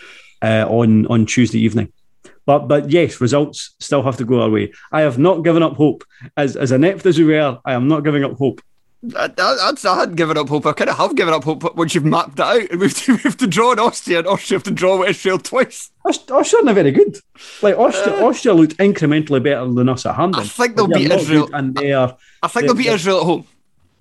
uh, 0.40 0.64
on 0.66 1.06
on 1.08 1.26
Tuesday 1.26 1.58
evening. 1.58 1.92
But 2.46 2.68
but 2.68 2.90
yes, 2.90 3.20
results 3.20 3.74
still 3.78 4.02
have 4.02 4.16
to 4.16 4.24
go 4.24 4.42
our 4.42 4.50
way. 4.50 4.72
I 4.90 5.02
have 5.02 5.18
not 5.18 5.44
given 5.44 5.62
up 5.62 5.76
hope. 5.76 6.04
As 6.36 6.56
as 6.56 6.72
inept 6.72 7.06
as 7.06 7.18
we 7.18 7.24
were, 7.24 7.58
I 7.64 7.74
am 7.74 7.88
not 7.88 8.04
giving 8.04 8.24
up 8.24 8.36
hope. 8.36 8.60
I, 9.16 9.32
I, 9.36 9.72
I 9.84 9.96
hadn't 9.96 10.14
given 10.14 10.38
up 10.38 10.48
hope. 10.48 10.64
I 10.64 10.72
kind 10.72 10.90
of 10.90 10.96
have 10.96 11.16
given 11.16 11.34
up 11.34 11.42
hope 11.42 11.74
once 11.74 11.94
you've 11.94 12.04
mapped 12.04 12.34
it 12.34 12.40
out. 12.40 12.62
And 12.70 12.80
we've 12.80 12.94
to, 12.94 13.14
we 13.14 13.22
have 13.22 13.36
to 13.38 13.48
draw 13.48 13.72
in 13.72 13.80
Austria, 13.80 14.18
and 14.18 14.28
Austria 14.28 14.56
have 14.56 14.62
to 14.64 14.70
draw 14.70 14.98
with 14.98 15.10
Israel 15.10 15.38
twice. 15.38 15.90
Austria 16.04 16.60
are 16.60 16.64
not 16.64 16.74
very 16.76 16.92
good. 16.92 17.16
Like 17.62 17.76
Austria, 17.76 18.20
uh, 18.20 18.28
Austria 18.28 18.54
looked 18.54 18.76
incrementally 18.76 19.42
better 19.42 19.66
than 19.72 19.88
us 19.88 20.06
at 20.06 20.14
hand. 20.14 20.36
I 20.36 20.44
think 20.44 20.76
they'll 20.76 20.86
beat 20.86 21.10
Israel, 21.10 21.48
and 21.52 21.74
they 21.74 21.92
are. 21.92 22.16
I 22.42 22.48
think 22.48 22.66
they'll 22.66 22.76
beat 22.76 22.86
Israel 22.86 23.20
at 23.20 23.24
home. 23.24 23.46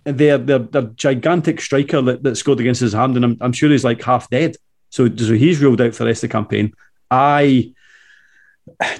They're, 0.03 0.37
they're, 0.37 0.59
they're 0.59 0.81
gigantic 0.81 1.61
striker 1.61 2.01
that, 2.01 2.23
that 2.23 2.35
scored 2.35 2.59
against 2.59 2.81
his 2.81 2.93
hand, 2.93 3.15
and 3.15 3.25
I'm, 3.25 3.37
I'm 3.41 3.53
sure 3.53 3.69
he's 3.69 3.83
like 3.83 4.03
half 4.03 4.29
dead. 4.29 4.55
So, 4.89 5.07
so 5.15 5.33
he's 5.33 5.61
ruled 5.61 5.81
out 5.81 5.95
for 5.95 6.03
the 6.03 6.09
rest 6.09 6.23
of 6.23 6.29
the 6.29 6.33
campaign. 6.33 6.73
I 7.09 7.73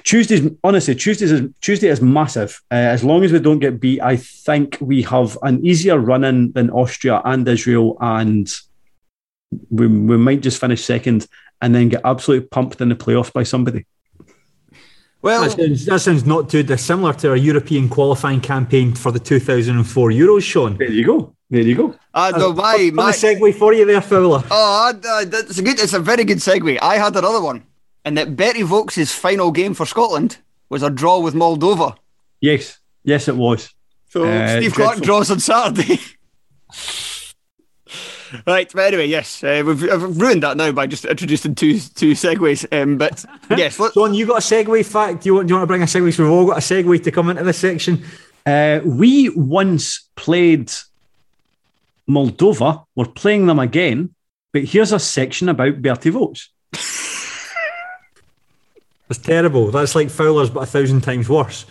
Tuesday's 0.04 0.50
honestly 0.64 0.96
Tuesday's 0.96 1.32
is, 1.32 1.50
Tuesday 1.62 1.88
is 1.88 2.02
massive. 2.02 2.62
Uh, 2.72 2.76
as 2.76 3.04
long 3.04 3.24
as 3.24 3.32
we 3.32 3.40
don't 3.40 3.60
get 3.60 3.80
beat, 3.80 4.02
I 4.02 4.18
think 4.18 4.78
we 4.82 5.02
have 5.04 5.38
an 5.44 5.66
easier 5.66 6.00
run 6.00 6.24
in 6.24 6.52
than 6.52 6.70
Austria 6.72 7.22
and 7.26 7.48
Israel, 7.48 7.98
and 8.02 8.52
we, 9.70 9.88
we 9.88 10.18
might 10.18 10.42
just 10.42 10.60
finish 10.60 10.84
second. 10.84 11.28
and 11.62 11.76
then 11.76 11.90
get 11.90 12.02
absolutely 12.04 12.48
pumped 12.48 12.82
in 12.82 12.90
the 12.90 12.96
playoffs 12.96 13.32
by 13.32 13.44
somebody. 13.44 13.86
Well, 15.22 15.44
that 15.44 15.52
sounds, 15.52 15.86
that 15.86 16.00
sounds 16.00 16.26
not 16.26 16.50
too 16.50 16.64
dissimilar 16.64 17.14
to 17.14 17.30
our 17.30 17.36
European 17.36 17.88
qualifying 17.88 18.42
campaign 18.42 18.96
for 18.96 19.12
the 19.12 19.20
2004 19.20 20.10
Euros, 20.10 20.42
Sean. 20.42 20.78
There 20.78 20.90
you 20.90 21.06
go. 21.06 21.36
There 21.52 21.62
you 21.62 21.76
go. 21.76 21.96
Uh, 22.14 22.32
no, 22.36 22.54
my, 22.54 22.90
my 22.94 23.04
my 23.04 23.12
segue 23.12 23.54
for 23.56 23.74
you 23.74 23.86
there, 23.86 24.02
Fowler. 24.02 24.42
Oh, 24.50 24.90
uh, 24.90 25.26
that's 25.26 25.60
a 25.60 25.62
good. 25.62 25.80
It's 25.80 25.94
a 25.94 26.00
very 26.00 26.24
good 26.24 26.38
segue. 26.38 26.80
I 26.82 26.96
had 26.96 27.16
another 27.16 27.42
one, 27.42 27.64
and 28.06 28.18
that 28.18 28.36
Bertie 28.36 28.62
Vogts' 28.64 29.14
final 29.14 29.52
game 29.52 29.74
for 29.74 29.86
Scotland 29.86 30.38
was 30.70 30.84
a 30.84 30.90
draw 30.90 31.20
with 31.20 31.34
Moldova. 31.34 31.96
Yes, 32.40 32.80
yes, 33.04 33.28
it 33.28 33.36
was. 33.36 33.74
So 34.10 34.26
Uh, 34.26 34.58
Steve 34.58 34.74
Clarke 34.74 34.98
dreadful. 34.98 35.06
draws 35.06 35.32
on 35.32 35.40
Saturday. 35.40 36.00
right, 38.48 38.72
but 38.74 38.82
anyway, 38.82 39.06
yes, 39.08 39.44
uh, 39.44 39.64
we've 39.66 39.84
I've 39.90 40.18
ruined 40.20 40.44
that 40.44 40.58
now 40.58 40.72
by 40.72 40.88
just 40.88 41.06
introducing 41.06 41.56
two 41.56 41.80
two 41.80 42.12
segues. 42.14 42.66
Um, 42.72 42.98
but 42.98 43.24
yes, 43.58 43.80
let, 43.80 43.94
Sean, 43.94 44.14
you 44.14 44.26
got 44.26 44.38
a 44.38 44.42
segue 44.42 44.86
fact? 44.86 45.24
Do 45.24 45.30
you 45.30 45.36
want, 45.36 45.48
do 45.48 45.52
you 45.54 45.56
want 45.58 45.64
to 45.64 45.68
bring 45.68 45.82
a 45.82 45.86
segue? 45.86 46.14
So 46.14 46.24
we've 46.24 46.32
all 46.32 46.48
got 46.48 46.58
a 46.58 46.62
segue 46.62 47.04
to 47.04 47.12
come 47.12 47.30
into 47.30 47.44
this 47.44 47.58
section. 47.58 48.04
Uh, 48.46 48.80
we 48.84 49.30
once 49.30 50.10
played 50.16 50.72
Moldova. 52.10 52.86
We're 52.96 53.06
playing 53.06 53.46
them 53.48 53.60
again, 53.60 54.16
but 54.54 54.64
here's 54.64 54.92
a 54.92 55.00
section 55.00 55.50
about 55.50 55.82
Bertie 55.82 56.12
Vogts. 56.12 56.48
That's 59.12 59.20
terrible. 59.20 59.72
That's 59.72 59.94
like 59.94 60.10
Fowler's, 60.10 60.50
but 60.50 60.64
a 60.64 60.66
thousand 60.66 61.02
times 61.02 61.28
worse. 61.28 61.66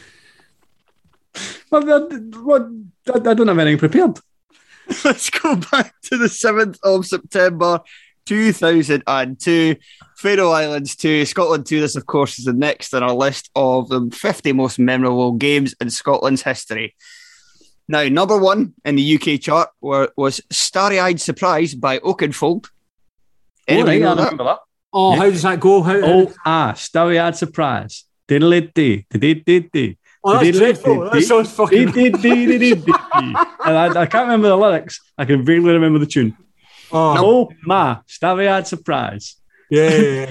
What, 1.71 1.87
what, 1.87 2.67
I 3.15 3.31
I 3.31 3.33
don't 3.33 3.49
have 3.49 3.59
anything 3.59 3.79
prepared. 3.79 4.19
let's 5.07 5.31
go 5.31 5.57
back 5.57 5.95
to 6.03 6.19
the 6.19 6.29
seventh 6.29 6.79
of 6.83 7.07
September, 7.07 7.81
two 8.27 8.53
thousand 8.53 9.05
and 9.07 9.41
two. 9.41 9.77
Faroe 10.19 10.51
Islands 10.51 10.97
2, 10.97 11.25
Scotland 11.25 11.65
2. 11.65 11.81
This, 11.81 11.97
of 11.97 12.05
course, 12.05 12.39
is 12.39 12.45
the 12.45 12.53
next 12.53 12.93
in 12.93 13.03
our 13.03 13.15
list 13.15 13.49
of 13.55 13.89
the 13.89 14.11
50 14.13 14.53
most 14.53 14.79
memorable 14.79 15.33
games 15.33 15.75
in 15.81 15.89
Scotland's 15.89 16.43
history. 16.43 16.95
Now, 17.89 18.07
number 18.07 18.37
one 18.37 18.75
in 18.85 18.97
the 18.97 19.15
UK 19.15 19.41
chart 19.41 19.71
were, 19.81 20.13
was 20.19 20.43
Starry 20.51 21.01
Eyed 21.01 21.23
Surprise 21.23 21.75
by 21.75 22.01
Oakenfold. 22.01 22.67
Oh, 22.67 22.71
Anybody 23.67 24.03
right, 24.03 24.05
know 24.05 24.13
I 24.13 24.15
that? 24.17 24.25
remember 24.25 24.45
that. 24.45 24.59
Oh, 24.93 25.13
Yeah. 25.13 25.19
how 25.19 25.31
does 25.31 25.43
that 25.43 25.61
go? 25.61 25.83
How, 25.83 25.97
Oh, 26.03 26.33
ah, 26.45 26.73
Starry 26.75 27.19
Eyed 27.19 27.37
Surprise. 27.37 28.05
Diddle-it-dee, 28.29 29.07
diddle-it-dee-dee. 29.11 29.97
Oh, 30.23 30.39
that's 30.39 30.59
dreadful. 30.59 31.11
That 31.11 31.23
sounds 31.23 31.51
fucking- 31.53 31.89
And 31.97 33.77
I, 33.77 34.03
I 34.03 34.07
can't 34.07 34.25
remember 34.27 34.49
the 34.49 34.57
lyrics. 34.57 35.01
I 35.17 35.25
can 35.25 35.45
vaguely 35.45 35.73
remember 35.73 35.99
the 35.99 36.07
tune. 36.07 36.37
oh, 36.93 37.17
Oh, 37.19 37.53
ma, 37.65 37.99
Starry 38.07 38.49
Eyed 38.49 38.67
Surprise. 38.67 39.37
yeah, 39.71 39.91
yeah, 39.91 40.01
yeah. 40.27 40.31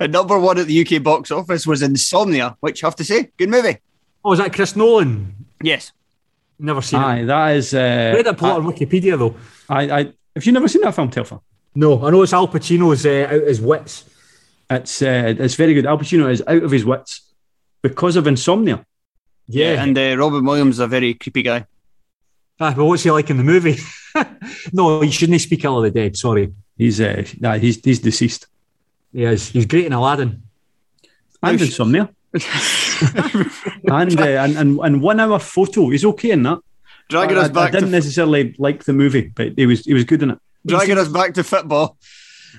And 0.00 0.12
number 0.12 0.38
one 0.38 0.58
at 0.58 0.66
the 0.66 0.80
UK 0.86 1.02
box 1.02 1.30
office 1.30 1.66
was 1.66 1.82
Insomnia, 1.82 2.56
which 2.60 2.82
I 2.82 2.86
have 2.86 2.96
to 2.96 3.04
say, 3.04 3.30
good 3.36 3.48
movie. 3.50 3.78
Oh, 4.24 4.32
is 4.32 4.38
that 4.38 4.52
Chris 4.52 4.74
Nolan? 4.76 5.34
Yes. 5.62 5.92
Never 6.58 6.80
seen 6.80 7.00
it. 7.00 7.04
Aye, 7.04 7.24
that 7.24 7.56
is. 7.56 7.74
Uh, 7.74 8.12
Read 8.16 8.26
it 8.26 8.36
pull 8.38 8.48
it 8.50 8.52
on 8.52 8.64
Wikipedia 8.64 9.18
though. 9.18 9.34
I, 9.68 9.82
I, 9.90 9.98
have 10.34 10.44
you've 10.46 10.54
never 10.54 10.68
seen 10.68 10.82
that 10.82 10.94
film, 10.94 11.10
Telfer? 11.10 11.40
No, 11.74 12.04
I 12.04 12.10
know 12.10 12.22
it's 12.22 12.32
Al 12.32 12.48
Pacino's 12.48 13.04
uh, 13.04 13.28
out 13.34 13.42
his 13.48 13.60
wits. 13.60 14.04
It's 14.70 15.02
uh, 15.02 15.34
it's 15.38 15.54
very 15.54 15.74
good. 15.74 15.86
Al 15.86 15.98
Pacino 15.98 16.30
is 16.30 16.42
out 16.46 16.62
of 16.62 16.70
his 16.70 16.84
wits 16.84 17.32
because 17.82 18.16
of 18.16 18.26
insomnia. 18.26 18.84
Yeah, 19.46 19.82
And 19.82 19.96
uh, 19.98 20.16
Robin 20.16 20.44
Williams 20.44 20.76
is 20.76 20.80
a 20.80 20.86
very 20.86 21.14
creepy 21.14 21.42
guy. 21.42 21.66
Ah, 22.58 22.72
but 22.74 22.84
what's 22.86 23.02
he 23.02 23.10
like 23.10 23.28
in 23.28 23.36
the 23.36 23.44
movie? 23.44 23.76
no, 24.72 25.00
he 25.00 25.10
shouldn't 25.10 25.40
speak 25.40 25.64
ill 25.64 25.78
of 25.78 25.84
the 25.84 25.90
dead. 25.90 26.16
Sorry. 26.16 26.52
He's 26.78 27.00
uh, 27.00 27.24
nah, 27.40 27.54
he's 27.54 27.84
he's 27.84 27.98
deceased. 27.98 28.46
He 29.12 29.24
is. 29.24 29.48
He's 29.48 29.66
great 29.66 29.86
in 29.86 29.92
Aladdin. 29.92 30.42
And 31.42 31.60
Nice. 31.60 31.68
insomnia. 31.68 32.08
and, 33.84 34.20
uh, 34.20 34.24
and 34.24 34.56
and 34.56 34.80
and 34.80 35.02
one 35.02 35.20
hour 35.20 35.38
photo. 35.38 35.90
He's 35.90 36.04
okay 36.04 36.30
in 36.30 36.42
that. 36.44 36.60
Dragging 37.10 37.36
I, 37.36 37.40
us 37.42 37.56
I 37.56 37.70
didn't 37.70 37.86
to 37.86 37.90
necessarily 37.90 38.54
like 38.58 38.84
the 38.84 38.92
movie, 38.92 39.30
but 39.34 39.52
he 39.56 39.66
was 39.66 39.84
he 39.84 39.92
was 39.92 40.04
good 40.04 40.22
in 40.22 40.30
it. 40.30 40.38
Dragging 40.66 40.98
us 40.98 41.08
back 41.08 41.34
to 41.34 41.44
football. 41.44 41.98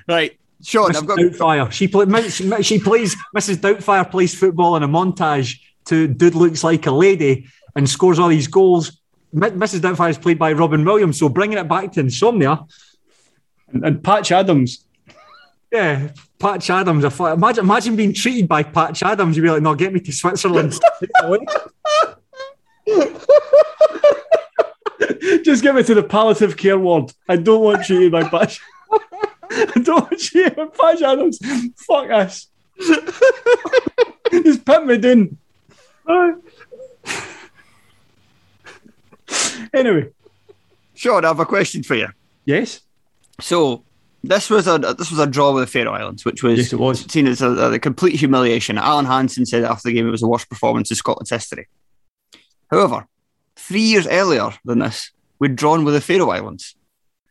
Right, 0.08 0.38
Sean, 0.64 0.96
I've 0.96 1.06
got 1.06 1.20
Doubtfire. 1.20 1.72
She, 1.72 1.88
play, 1.88 2.30
she, 2.30 2.64
she 2.64 2.80
plays 2.80 3.16
Mrs. 3.36 3.58
Doubtfire 3.58 4.10
plays 4.10 4.34
football 4.38 4.76
in 4.76 4.84
a 4.84 4.88
montage 4.88 5.60
to 5.86 6.08
"Dude 6.08 6.36
looks 6.36 6.64
like 6.64 6.86
a 6.86 6.92
lady" 6.92 7.48
and 7.76 7.90
scores 7.90 8.20
all 8.20 8.30
these 8.30 8.48
goals. 8.48 9.00
Mrs. 9.34 9.80
Doubtfire 9.80 10.10
is 10.12 10.18
played 10.18 10.40
by 10.40 10.54
Robin 10.54 10.84
Williams. 10.86 11.20
So 11.20 11.30
bringing 11.30 11.58
it 11.58 11.68
back 11.68 11.92
to 11.94 12.00
Insomnia, 12.00 12.66
And, 13.68 13.86
and 13.86 14.04
Patch 14.04 14.32
Adams. 14.32 14.86
yeah, 15.72 16.10
Patch 16.40 16.70
Adams. 16.70 17.04
Imagine, 17.20 17.66
imagine 17.66 17.96
being 17.96 18.14
treated 18.14 18.48
by 18.48 18.64
Patch 18.64 19.04
Adams. 19.04 19.36
You'd 19.36 19.44
be 19.44 19.50
like, 19.50 19.62
"No, 19.62 19.76
get 19.76 19.94
me 19.94 20.00
to 20.02 20.12
Switzerland." 20.12 20.74
Take 25.00 25.12
it 25.12 25.24
away. 25.24 25.44
Just 25.44 25.64
get 25.64 25.76
me 25.76 25.84
to 25.84 25.94
the 25.96 26.04
palliative 26.04 26.58
care 26.58 26.78
ward. 26.80 27.12
I 27.30 27.36
don't 27.38 27.62
want 27.64 27.88
you 27.90 27.96
treated 27.98 28.12
by 28.12 28.24
Patch. 28.28 28.60
I 28.92 29.80
don't 29.82 30.10
want 30.10 30.34
you 30.34 30.44
treated 30.44 30.56
by 30.56 30.66
Patch 30.68 31.02
Adams. 31.02 31.40
Fuck 31.78 32.10
us. 32.12 32.48
Just 34.32 34.66
put 34.66 34.86
me 34.86 34.98
down. 34.98 35.38
anyway, 39.74 40.10
Sean, 40.94 41.26
I 41.26 41.30
have 41.30 41.40
a 41.40 41.46
question 41.46 41.84
for 41.84 41.96
you. 41.96 42.08
yes. 42.46 42.82
So 43.42 43.84
this 44.24 44.50
was 44.50 44.66
a 44.68 44.78
this 44.78 45.12
was 45.12 45.20
a 45.20 45.28
draw 45.28 45.54
with 45.54 45.64
the 45.66 45.68
Faroe 45.68 45.92
Islands, 45.94 46.24
which 46.24 46.42
was, 46.42 46.58
Yes, 46.58 46.74
it 46.74 46.80
was. 46.80 47.02
seen 47.12 47.28
as 47.28 47.42
a, 47.42 47.74
a 47.74 47.80
complete 47.80 48.16
humiliation. 48.16 48.78
Alan 48.78 49.06
Hansen 49.06 49.46
said 49.46 49.64
after 49.66 49.90
the 49.90 49.94
game 49.94 50.08
it 50.08 50.12
was 50.12 50.22
the 50.22 50.28
worst 50.28 50.50
performance 50.50 50.90
in 50.90 50.96
Scotland's 50.96 51.32
history. 51.32 51.68
However, 52.72 53.08
three 53.56 53.82
years 53.82 54.08
earlier 54.08 54.52
than 54.64 54.80
this, 54.80 55.12
we'd 55.40 55.56
drawn 55.56 55.84
with 55.86 55.94
the 55.94 56.02
Faroe 56.02 56.30
Islands. 56.30 56.76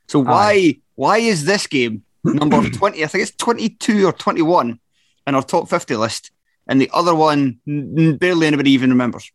So 0.09 0.20
why 0.20 0.77
why 0.95 1.18
is 1.18 1.45
this 1.45 1.66
game 1.66 2.05
number 2.25 2.68
twenty? 2.70 3.05
I 3.05 3.07
think 3.07 3.22
it's 3.22 3.37
twenty 3.37 3.70
two 3.70 4.07
or 4.07 4.12
twenty 4.12 4.43
one 4.43 4.81
in 5.27 5.35
our 5.35 5.43
top 5.43 5.68
fifty 5.68 5.97
list, 5.97 6.31
and 6.66 6.81
the 6.81 6.91
other 6.93 7.14
one 7.14 7.59
n- 7.66 8.16
barely 8.16 8.47
anybody 8.47 8.70
even 8.72 8.91
remembers. 8.91 9.31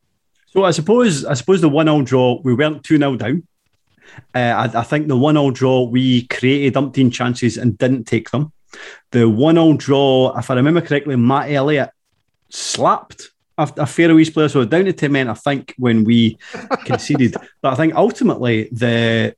So 0.48 0.64
I 0.64 0.72
suppose 0.72 1.26
I 1.26 1.34
suppose 1.34 1.62
the 1.62 1.70
one 1.70 1.88
all 1.88 2.02
draw 2.02 2.40
we 2.44 2.54
weren't 2.54 2.84
two 2.84 2.98
0 2.98 3.16
down. 3.16 3.48
Uh, 4.34 4.40
I, 4.40 4.80
I 4.80 4.84
think 4.84 5.08
the 5.08 5.18
one 5.18 5.38
all 5.38 5.52
draw 5.52 5.84
we 5.84 6.26
created 6.28 6.74
umpteen 6.74 7.12
chances 7.12 7.58
and 7.58 7.78
didn't 7.78 8.06
take 8.06 8.32
them. 8.32 8.52
The 9.12 9.30
one 9.30 9.58
all 9.58 9.76
draw, 9.76 10.36
if 10.38 10.50
I 10.50 10.56
remember 10.56 10.82
correctly, 10.82 11.16
Matt 11.16 11.52
Elliott 11.52 11.92
slapped 12.50 13.32
a, 13.60 13.82
a 13.82 13.86
Faroese 13.86 14.30
player, 14.30 14.50
so 14.50 14.66
down 14.66 14.86
to 14.86 14.94
ten 14.94 15.12
men. 15.12 15.28
I 15.28 15.34
think 15.34 15.74
when 15.78 16.04
we 16.04 16.38
conceded, 16.86 17.36
but 17.62 17.74
I 17.74 17.76
think 17.76 17.96
ultimately 17.96 18.70
the 18.72 19.36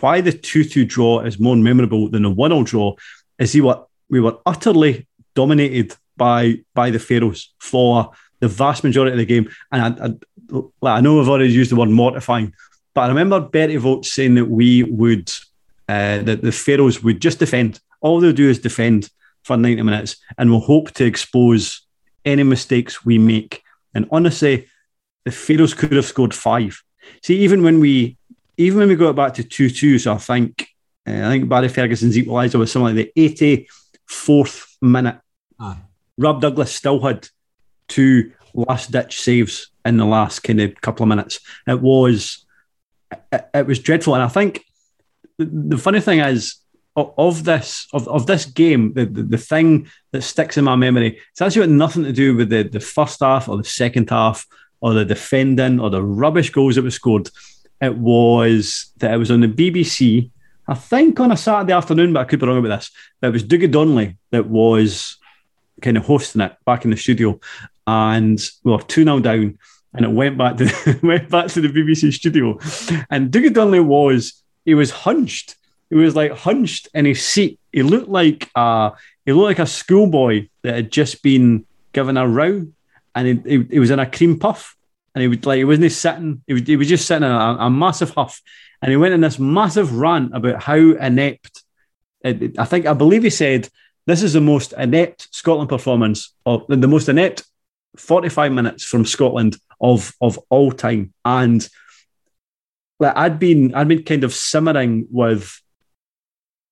why 0.00 0.20
the 0.20 0.32
two 0.32 0.64
two 0.64 0.84
draw 0.84 1.20
is 1.20 1.40
more 1.40 1.56
memorable 1.56 2.08
than 2.08 2.22
the 2.22 2.30
one 2.30 2.52
all 2.52 2.64
draw 2.64 2.94
is 3.38 3.52
he 3.52 3.60
what 3.60 3.88
we 4.08 4.20
were 4.20 4.36
utterly 4.44 5.06
dominated 5.34 5.94
by 6.16 6.60
by 6.74 6.90
the 6.90 6.98
Faroes 6.98 7.54
for 7.58 8.10
the 8.40 8.48
vast 8.48 8.84
majority 8.84 9.12
of 9.12 9.18
the 9.18 9.24
game, 9.24 9.48
and 9.72 9.82
I, 9.82 10.58
I, 10.82 10.96
I 10.98 11.00
know 11.00 11.20
I've 11.20 11.28
already 11.28 11.52
used 11.52 11.70
the 11.70 11.76
word 11.76 11.88
mortifying, 11.88 12.52
but 12.94 13.02
I 13.02 13.08
remember 13.08 13.40
Bertie 13.40 13.76
Vogts 13.76 14.06
saying 14.06 14.34
that 14.34 14.46
we 14.46 14.82
would, 14.82 15.30
uh, 15.88 16.22
that 16.22 16.42
the 16.42 16.52
Faroes 16.52 17.02
would 17.02 17.20
just 17.20 17.38
defend. 17.38 17.80
All 18.00 18.20
they'll 18.20 18.32
do 18.32 18.48
is 18.48 18.58
defend 18.58 19.10
for 19.42 19.56
90 19.56 19.82
minutes 19.82 20.16
and 20.36 20.50
we'll 20.50 20.60
hope 20.60 20.90
to 20.92 21.04
expose 21.04 21.85
any 22.26 22.42
mistakes 22.42 23.04
we 23.04 23.18
make. 23.18 23.62
And 23.94 24.06
honestly, 24.10 24.68
the 25.24 25.30
Faroes 25.30 25.72
could 25.72 25.92
have 25.92 26.04
scored 26.04 26.34
five. 26.34 26.82
See, 27.22 27.38
even 27.38 27.62
when 27.62 27.80
we, 27.80 28.18
even 28.56 28.80
when 28.80 28.88
we 28.88 28.96
got 28.96 29.16
back 29.16 29.34
to 29.34 29.44
2 29.44 29.70
2, 29.70 29.98
so 29.98 30.12
I 30.12 30.18
think, 30.18 30.68
uh, 31.08 31.12
I 31.12 31.28
think 31.30 31.48
Barry 31.48 31.68
Ferguson's 31.68 32.16
equaliser 32.16 32.58
was 32.58 32.72
something 32.72 32.96
like 32.96 33.12
the 33.14 33.66
84th 34.08 34.66
minute. 34.82 35.18
Aye. 35.58 35.78
Rab 36.18 36.40
Douglas 36.40 36.72
still 36.72 37.00
had 37.00 37.28
two 37.88 38.32
last 38.54 38.90
ditch 38.90 39.20
saves 39.20 39.70
in 39.84 39.96
the 39.96 40.06
last 40.06 40.40
kind 40.40 40.60
of 40.60 40.80
couple 40.80 41.04
of 41.04 41.08
minutes. 41.08 41.40
It 41.66 41.80
was 41.80 42.44
it, 43.32 43.48
it 43.54 43.66
was 43.66 43.78
dreadful, 43.78 44.14
and 44.14 44.22
I 44.22 44.28
think 44.28 44.64
the, 45.38 45.44
the 45.44 45.78
funny 45.78 46.00
thing 46.00 46.20
is 46.20 46.56
of, 46.96 47.44
this 47.44 47.86
of, 47.92 48.08
of 48.08 48.26
this 48.26 48.46
game, 48.46 48.94
the, 48.94 49.04
the 49.04 49.22
the 49.22 49.38
thing 49.38 49.88
that 50.12 50.22
sticks 50.22 50.56
in 50.56 50.64
my 50.64 50.76
memory, 50.76 51.20
it's 51.30 51.42
actually 51.42 51.66
got 51.66 51.74
nothing 51.74 52.04
to 52.04 52.12
do 52.12 52.34
with 52.34 52.48
the 52.48 52.62
the 52.62 52.80
first 52.80 53.20
half 53.20 53.48
or 53.48 53.56
the 53.56 53.64
second 53.64 54.10
half 54.10 54.46
or 54.80 54.94
the 54.94 55.04
defending 55.04 55.80
or 55.80 55.90
the 55.90 56.02
rubbish 56.02 56.50
goals 56.50 56.76
that 56.76 56.82
were 56.82 56.90
scored. 56.90 57.30
It 57.80 57.96
was 57.96 58.92
that 58.98 59.12
it 59.12 59.18
was 59.18 59.30
on 59.30 59.40
the 59.40 59.48
BBC. 59.48 60.30
I 60.68 60.74
think 60.74 61.20
on 61.20 61.30
a 61.30 61.36
Saturday 61.36 61.74
afternoon, 61.74 62.12
but 62.12 62.20
I 62.20 62.24
could 62.24 62.40
be 62.40 62.46
wrong 62.46 62.58
about 62.58 62.76
this. 62.76 62.90
But 63.20 63.28
it 63.28 63.32
was 63.32 63.44
Dougie 63.44 63.70
Donnelly 63.70 64.16
that 64.30 64.48
was 64.48 65.16
kind 65.82 65.96
of 65.96 66.06
hosting 66.06 66.40
it 66.40 66.56
back 66.64 66.84
in 66.84 66.90
the 66.90 66.96
studio, 66.96 67.38
and 67.86 68.40
we 68.64 68.72
were 68.72 68.82
two 68.82 69.04
0 69.04 69.20
down, 69.20 69.58
and 69.94 70.04
it 70.04 70.10
went 70.10 70.38
back 70.38 70.56
to 70.56 70.98
went 71.02 71.28
back 71.28 71.48
to 71.48 71.60
the 71.60 71.68
BBC 71.68 72.12
studio, 72.14 72.58
and 73.10 73.30
Dougie 73.30 73.52
Donnelly 73.52 73.80
was 73.80 74.42
he 74.64 74.74
was 74.74 74.90
hunched, 74.90 75.56
he 75.90 75.96
was 75.96 76.16
like 76.16 76.32
hunched 76.32 76.88
in 76.94 77.04
his 77.04 77.22
seat. 77.22 77.60
He 77.72 77.82
looked 77.82 78.08
like 78.08 78.50
a 78.54 78.92
he 79.24 79.32
looked 79.32 79.58
like 79.58 79.58
a 79.58 79.66
schoolboy 79.66 80.48
that 80.62 80.74
had 80.74 80.92
just 80.92 81.22
been 81.22 81.66
given 81.92 82.16
a 82.16 82.26
row, 82.26 82.66
and 83.14 83.26
he, 83.26 83.58
he, 83.58 83.64
he 83.70 83.78
was 83.78 83.90
in 83.90 83.98
a 83.98 84.10
cream 84.10 84.38
puff, 84.38 84.76
and 85.14 85.22
he 85.22 85.28
would 85.28 85.44
like 85.46 85.58
he 85.58 85.64
wasn't 85.64 85.92
sitting, 85.92 86.42
he 86.46 86.52
was, 86.54 86.62
he 86.62 86.76
was 86.76 86.88
just 86.88 87.06
sitting 87.06 87.24
in 87.26 87.32
a, 87.32 87.56
a 87.60 87.70
massive 87.70 88.10
huff, 88.10 88.40
and 88.82 88.90
he 88.90 88.96
went 88.96 89.14
in 89.14 89.20
this 89.20 89.38
massive 89.38 89.94
rant 89.94 90.34
about 90.34 90.62
how 90.62 90.76
inept. 90.76 91.62
Uh, 92.24 92.34
I 92.58 92.64
think 92.64 92.86
I 92.86 92.94
believe 92.94 93.22
he 93.22 93.30
said 93.30 93.68
this 94.06 94.22
is 94.22 94.32
the 94.32 94.40
most 94.40 94.72
inept 94.72 95.28
Scotland 95.34 95.68
performance 95.68 96.32
of 96.44 96.64
the 96.68 96.88
most 96.88 97.08
inept 97.08 97.44
45 97.96 98.52
minutes 98.52 98.84
from 98.84 99.04
Scotland 99.04 99.56
of 99.80 100.14
of 100.20 100.38
all 100.48 100.72
time. 100.72 101.12
And 101.24 101.68
like 103.00 103.16
I'd 103.16 103.38
been 103.38 103.74
I'd 103.74 103.88
been 103.88 104.04
kind 104.04 104.24
of 104.24 104.32
simmering 104.32 105.06
with 105.10 105.60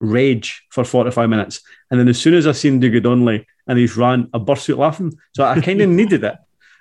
rage 0.00 0.64
for 0.70 0.84
45 0.84 1.28
minutes. 1.28 1.60
And 1.90 1.98
then 1.98 2.08
as 2.08 2.20
soon 2.20 2.34
as 2.34 2.46
I 2.46 2.52
seen 2.52 2.80
Dougie 2.80 3.02
Donnelly 3.02 3.46
and 3.66 3.78
he's 3.78 3.96
ran, 3.96 4.28
I 4.34 4.38
burst 4.38 4.68
laughing. 4.68 5.12
So 5.34 5.44
I 5.44 5.60
kind 5.60 5.80
of 5.80 5.88
needed 6.00 6.24
it. 6.24 6.36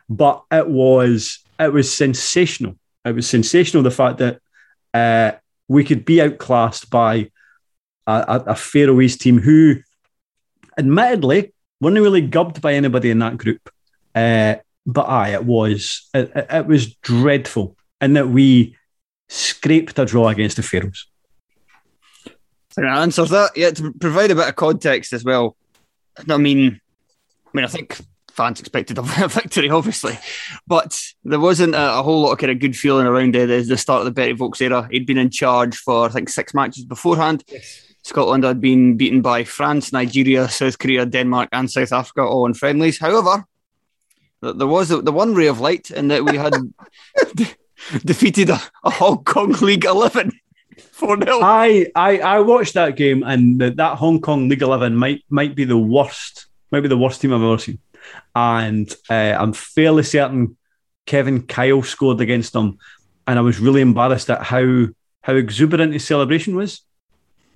But 0.10 0.44
it 0.52 0.68
was 0.68 1.40
it 1.60 1.72
was 1.72 1.94
sensational. 1.94 2.78
It 3.06 3.16
was 3.16 3.30
sensational 3.30 3.84
the 3.84 3.92
fact 3.92 4.18
that 4.20 4.40
uh, 4.94 5.38
we 5.68 5.84
could 5.84 6.06
be 6.06 6.22
outclassed 6.22 6.90
by 6.90 7.32
a, 8.08 8.44
a 8.48 8.56
Faroese 8.56 9.18
team 9.18 9.40
who, 9.40 9.78
admittedly, 10.78 11.54
weren't 11.80 12.00
really 12.00 12.22
gubbed 12.22 12.62
by 12.62 12.74
anybody 12.74 13.10
in 13.10 13.20
that 13.20 13.38
group. 13.38 13.70
Uh, 14.16 14.56
but 14.86 15.08
aye, 15.08 15.30
it 15.30 15.46
was 15.46 16.10
it, 16.14 16.32
it 16.36 16.66
was 16.66 16.96
dreadful, 16.96 17.78
in 18.02 18.14
that 18.14 18.30
we 18.30 18.76
scraped 19.30 19.98
a 20.00 20.06
draw 20.06 20.28
against 20.30 20.58
the 20.58 20.64
Faroes. 20.64 21.08
Answers 22.78 23.30
that. 23.30 23.52
Yeah, 23.56 23.72
to 23.72 23.92
provide 23.94 24.32
a 24.32 24.36
bit 24.36 24.50
of 24.50 24.56
context 24.56 25.14
as 25.14 25.24
well. 25.24 25.56
I 26.30 26.38
mean, 26.38 26.80
I 27.48 27.50
mean, 27.54 27.66
I 27.66 27.68
think 27.68 28.00
fans 28.32 28.60
expected 28.60 28.98
a 28.98 29.02
victory, 29.28 29.70
obviously, 29.70 30.18
but 30.68 31.00
there 31.24 31.40
wasn't 31.40 31.76
a, 31.76 32.00
a, 32.00 32.04
whole 32.04 32.22
lot 32.22 32.32
of 32.32 32.40
kind 32.40 32.52
of 32.52 32.60
good 32.60 32.76
feeling 32.76 33.06
around 33.06 33.36
it 33.36 33.50
at 33.50 33.68
the 33.68 33.78
start 33.78 34.00
of 34.00 34.06
the 34.06 34.12
Bertie 34.12 34.34
Vogts 34.34 34.62
era. 34.62 34.88
He'd 34.92 35.06
been 35.06 35.18
in 35.18 35.30
charge 35.30 35.78
for 35.78 36.06
I 36.06 36.10
think 36.10 36.30
six 36.30 36.54
matches 36.54 36.86
beforehand. 36.86 37.44
Yes. 37.48 37.94
Scotland 38.04 38.44
had 38.44 38.60
been 38.60 38.98
beaten 38.98 39.22
by 39.22 39.46
France, 39.46 39.94
Nigeria, 39.94 40.50
South 40.50 40.78
Korea, 40.78 41.06
Denmark, 41.06 41.50
and 41.54 41.72
South 41.72 41.94
Africa, 41.94 42.22
all 42.22 42.46
in 42.46 42.54
friendlies. 42.54 43.00
However, 43.00 43.46
there 44.42 44.68
was 44.68 44.90
the 44.90 45.12
one 45.12 45.34
ray 45.34 45.48
of 45.48 45.62
light 45.62 45.90
in 45.90 46.10
that 46.10 46.26
we 46.26 46.36
had 46.36 46.54
defeated 48.06 48.50
a, 48.50 48.62
a 48.84 48.90
Hong 48.90 49.24
Kong 49.24 49.54
League 49.54 49.86
11 49.86 50.38
4 51.06 51.20
0. 51.22 51.40
I, 51.42 51.92
I, 51.96 52.18
I 52.20 52.40
watched 52.40 52.74
that 52.76 52.96
game, 52.96 53.24
and 53.24 53.60
the, 53.60 53.72
that 53.72 53.98
Hong 53.98 54.22
Kong 54.22 54.50
League 54.50 54.62
11 54.62 54.96
might, 54.96 55.24
might 55.30 55.56
be 55.56 55.66
the 55.66 55.78
worst, 55.78 56.48
might 56.72 56.82
be 56.82 56.88
the 56.88 56.98
worst 56.98 57.22
team 57.22 57.34
I've 57.34 57.42
ever 57.42 57.58
seen. 57.58 57.80
And 58.36 58.94
uh, 59.10 59.36
I'm 59.40 59.54
fairly 59.54 60.04
certain 60.04 60.58
Kevin 61.06 61.44
Kyle 61.44 61.84
scored 61.84 62.22
against 62.22 62.54
them. 62.54 62.78
And 63.28 63.40
I 63.40 63.42
was 63.42 63.60
really 63.60 63.82
embarrassed 63.82 64.30
at 64.30 64.44
how 64.44 64.88
how 65.22 65.36
exuberant 65.36 65.94
his 65.94 66.06
celebration 66.06 66.54
was 66.54 66.82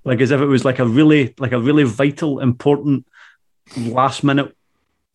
like 0.08 0.22
as 0.22 0.32
if 0.32 0.40
it 0.40 0.46
was 0.46 0.64
like 0.64 0.80
a 0.80 0.86
really 0.86 1.36
like 1.38 1.52
a 1.52 1.60
really 1.60 1.84
vital, 1.84 2.40
important 2.40 3.06
last 3.76 4.24
minute 4.24 4.56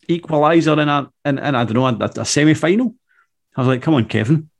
equaliser 0.07 0.79
in 0.79 0.87
a 0.87 1.09
in, 1.25 1.39
in 1.39 1.55
I 1.55 1.65
don't 1.65 1.73
know 1.73 2.05
a, 2.05 2.21
a 2.21 2.25
semi 2.25 2.53
final. 2.53 2.93
I 3.55 3.61
was 3.61 3.67
like, 3.67 3.81
come 3.81 3.95
on, 3.95 4.05
Kevin, 4.05 4.51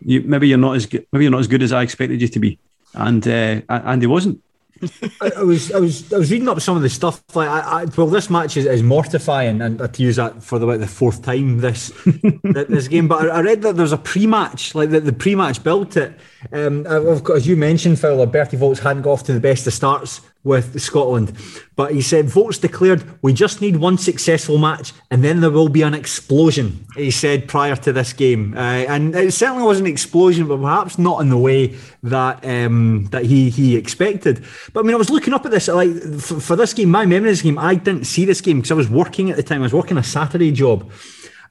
you 0.00 0.22
maybe 0.22 0.48
you're 0.48 0.58
not 0.58 0.74
as 0.74 0.86
good, 0.86 1.06
maybe 1.12 1.24
you're 1.24 1.30
not 1.30 1.40
as 1.40 1.46
good 1.46 1.62
as 1.62 1.72
I 1.72 1.82
expected 1.82 2.20
you 2.20 2.26
to 2.26 2.40
be, 2.40 2.58
and 2.94 3.26
uh, 3.26 3.60
and 3.68 4.02
he 4.02 4.06
wasn't. 4.06 4.42
I, 5.20 5.32
I, 5.38 5.42
was 5.42 5.72
I 5.72 5.80
was 5.80 6.12
I 6.12 6.18
was 6.18 6.30
reading 6.30 6.48
up 6.48 6.60
some 6.60 6.76
of 6.76 6.82
the 6.82 6.88
stuff 6.88 7.22
like 7.34 7.48
I, 7.48 7.82
I 7.82 7.84
well 7.96 8.06
this 8.06 8.30
match 8.30 8.56
is, 8.56 8.64
is 8.64 8.80
mortifying 8.80 9.60
and 9.60 9.92
to 9.92 10.02
use 10.02 10.16
that 10.16 10.40
for 10.40 10.60
the, 10.60 10.68
about 10.68 10.78
the 10.78 10.86
fourth 10.86 11.20
time 11.20 11.58
this 11.58 11.92
this 12.44 12.86
game 12.86 13.08
but 13.08 13.28
I, 13.28 13.38
I, 13.38 13.40
read 13.40 13.62
that 13.62 13.76
there's 13.76 13.90
a 13.90 13.98
pre-match 13.98 14.76
like 14.76 14.90
the, 14.90 15.00
the 15.00 15.12
pre-match 15.12 15.64
built 15.64 15.96
it 15.96 16.16
um, 16.52 16.86
as 16.86 17.44
you 17.44 17.56
mentioned 17.56 17.98
Phil 17.98 18.24
Bertie 18.26 18.56
Vogts 18.56 18.78
hadn't 18.78 19.02
got 19.02 19.10
off 19.10 19.24
to 19.24 19.32
the 19.32 19.40
best 19.40 19.66
of 19.66 19.72
starts 19.72 20.20
with 20.44 20.80
Scotland. 20.80 21.32
But 21.76 21.92
he 21.92 22.00
said, 22.00 22.26
Vogts 22.26 22.60
declared, 22.60 23.04
we 23.22 23.32
just 23.32 23.60
need 23.60 23.76
one 23.76 23.98
successful 23.98 24.58
match 24.58 24.92
and 25.10 25.22
then 25.22 25.40
there 25.40 25.50
will 25.50 25.68
be 25.68 25.82
an 25.82 25.94
explosion, 25.94 26.86
he 26.96 27.10
said 27.10 27.48
prior 27.48 27.76
to 27.76 27.92
this 27.92 28.12
game. 28.12 28.54
Uh, 28.56 28.84
and 28.88 29.14
it 29.14 29.32
certainly 29.32 29.62
was 29.62 29.78
an 29.78 29.86
explosion, 29.86 30.48
but 30.48 30.60
perhaps 30.60 30.98
not 30.98 31.20
in 31.20 31.28
the 31.28 31.38
way 31.38 31.76
that 32.02 32.44
um, 32.44 33.06
that 33.10 33.26
he 33.26 33.50
he 33.50 33.76
expected. 33.76 34.44
But 34.72 34.80
I 34.80 34.82
mean, 34.84 34.94
I 34.94 34.98
was 34.98 35.10
looking 35.10 35.34
up 35.34 35.44
at 35.44 35.50
this, 35.50 35.68
like 35.68 35.94
for, 36.20 36.40
for 36.40 36.56
this 36.56 36.72
game, 36.72 36.90
my 36.90 37.06
memory 37.06 37.30
of 37.30 37.36
this 37.36 37.42
game, 37.42 37.58
I 37.58 37.74
didn't 37.74 38.04
see 38.04 38.24
this 38.24 38.40
game 38.40 38.58
because 38.58 38.70
I 38.70 38.74
was 38.74 38.88
working 38.88 39.30
at 39.30 39.36
the 39.36 39.42
time, 39.42 39.60
I 39.60 39.64
was 39.64 39.72
working 39.72 39.98
a 39.98 40.02
Saturday 40.02 40.50
job. 40.50 40.90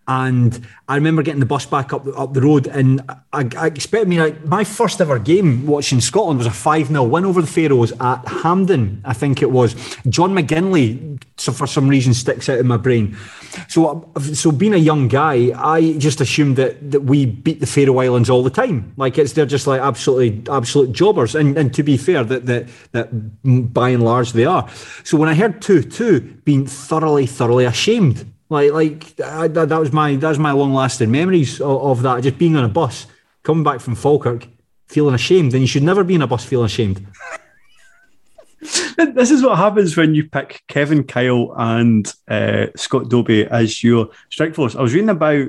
And 0.07 0.65
I 0.87 0.95
remember 0.95 1.21
getting 1.21 1.41
the 1.41 1.45
bus 1.45 1.65
back 1.65 1.91
up 1.91 2.07
up 2.17 2.33
the 2.33 2.41
road, 2.41 2.67
and 2.67 3.01
I, 3.33 3.49
I 3.57 3.67
expect 3.67 4.07
me 4.07 4.19
like 4.19 4.45
my 4.45 4.63
first 4.63 5.01
ever 5.01 5.19
game 5.19 5.67
watching 5.67 5.99
Scotland 5.99 6.37
was 6.37 6.47
a 6.47 6.51
five 6.51 6.87
0 6.87 7.03
win 7.03 7.25
over 7.25 7.41
the 7.41 7.47
Faroes 7.47 7.91
at 7.99 8.25
Hampden, 8.25 9.01
I 9.03 9.13
think 9.13 9.41
it 9.41 9.51
was. 9.51 9.73
John 10.07 10.33
McGinlay, 10.33 11.21
so 11.35 11.51
for 11.51 11.67
some 11.67 11.89
reason, 11.89 12.13
sticks 12.13 12.47
out 12.47 12.57
in 12.57 12.67
my 12.67 12.77
brain. 12.77 13.17
So, 13.67 14.09
so 14.33 14.51
being 14.51 14.73
a 14.73 14.77
young 14.77 15.09
guy, 15.09 15.51
I 15.55 15.97
just 15.97 16.21
assumed 16.21 16.55
that 16.55 16.89
that 16.89 17.01
we 17.01 17.25
beat 17.25 17.59
the 17.59 17.67
Faroe 17.67 17.97
Islands 17.97 18.29
all 18.29 18.43
the 18.43 18.49
time. 18.49 18.93
Like 18.95 19.17
it's 19.17 19.33
they're 19.33 19.45
just 19.45 19.67
like 19.67 19.81
absolutely 19.81 20.41
absolute 20.49 20.93
jobbers. 20.93 21.35
And 21.35 21.57
and 21.57 21.73
to 21.73 21.83
be 21.83 21.97
fair, 21.97 22.23
that 22.23 22.45
that 22.45 22.69
that 22.93 23.73
by 23.73 23.89
and 23.89 24.03
large 24.03 24.31
they 24.31 24.45
are. 24.45 24.69
So 25.03 25.17
when 25.17 25.27
I 25.27 25.33
heard 25.33 25.61
two 25.61 25.83
two, 25.83 26.21
being 26.45 26.65
thoroughly 26.65 27.25
thoroughly 27.25 27.65
ashamed 27.65 28.25
like, 28.49 28.71
like 28.71 29.21
I, 29.21 29.47
that, 29.47 29.69
that 29.69 29.79
was 29.79 29.91
my 29.91 30.15
that 30.15 30.29
was 30.29 30.39
my 30.39 30.51
long 30.51 30.73
lasting 30.73 31.11
memories 31.11 31.59
of, 31.59 31.81
of, 31.81 32.01
that. 32.03 32.23
Just 32.23 32.37
being 32.37 32.55
on 32.55 32.63
a 32.63 32.69
bus, 32.69 33.07
coming 33.43 33.63
back 33.63 33.79
from 33.79 33.95
Falkirk, 33.95 34.47
feeling 34.87 35.15
ashamed, 35.15 35.53
and 35.53 35.61
you 35.61 35.67
should 35.67 35.83
never 35.83 36.03
be 36.03 36.15
in 36.15 36.21
a 36.21 36.27
bus 36.27 36.45
feeling 36.45 36.65
ashamed. 36.65 37.05
this 38.97 39.31
is 39.31 39.43
what 39.43 39.57
happens 39.57 39.95
when 39.95 40.15
you 40.15 40.27
pick 40.27 40.63
Kevin 40.67 41.03
Kyle 41.03 41.53
and 41.57 42.11
uh, 42.27 42.67
Scott 42.75 43.09
Dobie 43.09 43.45
as 43.45 43.83
your 43.83 44.09
strike 44.29 44.55
force. 44.55 44.75
I 44.75 44.81
was 44.81 44.93
reading 44.93 45.09
about 45.09 45.47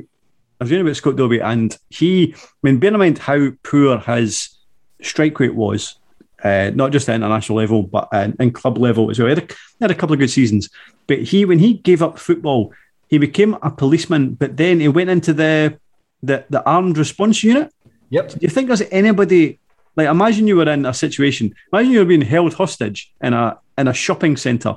I 0.61 0.65
was 0.65 0.71
reading 0.71 0.87
about 0.87 0.97
Scott 0.97 1.17
Dobie, 1.17 1.41
and 1.41 1.77
he. 1.89 2.35
I 2.35 2.49
mean, 2.63 2.79
bear 2.79 2.93
in 2.93 2.99
mind 2.99 3.19
how 3.19 3.51
poor 3.63 3.99
his 3.99 4.57
strike 5.03 5.39
rate 5.39 5.55
was. 5.55 5.95
Uh, 6.43 6.71
not 6.73 6.93
just 6.93 7.09
at 7.09 7.17
international 7.17 7.59
level, 7.59 7.83
but 7.83 8.09
uh, 8.13 8.29
in 8.39 8.53
club 8.53 8.79
level 8.79 9.11
as 9.11 9.19
well. 9.19 9.27
He 9.27 9.35
had, 9.35 9.51
a, 9.51 9.55
he 9.55 9.79
had 9.81 9.91
a 9.91 9.95
couple 9.95 10.15
of 10.15 10.21
good 10.21 10.31
seasons, 10.31 10.71
but 11.09 11.19
he, 11.19 11.45
when 11.45 11.59
he 11.59 11.75
gave 11.75 12.01
up 12.01 12.17
football, 12.17 12.73
he 13.09 13.19
became 13.19 13.55
a 13.63 13.71
policeman, 13.71 14.35
but 14.35 14.57
then 14.57 14.81
he 14.81 14.89
went 14.89 15.11
into 15.11 15.33
the 15.33 15.79
the, 16.23 16.45
the 16.51 16.65
armed 16.65 16.99
response 16.99 17.45
unit. 17.45 17.73
Yep. 18.11 18.29
Do 18.31 18.39
you 18.41 18.49
think 18.49 18.67
there's 18.69 18.83
anybody 18.91 19.61
like 19.97 20.09
imagine 20.09 20.47
you 20.47 20.57
were 20.57 20.69
in 20.69 20.87
a 20.87 20.95
situation, 20.95 21.55
imagine 21.73 21.93
you 21.93 21.99
were 22.01 22.05
being 22.05 22.23
held 22.23 22.55
hostage 22.55 23.13
in 23.23 23.35
a 23.35 23.59
in 23.77 23.89
a 23.89 23.95
shopping 23.95 24.37
centre 24.37 24.77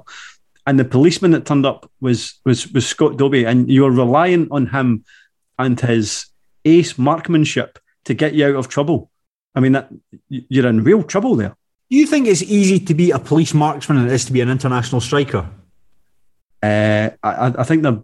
and 0.67 0.79
the 0.79 0.85
policeman 0.85 1.31
that 1.31 1.45
turned 1.45 1.65
up 1.65 1.89
was 2.01 2.39
was 2.45 2.71
was 2.71 2.87
Scott 2.87 3.17
Dobie 3.17 3.45
and 3.45 3.69
you 3.69 3.83
were 3.83 3.91
relying 3.91 4.47
on 4.51 4.67
him 4.67 5.03
and 5.57 5.79
his 5.79 6.27
ace 6.65 6.97
marksmanship 6.97 7.79
to 8.05 8.13
get 8.13 8.33
you 8.33 8.47
out 8.47 8.55
of 8.55 8.67
trouble. 8.67 9.09
I 9.55 9.59
mean 9.59 9.73
that 9.73 9.89
you're 10.29 10.67
in 10.67 10.83
real 10.83 11.03
trouble 11.03 11.35
there. 11.35 11.55
Do 11.89 11.97
you 11.97 12.07
think 12.07 12.27
it's 12.27 12.43
easy 12.43 12.79
to 12.79 12.93
be 12.93 13.11
a 13.11 13.19
police 13.19 13.53
marksman 13.53 13.97
than 13.97 14.07
it 14.07 14.13
is 14.13 14.25
to 14.25 14.33
be 14.33 14.41
an 14.41 14.49
international 14.49 15.01
striker? 15.01 15.49
Uh, 16.63 17.09
I, 17.23 17.53
I 17.57 17.63
think 17.63 17.83
they're 17.83 18.01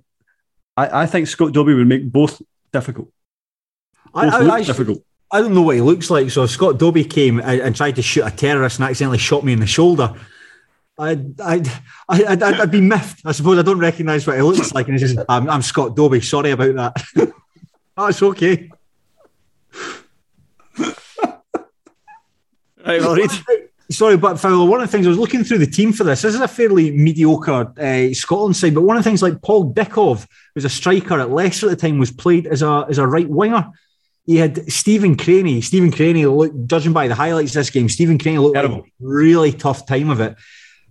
I, 0.78 1.02
I 1.02 1.06
think 1.08 1.28
Scott 1.28 1.52
Dobie 1.52 1.74
would 1.74 1.88
make 1.88 2.10
both 2.10 2.42
difficult. 2.72 3.12
Both 4.14 4.34
I, 4.34 4.46
I, 4.46 4.56
I, 4.56 4.64
difficult. 4.64 5.04
I 5.32 5.42
don't 5.42 5.54
know 5.54 5.64
what 5.64 5.76
he 5.76 5.82
looks 5.82 6.10
like. 6.10 6.30
So 6.32 6.44
if 6.44 6.52
Scott 6.52 6.78
Dobie 6.78 7.04
came 7.04 7.40
and, 7.40 7.60
and, 7.60 7.76
tried 7.76 7.96
to 7.96 8.02
shoot 8.02 8.26
a 8.26 8.32
terrorist 8.32 8.80
and 8.80 8.88
accidentally 8.88 9.18
shot 9.18 9.44
me 9.44 9.54
in 9.54 9.60
the 9.60 9.68
shoulder, 9.68 10.14
I'd, 10.98 11.40
I'd, 11.42 11.68
I'd, 12.08 12.42
I'd, 12.44 12.72
be 12.72 12.82
miffed. 12.82 13.22
I 13.26 13.32
suppose 13.34 13.60
I 13.60 13.62
don't 13.64 13.80
recognise 13.80 14.26
what 14.26 14.38
he 14.38 14.42
looks 14.42 14.74
like. 14.74 14.88
And 14.88 15.00
he 15.00 15.06
says, 15.06 15.24
I'm, 15.28 15.50
I'm 15.50 15.62
Scott 15.62 15.96
Dobie. 15.96 16.22
Sorry 16.22 16.52
about 16.52 16.76
that. 16.76 17.34
Oh, 18.00 18.06
That's 18.06 18.22
okay. 18.22 18.70
right, 22.86 23.02
well, 23.02 23.18
Sorry, 23.90 24.18
but 24.18 24.38
Phil, 24.38 24.68
one 24.68 24.82
of 24.82 24.88
the 24.88 24.92
things 24.92 25.06
I 25.06 25.10
was 25.10 25.18
looking 25.18 25.46
through 25.46 25.60
the 25.60 25.68
team 25.68 25.94
for 25.94 26.04
this. 26.04 26.22
This 26.22 26.36
is 26.36 26.42
a 26.42 26.48
fairly 26.48 26.92
mediocre 26.92 27.74
uh, 27.80 28.14
Scotland 28.14 28.58
side, 28.58 28.76
but 28.76 28.82
one 28.82 28.98
of 28.98 29.04
the 29.04 29.10
things 29.10 29.22
like 29.22 29.42
Paul 29.42 29.74
Dickov, 29.74 30.28
who's 30.54 30.66
a 30.66 30.70
striker 30.70 31.20
at 31.20 31.30
Leicester 31.30 31.68
at 31.68 31.80
the 31.80 31.88
time, 31.88 31.98
was 31.98 32.12
played 32.12 32.48
as 32.48 32.62
a 32.62 32.86
as 32.90 32.98
a 32.98 33.08
right 33.08 33.30
winger. 33.30 33.70
He 34.26 34.36
had 34.36 34.70
Stephen 34.70 35.16
Crainey. 35.16 35.64
Stephen 35.64 35.90
Crainey, 35.90 36.26
look, 36.36 36.52
judging 36.68 36.92
by 36.92 37.08
the 37.08 37.16
highlights 37.16 37.52
of 37.52 37.62
this 37.62 37.70
game, 37.70 37.88
Stephen 37.88 38.18
Crainey 38.18 38.42
looked 38.42 38.56
Terrible. 38.56 38.82
like 38.82 38.92
really 39.00 39.54
tough 39.54 39.86
time 39.86 40.10
of 40.10 40.20
it. 40.20 40.36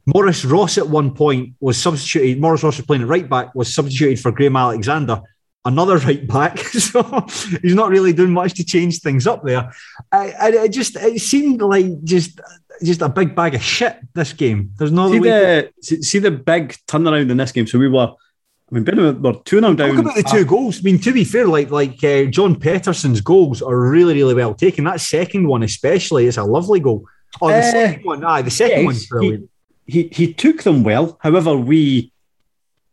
Maurice 0.07 0.45
Ross 0.47 0.79
at 0.79 0.89
one 0.89 1.13
point 1.15 1.55
was 1.61 1.77
substituted. 1.77 2.41
Maurice 2.41 2.63
Ross 2.63 2.79
was 2.79 2.87
playing 2.87 3.03
at 3.03 3.09
right 3.09 3.29
back, 3.29 3.55
was 3.55 3.75
substituted 3.75 4.21
for 4.21 4.33
Graham 4.33 4.57
Alexander 4.57 5.21
another 5.67 5.99
right 5.99 6.27
back. 6.27 6.59
so 6.59 7.27
he's 7.61 7.75
not 7.75 7.91
really 7.91 8.15
doing 8.15 8.33
much 8.33 8.55
to 8.55 8.65
change 8.65 9.01
things 9.01 9.27
up 9.27 9.45
there. 9.45 9.73
I, 10.11 10.33
I, 10.41 10.49
it 10.65 10.69
just 10.73 10.97
it 10.97 11.21
seemed 11.21 11.61
like 11.61 12.03
just 12.05 12.41
just 12.83 13.03
a 13.03 13.09
big 13.09 13.35
bag 13.35 13.55
of 13.55 13.63
shit. 13.63 13.97
This 14.15 14.33
game. 14.33 14.73
There's 14.79 14.93
no 14.93 15.11
see 15.11 15.19
other 15.19 15.29
way. 15.29 15.31
the 15.31 15.73
see, 15.83 16.03
see 16.03 16.19
the 16.19 16.31
big 16.31 16.77
turnaround 16.87 17.31
in 17.31 17.37
this 17.37 17.53
game. 17.53 17.67
So 17.67 17.79
we 17.79 17.89
were, 17.89 18.09
I 18.09 18.75
mean, 18.75 18.85
Benham 18.85 19.23
were 19.23 19.35
two 19.45 19.61
0 19.61 19.75
down. 19.75 19.91
Talk 19.91 19.99
about 20.01 20.17
the 20.17 20.23
two 20.23 20.45
goals. 20.45 20.79
I 20.81 20.83
mean, 20.83 20.99
to 21.01 21.13
be 21.13 21.25
fair, 21.25 21.47
like 21.47 21.71
like 21.71 22.03
uh, 22.05 22.25
John 22.25 22.59
Petersen's 22.59 23.21
goals 23.21 23.63
are 23.63 23.79
really 23.79 24.15
really 24.15 24.35
well 24.35 24.55
taken. 24.55 24.85
That 24.85 25.01
second 25.01 25.47
one, 25.47 25.63
especially, 25.63 26.27
is 26.27 26.37
a 26.37 26.45
lovely 26.45 26.81
goal. 26.81 27.05
Oh, 27.41 27.49
the 27.49 27.55
Uh, 27.59 27.71
second 27.73 28.05
one, 28.05 28.25
aye, 28.25 28.43
the 28.43 28.51
second 28.51 28.79
yes, 28.79 28.87
one's 28.87 29.07
brilliant. 29.07 29.51
He, 29.87 30.03
he 30.05 30.09
he 30.27 30.33
took 30.35 30.63
them 30.63 30.83
well. 30.83 31.17
However, 31.23 31.57
we, 31.57 32.13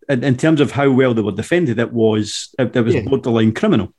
in, 0.09 0.23
in 0.23 0.37
terms 0.37 0.61
of 0.61 0.71
how 0.71 0.91
well 0.91 1.13
they 1.13 1.21
were 1.21 1.31
defended, 1.31 1.79
it 1.79 1.91
was 1.93 2.53
it, 2.59 2.75
it 2.75 2.81
was 2.81 2.93
Yeah. 2.95 3.01
borderline 3.03 3.53
criminal. 3.53 3.93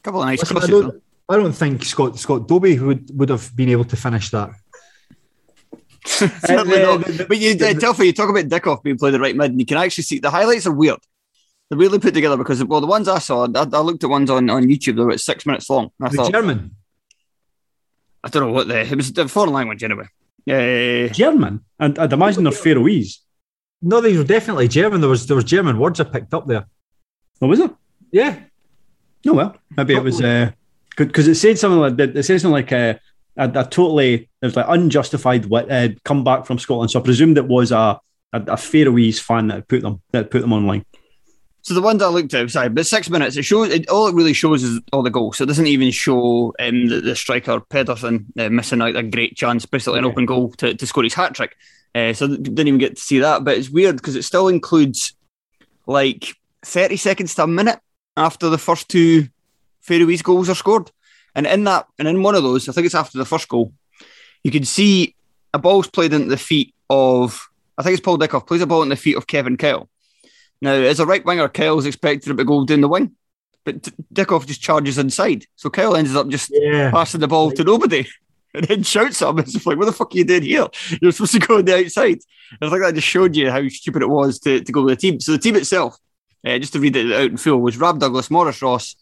A 0.00 0.02
couple 0.02 0.22
of 0.22 0.26
nice 0.28 0.40
Listen, 0.40 0.56
I 0.56 0.60
crosses. 0.60 1.00
Though. 1.28 1.34
don't, 1.36 1.40
I 1.40 1.42
don't 1.44 1.52
think 1.52 1.84
Scott 1.84 2.18
Scott 2.18 2.48
Dobie 2.48 2.78
would 2.78 3.10
would 3.18 3.28
have 3.28 3.54
been 3.56 3.68
able 3.70 3.84
to 3.84 3.96
finish 3.96 4.30
that. 4.30 4.50
Certainly 6.06 6.82
Uh, 6.82 6.96
not. 6.96 7.06
the- 7.06 7.12
the- 7.12 7.24
but 7.26 7.38
you, 7.38 7.52
uh, 7.52 7.74
Telfer, 7.74 8.04
you 8.04 8.12
talk 8.12 8.30
about 8.30 8.44
Dickov 8.44 8.82
being 8.82 8.98
played 8.98 9.14
the 9.14 9.20
right 9.20 9.34
mid, 9.36 9.50
and 9.50 9.60
you 9.60 9.66
can 9.66 9.76
actually 9.78 10.04
see 10.04 10.18
the 10.18 10.30
highlights 10.30 10.66
are 10.66 10.72
weird. 10.72 10.98
They're 11.68 11.78
weirdly 11.78 11.98
put 11.98 12.14
together 12.14 12.36
because, 12.36 12.62
well, 12.62 12.80
the 12.80 12.86
ones 12.86 13.08
I 13.08 13.18
saw, 13.18 13.44
I, 13.52 13.66
I 13.72 13.80
looked 13.80 14.04
at 14.04 14.10
ones 14.10 14.30
on, 14.30 14.48
on 14.50 14.66
YouTube, 14.66 14.94
they 14.94 15.00
were 15.02 15.08
about 15.08 15.18
six 15.20 15.44
minutes 15.44 15.68
long. 15.68 15.90
I 16.00 16.08
The 16.10 16.16
thought, 16.16 16.30
German, 16.32 16.76
I 18.22 18.28
don't 18.28 18.46
know 18.46 18.52
what 18.52 18.68
the, 18.68 18.80
it 18.82 18.94
was 18.96 19.16
a 19.18 19.26
foreign 19.26 19.52
language 19.52 19.82
anyway. 19.82 20.04
Uh, 20.48 21.12
German, 21.12 21.64
and 21.80 21.98
I'd 21.98 22.12
imagine 22.12 22.44
they're 22.44 22.52
Faroese. 22.52 23.20
no, 23.82 24.00
they 24.00 24.16
were 24.16 24.22
definitely 24.22 24.68
German. 24.68 25.00
There 25.00 25.10
was 25.10 25.26
there 25.26 25.34
was 25.34 25.44
German 25.44 25.76
words 25.80 25.98
I 25.98 26.04
picked 26.04 26.32
up 26.34 26.46
there. 26.46 26.66
Oh, 27.42 27.48
was 27.48 27.58
it? 27.58 27.72
Yeah, 28.12 28.38
No, 29.24 29.34
well, 29.34 29.56
maybe 29.76 29.94
it 29.96 30.04
was 30.04 30.22
uh, 30.22 30.52
because 30.96 31.28
it 31.28 31.36
said 31.36 31.58
something 31.58 31.80
like 31.80 31.96
that. 31.96 32.16
It 32.16 32.22
said 32.24 32.40
something 32.40 32.52
like 32.52 32.72
uh, 32.72 32.94
a, 33.36 33.48
a 33.48 33.64
totally 33.64 34.14
it 34.14 34.46
was 34.46 34.56
like 34.56 34.66
unjustified 34.68 35.52
uh, 35.52 35.88
comeback 36.04 36.46
from 36.46 36.58
Scotland. 36.58 36.90
So 36.90 37.00
I 37.00 37.02
presumed 37.02 37.38
it 37.38 37.46
was 37.46 37.72
a 37.72 38.00
a, 38.32 38.42
a 38.48 38.56
Faroese 38.56 39.20
fan 39.20 39.48
that 39.48 39.68
put 39.68 39.82
them 39.82 40.02
that 40.12 40.30
put 40.30 40.40
them 40.40 40.52
online. 40.52 40.84
So 41.62 41.74
the 41.74 41.82
ones 41.82 42.00
I 42.00 42.06
looked 42.06 42.32
at, 42.32 42.48
sorry, 42.48 42.68
but 42.68 42.86
six 42.86 43.10
minutes. 43.10 43.36
It 43.36 43.44
shows. 43.44 43.70
It, 43.70 43.88
all 43.88 44.06
it 44.06 44.14
really 44.14 44.32
shows 44.32 44.62
is 44.62 44.80
all 44.92 45.02
the 45.02 45.10
goals. 45.10 45.36
So 45.36 45.42
it 45.44 45.48
doesn't 45.48 45.66
even 45.66 45.90
show 45.90 46.54
um, 46.60 46.86
the, 46.86 47.00
the 47.00 47.16
striker 47.16 47.58
Petersen 47.58 48.26
uh, 48.38 48.48
missing 48.50 48.80
out 48.80 48.94
a 48.94 49.02
great 49.02 49.36
chance, 49.36 49.66
basically 49.66 49.98
an 49.98 50.04
Yeah. 50.04 50.10
open 50.10 50.26
goal 50.26 50.52
to, 50.58 50.74
to 50.74 50.86
score 50.86 51.02
his 51.02 51.14
hat 51.14 51.34
trick. 51.34 51.56
Uh, 51.92 52.12
so 52.12 52.28
didn't 52.28 52.68
even 52.68 52.78
get 52.78 52.94
to 52.96 53.02
see 53.02 53.18
that. 53.18 53.42
But 53.42 53.58
it's 53.58 53.68
weird 53.68 53.96
because 53.96 54.14
it 54.14 54.22
still 54.22 54.46
includes 54.46 55.16
like 55.88 56.36
thirty 56.64 56.96
seconds 56.96 57.34
to 57.34 57.42
a 57.42 57.48
minute 57.48 57.80
after 58.16 58.48
the 58.48 58.58
first 58.58 58.88
two 58.88 59.26
Faroese 59.86 60.22
goals 60.22 60.48
are 60.48 60.54
scored, 60.54 60.90
and 61.34 61.46
in 61.46 61.64
that, 61.64 61.86
and 61.98 62.08
in 62.08 62.22
one 62.22 62.34
of 62.34 62.42
those, 62.42 62.68
I 62.68 62.72
think 62.72 62.86
it's 62.86 62.94
after 62.94 63.18
the 63.18 63.24
first 63.24 63.48
goal, 63.48 63.72
you 64.42 64.50
can 64.50 64.64
see 64.64 65.14
a 65.54 65.58
ball's 65.58 65.88
played 65.88 66.12
into 66.12 66.28
the 66.28 66.36
feet 66.36 66.74
of. 66.90 67.48
I 67.78 67.82
think 67.82 67.92
it's 67.92 68.04
Paul 68.04 68.18
Dickov 68.18 68.46
plays 68.46 68.62
a 68.62 68.66
ball 68.66 68.82
in 68.82 68.88
the 68.88 68.96
feet 68.96 69.16
of 69.16 69.26
Kevin 69.26 69.58
Kyle. 69.58 69.88
Now, 70.62 70.72
as 70.72 70.98
a 70.98 71.04
right 71.04 71.24
winger, 71.24 71.48
Kyle's 71.48 71.84
expected 71.84 72.34
to 72.34 72.44
go 72.44 72.64
down 72.64 72.80
the 72.80 72.88
wing, 72.88 73.14
but 73.64 73.82
Dickov 74.14 74.46
just 74.46 74.62
charges 74.62 74.96
inside. 74.96 75.44
So 75.56 75.68
Kyle 75.68 75.94
ends 75.94 76.14
up 76.14 76.28
just 76.28 76.50
yeah. 76.52 76.90
passing 76.90 77.20
the 77.20 77.28
ball 77.28 77.50
to 77.52 77.64
nobody 77.64 78.06
and 78.54 78.64
then 78.64 78.82
shouts 78.82 79.20
at 79.20 79.28
him. 79.28 79.38
It's 79.40 79.66
like, 79.66 79.76
what 79.76 79.84
the 79.84 79.92
fuck 79.92 80.14
are 80.14 80.18
you 80.18 80.24
doing 80.24 80.42
here? 80.42 80.66
You're 81.02 81.12
supposed 81.12 81.32
to 81.32 81.38
go 81.40 81.58
on 81.58 81.64
the 81.64 81.76
outside. 81.76 82.20
And 82.60 82.68
I 82.68 82.70
think 82.70 82.82
that 82.82 82.94
just 82.94 83.06
showed 83.06 83.36
you 83.36 83.50
how 83.50 83.66
stupid 83.68 84.02
it 84.02 84.08
was 84.08 84.38
to, 84.40 84.60
to 84.60 84.72
go 84.72 84.82
with 84.82 84.98
the 84.98 85.10
team. 85.10 85.20
So 85.20 85.32
the 85.32 85.38
team 85.38 85.56
itself, 85.56 85.98
uh, 86.46 86.58
just 86.58 86.72
to 86.72 86.80
read 86.80 86.96
it 86.96 87.12
out 87.12 87.30
in 87.30 87.36
full, 87.36 87.58
was 87.58 87.76
Rab 87.76 87.98
Douglas, 87.98 88.30
Maurice 88.30 88.62
Ross, 88.62 88.96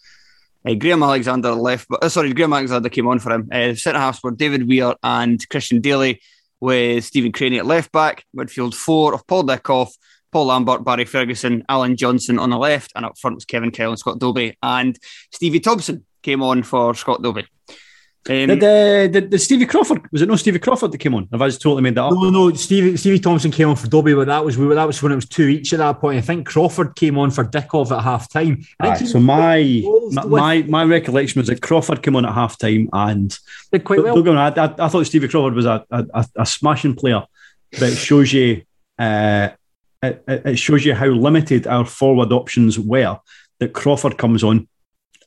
uh, 0.66 0.74
Graham 0.74 1.02
Alexander 1.02 1.52
left, 1.52 1.88
but 1.88 2.02
uh, 2.02 2.08
sorry, 2.08 2.32
Graham 2.32 2.52
Alexander 2.52 2.88
came 2.88 3.06
on 3.06 3.18
for 3.18 3.32
him. 3.32 3.48
Uh, 3.52 3.74
centre 3.74 3.98
halves 3.98 4.22
were 4.22 4.30
David 4.30 4.68
Weir 4.68 4.94
and 5.02 5.46
Christian 5.48 5.80
Dailly, 5.80 6.20
with 6.60 7.04
Stephen 7.04 7.32
Crainey 7.32 7.58
at 7.58 7.66
left 7.66 7.92
back. 7.92 8.24
Midfield 8.36 8.74
four 8.74 9.14
of 9.14 9.26
Paul 9.26 9.44
Dickov, 9.44 9.90
Paul 10.32 10.46
Lambert, 10.46 10.84
Barry 10.84 11.04
Ferguson, 11.04 11.62
Alan 11.68 11.96
Johnston 11.96 12.38
on 12.38 12.50
the 12.50 12.58
left, 12.58 12.92
and 12.96 13.04
up 13.04 13.18
front 13.18 13.36
was 13.36 13.44
Kevin 13.44 13.70
Kyle 13.70 13.90
and 13.90 13.98
Scott 13.98 14.18
Dobie, 14.18 14.56
and 14.62 14.98
Stevie 15.30 15.60
Thompson 15.60 16.06
came 16.22 16.42
on 16.42 16.62
for 16.62 16.94
Scott 16.94 17.22
Dobie. 17.22 17.46
Um, 18.27 18.47
Did, 18.47 18.64
uh, 18.64 19.07
did, 19.09 19.29
did 19.29 19.39
Stevie 19.39 19.66
Crawford 19.66 20.11
was 20.11 20.22
it 20.22 20.29
no 20.29 20.37
Stevie 20.37 20.59
Crawford 20.59 20.93
that 20.93 20.99
came 20.99 21.14
on? 21.14 21.29
Have 21.31 21.43
I 21.43 21.49
just 21.49 21.61
totally 21.61 21.83
made 21.83 21.95
that 21.97 22.05
up? 22.05 22.14
No, 22.14 22.31
no, 22.31 22.51
Stevie 22.55 22.97
Stevie 22.97 23.18
Thompson 23.18 23.51
came 23.51 23.68
on 23.68 23.77
for 23.77 23.87
Dobie, 23.87 24.14
but 24.14 24.27
that 24.29 24.43
was 24.43 24.57
that 24.57 24.87
was 24.87 25.03
when 25.03 25.12
it 25.12 25.16
was 25.16 25.29
two 25.29 25.47
each 25.47 25.75
at 25.75 25.79
that 25.81 26.01
point. 26.01 26.16
I 26.16 26.22
think 26.22 26.47
Crawford 26.47 26.97
came 26.97 27.18
on 27.18 27.31
for 27.31 27.45
Dickov 27.45 27.95
at 27.95 28.03
half 28.03 28.33
time. 28.33 28.64
Aye, 28.81 28.95
so 29.05 29.20
my, 29.20 29.83
my 30.12 30.25
my 30.25 30.62
my 30.62 30.85
recollection 30.85 31.39
was 31.41 31.49
that 31.49 31.61
Crawford 31.61 32.03
came 32.03 32.16
on 32.16 32.25
at 32.25 32.33
half 32.33 32.57
time 32.57 32.89
and 32.95 33.39
did 33.70 33.85
quite 33.85 34.03
well. 34.03 34.14
Don't 34.14 34.25
get 34.25 34.31
me 34.31 34.37
wrong, 34.37 34.53
I, 34.57 34.64
I, 34.64 34.87
I 34.87 34.89
thought 34.89 35.05
Stevie 35.05 35.29
Crawford 35.29 35.53
was 35.53 35.66
a, 35.66 35.85
a, 35.91 36.27
a 36.37 36.47
smashing 36.47 36.95
player, 36.95 37.25
but 37.72 37.83
it 37.83 37.97
shows 37.97 38.33
you 38.33 38.62
uh, 38.99 39.51
it, 40.03 40.25
it 40.27 40.47
it 40.47 40.57
shows 40.59 40.83
you 40.87 40.95
how 40.95 41.09
limited 41.09 41.66
our 41.66 41.85
forward 41.85 42.33
options 42.33 42.79
were. 42.79 43.18
That 43.59 43.75
Crawford 43.75 44.16
comes 44.16 44.43
on 44.43 44.66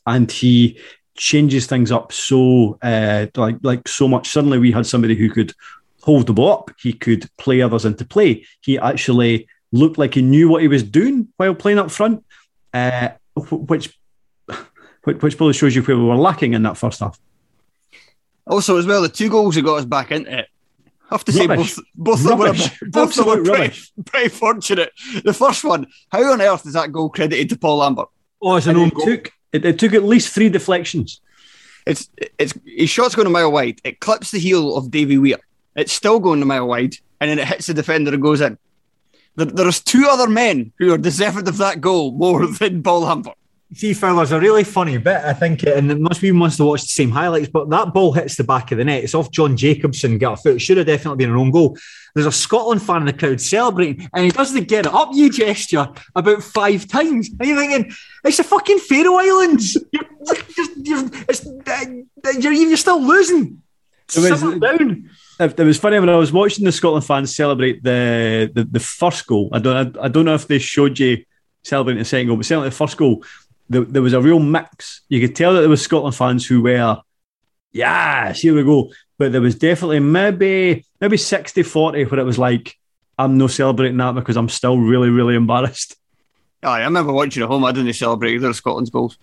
and 0.08 0.32
he 0.32 0.80
changes 1.18 1.65
things 1.65 1.91
up 1.91 2.13
so 2.13 2.78
uh, 2.82 3.28
like 3.36 3.57
like 3.63 3.88
so 3.88 4.07
much. 4.07 4.30
Suddenly 4.30 4.59
we 4.59 4.72
had 4.72 4.86
somebody 4.86 5.15
who 5.15 5.30
could 5.30 5.53
hold 6.03 6.28
the 6.28 6.34
ball 6.34 6.53
up. 6.53 6.72
He 6.80 6.93
could 6.93 7.30
play 7.38 7.61
others 7.61 7.84
into 7.84 8.05
play. 8.05 8.45
He 8.61 8.80
actually 8.80 9.47
looked 9.72 9.97
like 9.97 10.13
he 10.13 10.22
knew 10.22 10.47
what 10.47 10.61
he 10.61 10.68
was 10.68 10.84
doing 10.84 11.28
while 11.38 11.53
playing 11.53 11.80
up 11.80 11.91
front, 11.91 12.24
uh, 12.74 13.09
which 13.36 13.97
which 15.03 15.18
which 15.22 15.38
probably 15.38 15.53
shows 15.53 15.76
you 15.76 15.82
where 15.82 15.97
we 15.97 16.03
were 16.03 16.15
lacking 16.15 16.53
in 16.53 16.63
that 16.63 16.78
first 16.78 17.01
half. 17.01 17.20
Also, 18.45 18.78
as 18.78 18.86
well, 18.86 19.01
the 19.01 19.09
two 19.09 19.30
goals 19.30 19.55
that 19.55 19.63
got 19.63 19.80
us 19.80 19.86
back 19.86 20.11
into 20.11 20.39
it. 20.39 20.47
I 21.09 21.15
have 21.15 21.26
to 21.26 21.32
say, 21.32 21.47
Rubbish. 21.47 21.76
both 21.76 21.86
both 21.95 22.20
of 22.20 22.24
them 22.26 22.39
were, 22.39 22.45
Rubbish. 22.45 22.80
both 22.91 23.18
of 23.18 23.26
them 23.26 23.28
were 23.28 23.43
pretty, 23.43 23.80
pretty 24.05 24.30
fortunate. 24.30 24.91
The 25.24 25.34
first 25.34 25.63
one, 25.63 25.88
how 26.09 26.32
on 26.32 26.41
earth 26.41 26.65
is 26.65 26.74
that 26.74 26.91
goal 26.91 27.09
credited 27.09 27.49
to 27.49 27.57
Paul 27.57 27.78
Lambert? 27.78 28.09
Oh, 28.41 28.55
it's 28.55 28.68
And 28.68 28.78
it 28.78 28.93
took 28.93 29.32
it, 29.58 29.66
it 29.66 29.80
took 29.80 29.93
at 29.93 30.03
least 30.03 30.34
three 30.34 30.49
deflections. 30.49 31.22
It's 31.86 32.10
it's 32.38 32.53
his 32.66 32.89
shot's 32.89 33.16
going 33.16 33.28
a 33.28 33.32
mile 33.32 33.51
wide. 33.51 33.80
It 33.84 33.99
clips 33.99 34.32
the 34.32 34.39
heel 34.39 34.76
of 34.76 34.91
Davy 34.91 35.18
Weir. 35.18 35.39
It's 35.76 35.93
still 35.93 36.20
going 36.20 36.41
a 36.41 36.45
mile 36.45 36.68
wide, 36.68 36.95
and 37.20 37.30
then 37.30 37.39
it 37.39 37.47
hits 37.47 37.68
the 37.68 37.74
defender 37.74 38.14
and 38.14 38.22
goes 38.22 38.41
in. 38.41 38.58
There, 39.36 39.45
there's 39.45 39.80
two 39.80 40.08
other 40.10 40.28
men 40.28 40.74
who 40.80 40.93
are 40.93 40.97
deserving 40.97 41.47
of 41.47 41.58
that 41.58 41.80
goal 41.80 42.12
more 42.12 42.45
than 42.60 42.84
Paul 42.84 43.01
Lambert. 43.01 43.38
See, 43.74 43.91
there's 43.91 44.32
a 44.32 44.39
really 44.39 44.63
funny 44.63 44.97
bit, 44.97 45.18
I 45.18 45.34
think, 45.34 45.63
and 45.63 45.91
it 45.91 45.99
must 45.99 46.22
be 46.22 46.32
must 46.32 46.57
have 46.57 46.68
watched 46.68 46.86
the 46.86 46.89
same 46.89 47.11
highlights, 47.11 47.49
but 47.49 47.70
that 47.70 47.93
ball 47.93 48.13
hits 48.13 48.36
the 48.36 48.45
back 48.45 48.72
of 48.72 48.78
the 48.78 48.86
net. 48.86 49.03
It's 49.03 49.13
off 49.13 49.30
John 49.30 49.57
Jacobsen, 49.57 50.18
got 50.18 50.39
a 50.39 50.41
foot. 50.41 50.55
It 50.55 50.59
should 50.59 50.78
have 50.78 50.88
definitely 50.88 51.18
been 51.18 51.32
an 51.32 51.38
own 51.38 51.51
goal. 51.51 51.78
There's 52.15 52.28
a 52.28 52.32
Scotland 52.32 52.82
fan 52.82 53.01
in 53.01 53.07
the 53.07 53.13
crowd 53.13 53.41
celebrating, 53.41 54.09
and 54.13 54.24
he 54.24 54.32
does 54.32 54.53
the 54.53 54.61
get 54.61 54.86
it 54.86 54.93
up 54.93 55.09
you 55.11 55.30
gesture 55.30 55.89
about 56.15 56.43
five 56.43 56.88
times. 56.88 57.30
And 57.38 57.49
you're 57.49 57.57
thinking, 57.57 57.93
it's 58.24 58.38
the 58.38 58.45
fucking 58.45 58.80
Faroe 58.80 59.18
Islands. 59.18 59.78
You're, 59.91 60.05
you're, 60.84 62.41
you're, 62.41 62.51
you're, 62.51 62.78
still 62.78 63.01
losing. 63.01 63.61
It 64.15 64.32
was- 64.32 64.59
down. 64.59 65.09
It 65.39 65.59
was 65.59 65.78
funny 65.78 65.99
when 65.99 66.09
I 66.09 66.15
was 66.15 66.34
watching 66.34 66.65
the 66.65 66.72
Scotland 66.72 67.05
fans 67.05 67.36
celebrate 67.36 67.84
the 67.84 68.49
the, 68.53 68.63
the 68.63 68.80
first 68.80 69.28
goal. 69.28 69.49
I 69.53 69.59
don't 69.59 69.97
I, 69.97 70.05
I 70.05 70.07
don't 70.07 70.26
know 70.26 70.34
if 70.34 70.47
they 70.47 70.57
showed 70.57 70.97
you 70.97 71.24
celebrating 71.63 71.99
the 71.99 72.05
second 72.05 72.28
goal, 72.28 72.38
but 72.38 72.45
certainly 72.45 72.70
the 72.70 72.76
first 72.76 72.97
goal, 72.97 73.24
there, 73.70 73.82
there 73.82 74.01
was 74.01 74.13
a 74.13 74.22
real 74.22 74.39
mix. 74.39 75.01
You 75.09 75.20
could 75.26 75.36
tell 75.36 75.53
that 75.53 75.61
there 75.61 75.70
was 75.70 75.82
Scotland 75.82 76.15
fans 76.15 76.45
who 76.45 76.61
were, 76.61 77.01
yes, 77.72 78.41
here 78.41 78.55
we 78.55 78.63
go. 78.63 78.91
But 79.18 79.32
there 79.32 79.41
was 79.41 79.55
definitely 79.55 79.99
maybe 79.99 80.86
maybe 81.01 81.18
60 81.18 81.63
40 81.63 82.03
where 82.05 82.20
it 82.20 82.24
was 82.24 82.38
like, 82.38 82.76
I'm 83.18 83.38
no 83.38 83.47
celebrating 83.47 83.97
that 83.97 84.13
because 84.15 84.38
I'm 84.38 84.49
still 84.49 84.78
really, 84.78 85.09
really 85.09 85.36
embarrassed. 85.36 85.95
Aye, 86.63 86.82
I 86.82 86.84
remember 86.86 87.13
watching 87.13 87.41
at 87.43 87.49
home. 87.49 87.65
I 87.65 87.72
didn't 87.72 87.93
celebrate 87.93 88.34
either 88.36 88.49
of 88.49 88.55
Scotland's 88.55 88.89
goals. 88.91 89.18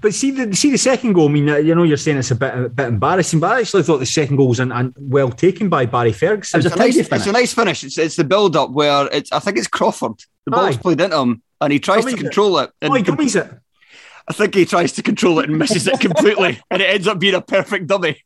But 0.00 0.14
see 0.14 0.30
the 0.30 0.56
see 0.56 0.70
the 0.70 0.78
second 0.78 1.12
goal. 1.12 1.28
I 1.28 1.32
mean, 1.32 1.48
uh, 1.48 1.56
you 1.56 1.74
know, 1.74 1.82
you're 1.82 1.98
saying 1.98 2.16
it's 2.16 2.30
a 2.30 2.34
bit 2.36 2.54
a 2.54 2.68
bit 2.70 2.86
embarrassing, 2.88 3.38
but 3.38 3.52
I 3.52 3.60
actually 3.60 3.82
thought 3.82 3.98
the 3.98 4.06
second 4.06 4.36
goal 4.36 4.48
was 4.48 4.60
an, 4.60 4.72
an 4.72 4.94
well 4.98 5.30
taken 5.30 5.68
by 5.68 5.84
Barry 5.84 6.12
Ferguson. 6.12 6.60
It's 6.64 6.74
a, 6.74 6.78
nice, 6.78 6.96
it's 6.96 7.26
a 7.26 7.32
nice 7.32 7.52
finish. 7.52 7.84
It's, 7.84 7.98
it's 7.98 8.16
the 8.16 8.24
build 8.24 8.56
up 8.56 8.70
where 8.70 9.08
it's. 9.12 9.30
I 9.30 9.40
think 9.40 9.58
it's 9.58 9.66
Crawford. 9.66 10.14
The 10.46 10.52
ball's 10.52 10.76
Aye. 10.76 10.80
played 10.80 11.00
into 11.02 11.18
him, 11.18 11.42
and 11.60 11.70
he 11.72 11.78
tries 11.80 11.98
to 11.98 12.10
Dummies 12.10 12.20
it. 12.20 12.24
control 12.24 12.58
it. 12.60 12.70
And 12.80 12.92
Oh, 12.92 12.94
he 12.96 13.02
dummies 13.02 13.36
it. 13.36 13.50
I 14.26 14.32
think 14.32 14.54
he 14.54 14.64
tries 14.64 14.92
to 14.92 15.02
control 15.02 15.38
it 15.38 15.48
and 15.48 15.58
misses 15.58 15.86
it 15.86 16.00
completely, 16.00 16.60
and 16.70 16.80
it 16.80 16.88
ends 16.88 17.06
up 17.06 17.18
being 17.18 17.34
a 17.34 17.40
perfect 17.40 17.86
dummy. 17.86 18.22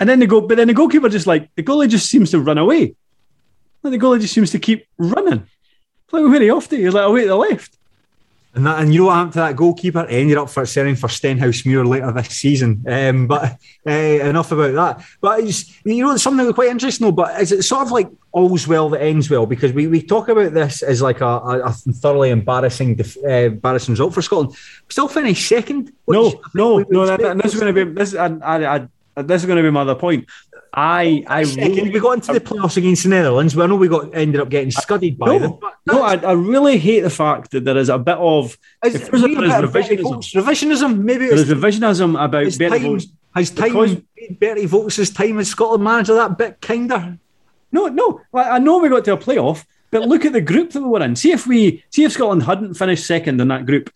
And 0.00 0.08
then 0.08 0.18
the 0.18 0.26
goal, 0.26 0.42
but 0.42 0.56
then 0.56 0.68
the 0.68 0.74
goalkeeper 0.74 1.08
just 1.08 1.26
like 1.26 1.54
the 1.56 1.62
goalie 1.62 1.88
just 1.88 2.08
seems 2.08 2.30
to 2.30 2.40
run 2.40 2.58
away. 2.58 2.94
Like 3.82 3.90
the 3.90 3.98
goalie 3.98 4.20
just 4.20 4.32
seems 4.32 4.50
to 4.52 4.58
keep 4.58 4.86
running. 4.96 5.46
It's 6.04 6.12
like 6.12 6.22
where 6.22 6.40
are 6.40 6.42
you 6.42 6.56
off 6.56 6.68
to? 6.68 6.76
He's 6.76 6.94
like 6.94 7.06
away 7.06 7.22
to 7.22 7.28
the 7.28 7.36
left. 7.36 7.76
And 8.54 8.66
that, 8.66 8.80
and 8.80 8.94
you 8.94 9.00
know 9.00 9.06
what 9.06 9.14
happened 9.16 9.32
to 9.32 9.38
that 9.40 9.56
goalkeeper? 9.56 10.06
He 10.06 10.16
ended 10.18 10.38
up 10.38 10.48
for 10.48 10.64
selling 10.64 10.94
for 10.94 11.08
Stenhousemuir 11.08 11.86
later 11.88 12.12
this 12.12 12.28
season. 12.28 12.84
Um, 12.88 13.26
but 13.26 13.58
uh, 13.86 13.90
enough 13.90 14.52
about 14.52 14.74
that. 14.74 15.06
But 15.20 15.40
it's, 15.40 15.84
you 15.84 16.04
know, 16.04 16.16
something 16.16 16.44
that's 16.46 16.54
quite 16.54 16.70
interesting 16.70 17.06
though. 17.06 17.12
But 17.12 17.40
is 17.40 17.50
it 17.50 17.64
sort 17.64 17.82
of 17.82 17.90
like 17.90 18.08
all's 18.30 18.68
well 18.68 18.88
that 18.90 19.02
ends 19.02 19.28
well? 19.28 19.44
Because 19.46 19.72
we, 19.72 19.88
we 19.88 20.00
talk 20.00 20.28
about 20.28 20.54
this 20.54 20.82
as 20.82 21.02
like 21.02 21.20
a, 21.20 21.26
a, 21.26 21.60
a 21.62 21.72
thoroughly 21.72 22.30
embarrassing 22.30 22.94
def, 22.94 23.16
uh, 23.24 23.28
embarrassing 23.28 23.92
result 23.92 24.14
for 24.14 24.22
Scotland. 24.22 24.56
Still 24.88 25.08
finished 25.08 25.48
second. 25.48 25.92
No, 26.06 26.40
no, 26.54 26.78
no. 26.88 27.06
That, 27.06 27.20
that- 27.20 27.42
this 27.42 27.54
is 27.54 27.60
going 27.60 27.74
to 27.74 27.84
be 27.84 27.92
this. 27.92 28.14
I, 28.14 28.26
I, 28.26 28.76
I, 29.16 29.22
this 29.22 29.42
is 29.42 29.46
going 29.46 29.56
to 29.56 29.62
be 29.62 29.70
my 29.70 29.80
other 29.80 29.94
point. 29.96 30.26
I, 30.76 31.24
I 31.28 31.44
Second, 31.44 31.92
we 31.92 32.00
got 32.00 32.14
into 32.14 32.32
the 32.32 32.40
playoffs 32.40 32.76
against 32.76 33.04
the 33.04 33.08
Netherlands. 33.10 33.54
Well, 33.54 33.66
I 33.66 33.68
know 33.68 33.76
we 33.76 33.86
got 33.88 34.12
ended 34.14 34.40
up 34.40 34.48
getting 34.48 34.72
scudded 34.72 35.16
by 35.16 35.26
no, 35.26 35.38
them. 35.38 35.58
No, 35.86 36.02
I, 36.02 36.16
I 36.16 36.32
really 36.32 36.78
hate 36.78 37.00
the 37.00 37.10
fact 37.10 37.52
that 37.52 37.64
there 37.64 37.76
is 37.76 37.88
a 37.88 37.98
bit 37.98 38.16
of 38.18 38.58
is, 38.84 38.92
there's 38.94 39.22
a- 39.22 39.28
there 39.28 39.44
is 39.44 39.52
bit 39.52 39.64
of 39.64 39.72
Bertie 39.72 39.96
revisionism. 39.96 40.02
Vogts 40.02 40.34
revisionism. 40.34 40.98
Maybe 40.98 41.26
There 41.26 41.38
it's, 41.38 41.50
revisionism 41.50 42.24
about 42.24 42.42
it's 42.42 42.58
Bertie 42.58 42.78
time. 42.80 42.98
Vogts. 42.98 43.06
Has 43.36 43.50
time 43.50 43.68
because- 43.72 43.96
made 44.16 44.40
Bertie 44.40 44.66
Vogts' 44.66 45.14
time 45.14 45.38
as 45.38 45.48
Scotland 45.48 45.84
manager 45.84 46.14
that 46.14 46.36
bit 46.36 46.60
kinder? 46.60 47.18
No, 47.70 47.86
no. 47.86 48.20
Like, 48.32 48.46
I 48.46 48.58
know 48.58 48.78
we 48.78 48.88
got 48.88 49.04
to 49.04 49.12
a 49.14 49.16
playoff, 49.16 49.64
but 49.90 50.08
look 50.08 50.24
at 50.24 50.32
the 50.32 50.40
group 50.40 50.70
that 50.72 50.82
we 50.82 50.88
were 50.88 51.02
in. 51.02 51.14
See 51.14 51.30
if 51.32 51.46
we 51.46 51.84
see 51.90 52.04
if 52.04 52.12
Scotland 52.12 52.44
hadn't 52.44 52.74
finished 52.74 53.06
second 53.06 53.40
in 53.40 53.48
that 53.48 53.66
group, 53.66 53.90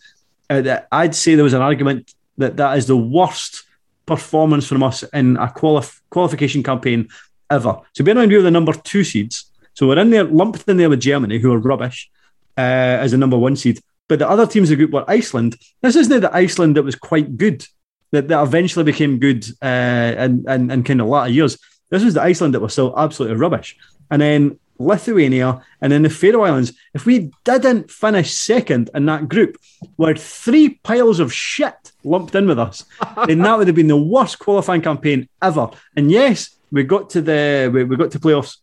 uh, 0.48 0.60
that 0.60 0.88
I'd 0.92 1.14
say 1.14 1.34
there 1.34 1.44
was 1.44 1.54
an 1.54 1.62
argument 1.62 2.14
that 2.36 2.56
that 2.56 2.78
is 2.78 2.86
the 2.86 2.96
worst 2.96 3.64
performance 4.08 4.66
from 4.66 4.82
us 4.82 5.04
in 5.12 5.36
a 5.36 5.46
qualif- 5.46 6.00
qualification 6.10 6.62
campaign 6.62 7.08
ever. 7.50 7.78
So 7.94 8.02
bear 8.02 8.12
in 8.12 8.18
mind 8.18 8.30
we 8.30 8.38
were 8.38 8.42
the 8.42 8.50
number 8.50 8.72
two 8.72 9.04
seeds. 9.04 9.52
So 9.74 9.86
we're 9.86 9.98
in 9.98 10.10
there, 10.10 10.24
lumped 10.24 10.68
in 10.68 10.76
there 10.78 10.90
with 10.90 11.00
Germany, 11.00 11.38
who 11.38 11.52
are 11.52 11.58
rubbish, 11.58 12.10
uh, 12.56 12.96
as 13.04 13.12
a 13.12 13.16
number 13.16 13.38
one 13.38 13.54
seed. 13.54 13.78
But 14.08 14.18
the 14.18 14.28
other 14.28 14.46
teams 14.46 14.70
in 14.70 14.78
the 14.78 14.84
group 14.84 14.92
were 14.92 15.08
Iceland. 15.08 15.56
This 15.82 15.94
isn't 15.94 16.20
the 16.20 16.34
Iceland 16.34 16.76
that 16.76 16.82
was 16.82 16.96
quite 16.96 17.36
good, 17.36 17.64
that, 18.10 18.26
that 18.28 18.42
eventually 18.42 18.84
became 18.84 19.20
good 19.20 19.46
uh, 19.62 20.14
in, 20.18 20.44
in, 20.48 20.70
in 20.70 20.82
kind 20.82 21.00
of 21.00 21.06
latter 21.06 21.30
years. 21.30 21.58
This 21.90 22.04
was 22.04 22.14
the 22.14 22.22
Iceland 22.22 22.54
that 22.54 22.60
was 22.60 22.72
still 22.72 22.92
absolutely 22.98 23.36
rubbish. 23.36 23.76
And 24.10 24.20
then 24.20 24.58
Lithuania 24.78 25.60
and 25.80 25.92
then 25.92 26.02
the 26.02 26.10
Faroe 26.10 26.44
Islands. 26.44 26.72
If 26.94 27.06
we 27.06 27.30
didn't 27.44 27.90
finish 27.90 28.32
second 28.32 28.90
in 28.94 29.06
that 29.06 29.28
group 29.28 29.56
with 29.96 30.22
three 30.22 30.80
piles 30.82 31.20
of 31.20 31.32
shit 31.32 31.92
lumped 32.04 32.34
in 32.34 32.46
with 32.46 32.58
us, 32.58 32.84
then 33.26 33.40
that 33.40 33.58
would 33.58 33.66
have 33.66 33.76
been 33.76 33.88
the 33.88 33.96
worst 33.96 34.38
qualifying 34.38 34.82
campaign 34.82 35.28
ever. 35.42 35.70
And 35.96 36.10
yes, 36.10 36.56
we 36.70 36.82
got 36.84 37.10
to 37.10 37.22
the 37.22 37.70
we, 37.72 37.84
we 37.84 37.96
got 37.96 38.10
to 38.12 38.20
playoffs. 38.20 38.58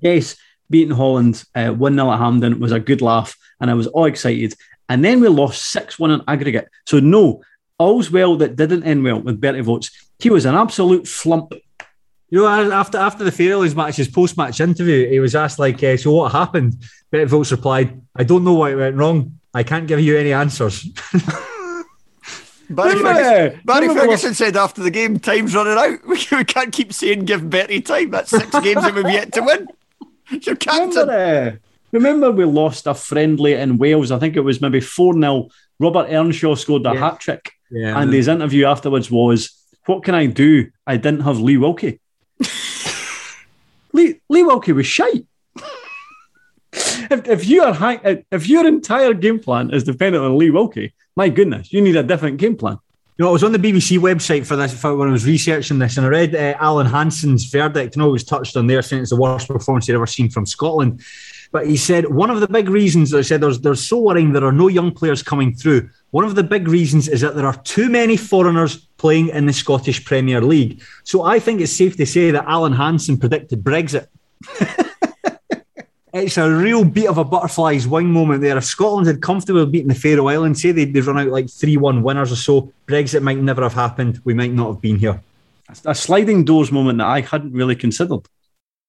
Yes, 0.00 0.36
beating 0.70 0.94
Holland 0.94 1.44
uh, 1.54 1.70
1 1.70 1.94
0 1.94 2.10
at 2.10 2.18
Hampden 2.18 2.60
was 2.60 2.72
a 2.72 2.80
good 2.80 3.02
laugh, 3.02 3.36
and 3.60 3.70
I 3.70 3.74
was 3.74 3.86
all 3.86 4.04
excited. 4.04 4.54
And 4.88 5.04
then 5.04 5.20
we 5.20 5.28
lost 5.28 5.70
6 5.70 5.98
1 5.98 6.10
in 6.10 6.22
aggregate. 6.28 6.68
So, 6.86 7.00
no, 7.00 7.42
all's 7.78 8.10
well 8.10 8.36
that 8.36 8.56
didn't 8.56 8.84
end 8.84 9.02
well 9.02 9.20
with 9.20 9.40
Bertie 9.40 9.60
Vogts. 9.60 9.90
He 10.18 10.30
was 10.30 10.44
an 10.44 10.54
absolute 10.54 11.06
flump. 11.06 11.52
You 12.28 12.40
know, 12.40 12.48
after 12.48 12.98
after 12.98 13.22
the 13.22 13.30
Faroes 13.30 13.74
match, 13.74 13.96
his 13.96 14.08
post 14.08 14.36
match 14.36 14.60
interview, 14.60 15.08
he 15.08 15.20
was 15.20 15.34
asked 15.36 15.58
like, 15.58 15.82
uh, 15.82 15.96
"So 15.96 16.12
what 16.12 16.32
happened?" 16.32 16.74
Bertie 17.10 17.30
Vogts 17.30 17.52
replied, 17.52 18.00
"I 18.16 18.24
don't 18.24 18.44
know 18.44 18.54
what 18.54 18.76
went 18.76 18.96
wrong. 18.96 19.38
I 19.54 19.62
can't 19.62 19.86
give 19.86 20.00
you 20.00 20.16
any 20.16 20.32
answers." 20.32 20.88
Barry, 22.68 22.94
Remember- 22.96 23.22
Ferguson, 23.22 23.60
Barry 23.64 23.80
remember 23.88 24.00
Ferguson 24.02 24.34
said 24.34 24.56
after 24.56 24.82
the 24.82 24.90
game, 24.90 25.18
time's 25.18 25.54
running 25.54 25.72
out. 25.78 26.06
We, 26.06 26.18
we 26.36 26.44
can't 26.44 26.72
keep 26.72 26.92
saying 26.92 27.24
give 27.24 27.48
Bertie 27.48 27.80
time. 27.80 28.10
That's 28.10 28.30
six 28.30 28.50
games 28.60 28.82
that 28.82 28.94
we've 28.94 29.08
yet 29.10 29.32
to 29.34 29.42
win. 29.42 29.68
You're 30.30 30.56
captain. 30.56 30.88
Remember, 30.90 31.12
uh, 31.12 31.56
remember 31.92 32.30
we 32.32 32.44
lost 32.44 32.86
a 32.86 32.94
friendly 32.94 33.52
in 33.54 33.78
Wales. 33.78 34.10
I 34.10 34.18
think 34.18 34.36
it 34.36 34.40
was 34.40 34.60
maybe 34.60 34.80
4 34.80 35.14
0. 35.14 35.48
Robert 35.78 36.08
Earnshaw 36.10 36.54
scored 36.56 36.86
a 36.86 36.92
Yeah. 36.94 36.98
hat 37.00 37.20
trick. 37.20 37.52
Yeah. 37.70 38.00
And 38.00 38.12
his 38.12 38.26
interview 38.28 38.66
afterwards 38.66 39.10
was, 39.10 39.50
What 39.86 40.02
can 40.02 40.14
I 40.14 40.26
do? 40.26 40.70
I 40.86 40.96
didn't 40.96 41.20
have 41.20 41.38
Lee 41.38 41.56
Wilkie. 41.58 42.00
Lee, 43.92 44.20
Lee 44.28 44.42
Wilkie 44.42 44.72
was 44.72 44.86
shite. 44.86 45.26
If, 47.10 47.28
if, 47.28 47.46
you 47.46 47.62
are 47.62 47.74
hang, 47.74 48.24
if 48.30 48.48
your 48.48 48.66
entire 48.66 49.14
game 49.14 49.38
plan 49.38 49.72
is 49.72 49.84
dependent 49.84 50.24
on 50.24 50.38
Lee 50.38 50.50
Wilkie, 50.50 50.92
my 51.16 51.28
goodness, 51.28 51.72
you 51.72 51.80
need 51.80 51.96
a 51.96 52.02
different 52.02 52.38
game 52.38 52.56
plan. 52.56 52.78
You 53.18 53.24
know, 53.24 53.30
I 53.30 53.32
was 53.32 53.44
on 53.44 53.52
the 53.52 53.58
BBC 53.58 53.98
website 53.98 54.44
for 54.44 54.56
this 54.56 54.78
for 54.78 54.94
when 54.94 55.08
I 55.08 55.12
was 55.12 55.24
researching 55.24 55.78
this, 55.78 55.96
and 55.96 56.04
I 56.04 56.10
read 56.10 56.34
uh, 56.34 56.54
Alan 56.60 56.86
Hansen's 56.86 57.46
verdict. 57.46 57.96
and 57.96 58.02
know 58.02 58.10
it 58.10 58.12
was 58.12 58.24
touched 58.24 58.58
on 58.58 58.66
there, 58.66 58.82
saying 58.82 59.02
it's 59.02 59.10
the 59.10 59.16
worst 59.16 59.48
performance 59.48 59.86
he'd 59.86 59.94
ever 59.94 60.06
seen 60.06 60.28
from 60.28 60.44
Scotland. 60.44 61.02
But 61.50 61.66
he 61.66 61.78
said 61.78 62.12
one 62.12 62.28
of 62.28 62.40
the 62.40 62.48
big 62.48 62.68
reasons 62.68 63.14
I 63.14 63.22
said 63.22 63.40
there's 63.40 63.60
there's 63.60 63.86
so 63.86 63.98
worrying 63.98 64.32
there 64.32 64.44
are 64.44 64.52
no 64.52 64.68
young 64.68 64.92
players 64.92 65.22
coming 65.22 65.54
through. 65.54 65.88
One 66.10 66.24
of 66.24 66.34
the 66.34 66.42
big 66.42 66.68
reasons 66.68 67.08
is 67.08 67.22
that 67.22 67.34
there 67.34 67.46
are 67.46 67.56
too 67.62 67.88
many 67.88 68.18
foreigners 68.18 68.76
playing 68.98 69.28
in 69.28 69.46
the 69.46 69.52
Scottish 69.54 70.04
Premier 70.04 70.42
League. 70.42 70.82
So 71.04 71.22
I 71.22 71.38
think 71.38 71.62
it's 71.62 71.72
safe 71.72 71.96
to 71.96 72.04
say 72.04 72.30
that 72.32 72.44
Alan 72.46 72.74
Hansen 72.74 73.16
predicted 73.16 73.64
Brexit. 73.64 74.08
It's 76.18 76.38
a 76.38 76.50
real 76.50 76.82
beat 76.82 77.08
of 77.08 77.18
a 77.18 77.24
butterfly's 77.24 77.86
wing 77.86 78.10
moment 78.10 78.40
there. 78.40 78.56
If 78.56 78.64
Scotland 78.64 79.06
had 79.06 79.20
comfortably 79.20 79.66
beaten 79.66 79.88
the 79.88 79.94
Faroe 79.94 80.28
Islands, 80.28 80.62
say 80.62 80.72
they'd, 80.72 80.90
they'd 80.94 81.04
run 81.04 81.18
out 81.18 81.26
like 81.26 81.50
3 81.50 81.76
1 81.76 82.02
winners 82.02 82.32
or 82.32 82.36
so, 82.36 82.72
Brexit 82.86 83.20
might 83.20 83.36
never 83.36 83.62
have 83.62 83.74
happened. 83.74 84.22
We 84.24 84.32
might 84.32 84.54
not 84.54 84.68
have 84.68 84.80
been 84.80 84.96
here. 84.96 85.20
A 85.84 85.94
sliding 85.94 86.46
doors 86.46 86.72
moment 86.72 86.98
that 86.98 87.06
I 87.06 87.20
hadn't 87.20 87.52
really 87.52 87.76
considered. 87.76 88.22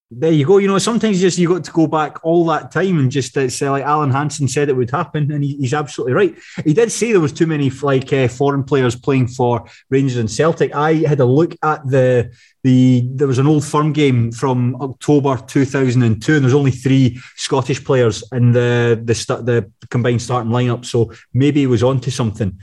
There 0.10 0.32
you 0.32 0.46
go. 0.46 0.58
You 0.58 0.70
know, 0.70 0.78
sometimes 0.78 1.20
just 1.20 1.38
you 1.38 1.50
got 1.50 1.66
to 1.66 1.72
go 1.72 1.86
back 1.86 2.24
all 2.24 2.46
that 2.46 2.72
time 2.72 2.98
and 2.98 3.12
just 3.12 3.36
uh, 3.36 3.50
say 3.50 3.70
like 3.70 3.84
Alan 3.84 4.10
Hansen 4.10 4.48
said 4.48 4.70
it 4.70 4.76
would 4.76 4.90
happen, 4.90 5.30
and 5.34 5.44
he, 5.44 5.58
he's 5.58 5.74
absolutely 5.74 6.14
right. 6.14 6.36
He 6.64 6.74
did 6.74 6.94
say 6.94 7.12
there 7.12 7.20
was 7.20 7.34
too 7.34 7.46
many 7.46 7.70
like 7.70 8.14
uh, 8.14 8.30
foreign 8.30 8.64
players 8.64 8.96
playing 8.96 9.28
for 9.28 9.68
Rangers 9.90 10.16
and 10.16 10.32
Celtic. 10.32 10.74
I 10.74 10.94
had 10.94 11.20
a 11.20 11.26
look 11.26 11.58
at 11.62 11.86
the 11.86 12.34
the 12.64 13.04
there 13.16 13.28
was 13.28 13.38
an 13.38 13.48
old 13.48 13.66
firm 13.66 13.92
game 13.92 14.32
from 14.32 14.78
October 14.82 15.44
2002, 15.46 16.36
and 16.36 16.44
there's 16.44 16.54
only 16.54 16.72
three 16.72 17.20
Scottish 17.36 17.84
players 17.84 18.24
in 18.32 18.54
the 18.54 19.02
the 19.04 19.14
the 19.44 19.72
combined 19.90 20.22
starting 20.22 20.54
lineup. 20.54 20.86
So 20.86 21.12
maybe 21.34 21.60
he 21.60 21.68
was 21.68 21.84
onto 21.84 22.12
something. 22.12 22.58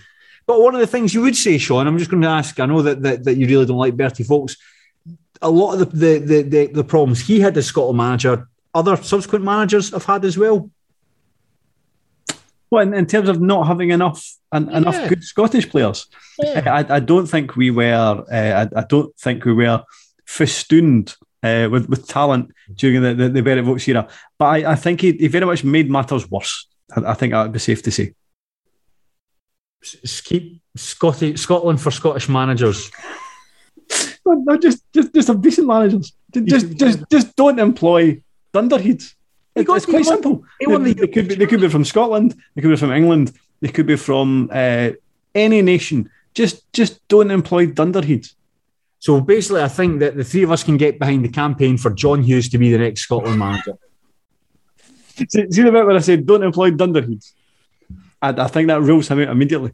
But 0.47 0.63
one 0.63 0.75
of 0.75 0.81
the 0.81 0.87
things 0.87 1.13
you 1.13 1.21
would 1.21 1.37
say, 1.37 1.59
Sean, 1.59 1.87
I'm 1.87 1.99
just 1.99 2.11
going 2.11 2.23
to 2.23 2.29
ask. 2.29 2.59
I 2.59 2.65
know 2.65 2.81
that 2.81 3.03
that, 3.03 3.25
that 3.25 3.37
you 3.37 3.47
really 3.47 3.67
don't 3.67 3.77
like 3.77 3.99
Bertie 3.99 4.25
Vogts 4.25 4.57
a 5.43 5.51
lot 5.51 5.81
of 5.81 5.91
the 5.93 6.19
the, 6.19 6.43
the 6.43 6.67
the 6.67 6.85
problems 6.85 7.21
he 7.21 7.41
had 7.41 7.57
as 7.57 7.67
Scotland 7.67 7.99
manager, 7.99 8.49
other 8.75 8.97
subsequent 8.97 9.45
managers 9.45 9.91
have 9.91 10.05
had 10.05 10.25
as 10.25 10.39
well. 10.39 10.71
Well, 12.71 12.83
in, 12.83 12.95
in 12.95 13.07
terms 13.07 13.29
of 13.29 13.41
not 13.41 13.67
having 13.67 13.91
enough 13.91 14.27
en- 14.53 14.69
enough 14.71 15.09
good 15.09 15.23
Scottish 15.23 15.69
players, 15.69 16.07
I, 16.43 16.85
I 16.89 17.01
don't 17.01 17.27
think 17.27 17.57
we 17.57 17.71
were. 17.71 18.25
Uh, 18.33 18.67
I, 18.75 18.81
I 18.81 18.85
don't 18.89 19.15
think 19.17 19.45
we 19.45 19.53
were 19.53 19.85
festooned 20.27 21.15
uh, 21.43 21.69
with 21.71 21.89
with 21.89 22.09
talent 22.09 22.51
during 22.75 23.03
the 23.03 23.15
the, 23.15 23.29
the 23.29 23.43
Vogts 23.43 23.87
era. 23.87 24.09
But 24.39 24.45
I, 24.47 24.73
I 24.73 24.75
think 24.75 25.03
he, 25.03 25.13
he 25.13 25.29
very 25.29 25.47
much 25.47 25.63
made 25.63 25.91
matters 25.91 26.29
worse. 26.31 26.67
I, 26.97 27.11
I 27.13 27.15
think 27.15 27.33
that 27.33 27.43
would 27.43 27.53
be 27.53 27.59
safe 27.59 27.83
to 27.83 27.91
say. 27.91 28.15
S- 29.83 30.21
Keep 30.23 30.61
Scotty, 30.77 31.37
Scotland 31.37 31.81
for 31.81 31.91
Scottish 31.93 32.29
managers. 32.29 32.91
No, 34.27 34.33
no, 34.35 34.57
just 34.57 34.83
just 34.93 35.15
just 35.15 35.41
decent 35.41 35.67
managers. 35.67 36.13
Just 36.33 36.47
just 36.49 36.77
just, 36.77 37.11
just 37.11 37.37
don't 37.37 37.59
employ 37.59 38.23
dunderheads. 38.53 39.15
It, 39.55 39.67
it's 39.69 39.87
quite 39.87 40.05
won- 40.05 40.05
simple. 40.05 40.45
They, 40.61 40.67
the 40.67 40.95
they 40.95 41.07
could 41.09 41.29
be 41.29 41.35
they 41.35 41.47
could 41.47 41.61
be 41.61 41.69
from 41.69 41.85
Scotland. 41.85 42.35
They 42.55 42.63
could 42.63 42.71
be 42.71 42.77
from 42.77 42.93
England. 42.93 43.33
They 43.61 43.69
could 43.69 43.87
be 43.87 43.97
from 43.97 44.51
uh, 44.53 44.91
any 45.35 45.63
nation. 45.63 46.11
Just 46.35 46.71
just 46.73 47.07
don't 47.09 47.31
employ 47.31 47.67
dunderheads. 47.67 48.35
So 48.99 49.21
basically, 49.21 49.63
I 49.63 49.69
think 49.69 50.01
that 50.01 50.17
the 50.17 50.25
three 50.25 50.45
of 50.45 50.51
us 50.51 50.65
can 50.65 50.79
get 50.79 50.99
behind 50.99 51.25
the 51.25 51.29
campaign 51.29 51.77
for 51.77 51.91
John 51.91 52.23
Hughes 52.23 52.49
to 52.49 52.59
be 52.59 52.73
the 52.73 52.79
next 52.79 53.03
Scotland 53.03 53.39
manager. 53.39 53.75
See, 55.17 55.27
see 55.29 55.63
the 55.63 55.71
bit 55.71 55.87
where 55.87 55.95
I 55.95 56.01
said 56.01 56.27
don't 56.27 56.43
employ 56.43 56.73
dunderheads? 56.73 57.35
I, 58.21 58.31
I 58.31 58.49
think 58.49 58.67
that 58.67 58.81
rules 58.81 59.07
him 59.07 59.21
out 59.21 59.29
immediately. 59.29 59.73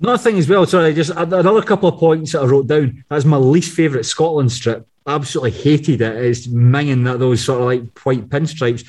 Another 0.00 0.18
thing 0.18 0.38
as 0.38 0.48
well, 0.48 0.66
sorry, 0.66 0.92
just 0.92 1.10
another 1.10 1.62
couple 1.62 1.88
of 1.88 1.98
points 1.98 2.32
that 2.32 2.42
I 2.42 2.46
wrote 2.46 2.66
down. 2.66 3.04
That's 3.08 3.24
my 3.24 3.36
least 3.36 3.74
favourite 3.74 4.04
Scotland 4.04 4.50
strip. 4.52 4.86
Absolutely 5.06 5.52
hated 5.52 6.00
it. 6.00 6.16
It's 6.16 6.46
minging 6.46 7.04
that 7.04 7.18
those 7.18 7.44
sort 7.44 7.60
of 7.60 7.66
like 7.66 7.98
white 8.00 8.28
pinstripes. 8.28 8.86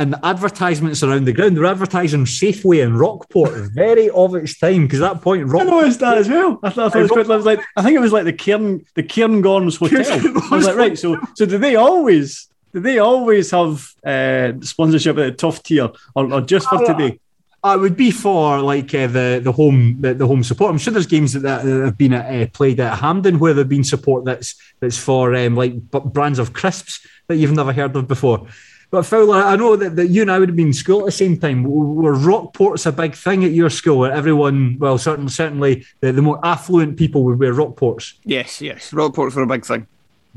And 0.00 0.12
the 0.12 0.24
advertisements 0.24 1.02
around 1.02 1.24
the 1.24 1.32
ground, 1.32 1.56
they're 1.56 1.66
advertising 1.66 2.24
Safeway 2.24 2.84
and 2.84 2.98
Rockport, 2.98 3.52
very 3.74 4.08
of 4.10 4.34
its 4.36 4.56
time, 4.58 4.82
because 4.82 5.00
that 5.00 5.22
point, 5.22 5.46
Rockport. 5.46 5.66
I 5.66 5.70
noticed 5.80 6.00
that 6.00 6.18
as 6.18 6.28
well. 6.28 6.60
I 6.62 6.70
thought, 6.70 6.94
I 6.94 7.06
thought 7.06 7.18
it 7.18 7.26
was 7.26 7.30
I 7.30 7.36
was 7.36 7.46
like, 7.46 7.60
I 7.76 7.82
think 7.82 7.96
it 7.96 8.00
was 8.00 8.12
like 8.12 8.24
the 8.24 8.32
Cairn, 8.32 8.84
the 8.94 9.02
Cairngorms 9.14 9.78
Hotel. 9.78 10.52
I 10.52 10.54
was 10.54 10.66
like, 10.66 10.76
right, 10.76 10.98
so 10.98 11.18
so 11.34 11.46
do 11.46 11.58
they 11.58 11.74
always, 11.74 12.48
do 12.72 12.80
they 12.80 12.98
always 12.98 13.50
have 13.50 13.92
uh, 14.04 14.52
sponsorship 14.60 15.18
at 15.18 15.30
the 15.30 15.32
top 15.32 15.62
tier, 15.64 15.90
or, 16.14 16.32
or 16.32 16.40
just 16.42 16.68
for 16.68 16.84
today? 16.84 17.18
I 17.64 17.74
would 17.74 17.96
be 17.96 18.10
for 18.12 18.60
like 18.60 18.94
uh, 18.94 19.08
the 19.08 19.40
the 19.42 19.52
home 19.52 20.00
the, 20.00 20.14
the 20.14 20.26
home 20.26 20.44
support. 20.44 20.70
I'm 20.70 20.78
sure 20.78 20.92
there's 20.92 21.06
games 21.06 21.32
that, 21.32 21.40
that 21.40 21.64
have 21.64 21.98
been 21.98 22.12
uh, 22.14 22.46
played 22.52 22.78
at 22.78 22.98
Hampden 22.98 23.38
where 23.38 23.52
there've 23.52 23.68
been 23.68 23.84
support 23.84 24.24
that's 24.24 24.54
that's 24.80 24.96
for 24.96 25.34
um, 25.34 25.56
like 25.56 25.90
b- 25.90 26.00
brands 26.04 26.38
of 26.38 26.52
crisps 26.52 27.04
that 27.26 27.36
you've 27.36 27.52
never 27.52 27.72
heard 27.72 27.96
of 27.96 28.06
before. 28.06 28.46
But 28.90 29.02
Fowler, 29.02 29.42
I 29.42 29.56
know 29.56 29.76
that, 29.76 29.96
that 29.96 30.06
you 30.06 30.22
and 30.22 30.30
I 30.30 30.38
would 30.38 30.48
have 30.48 30.56
been 30.56 30.68
in 30.68 30.72
school 30.72 31.00
at 31.00 31.06
the 31.06 31.12
same 31.12 31.36
time. 31.36 31.62
Were 31.64 32.14
Rockports 32.14 32.86
a 32.86 32.92
big 32.92 33.14
thing 33.14 33.44
at 33.44 33.50
your 33.50 33.68
school? 33.68 33.98
Where 33.98 34.12
everyone, 34.12 34.78
well, 34.78 34.96
certainly 34.96 35.30
certainly 35.30 35.84
the, 36.00 36.12
the 36.12 36.22
more 36.22 36.40
affluent 36.42 36.96
people 36.96 37.22
would 37.24 37.38
wear 37.38 37.52
Rockports. 37.52 38.14
Yes, 38.24 38.62
yes. 38.62 38.90
Rockports 38.92 39.34
were 39.34 39.42
a 39.42 39.46
big 39.46 39.66
thing. 39.66 39.86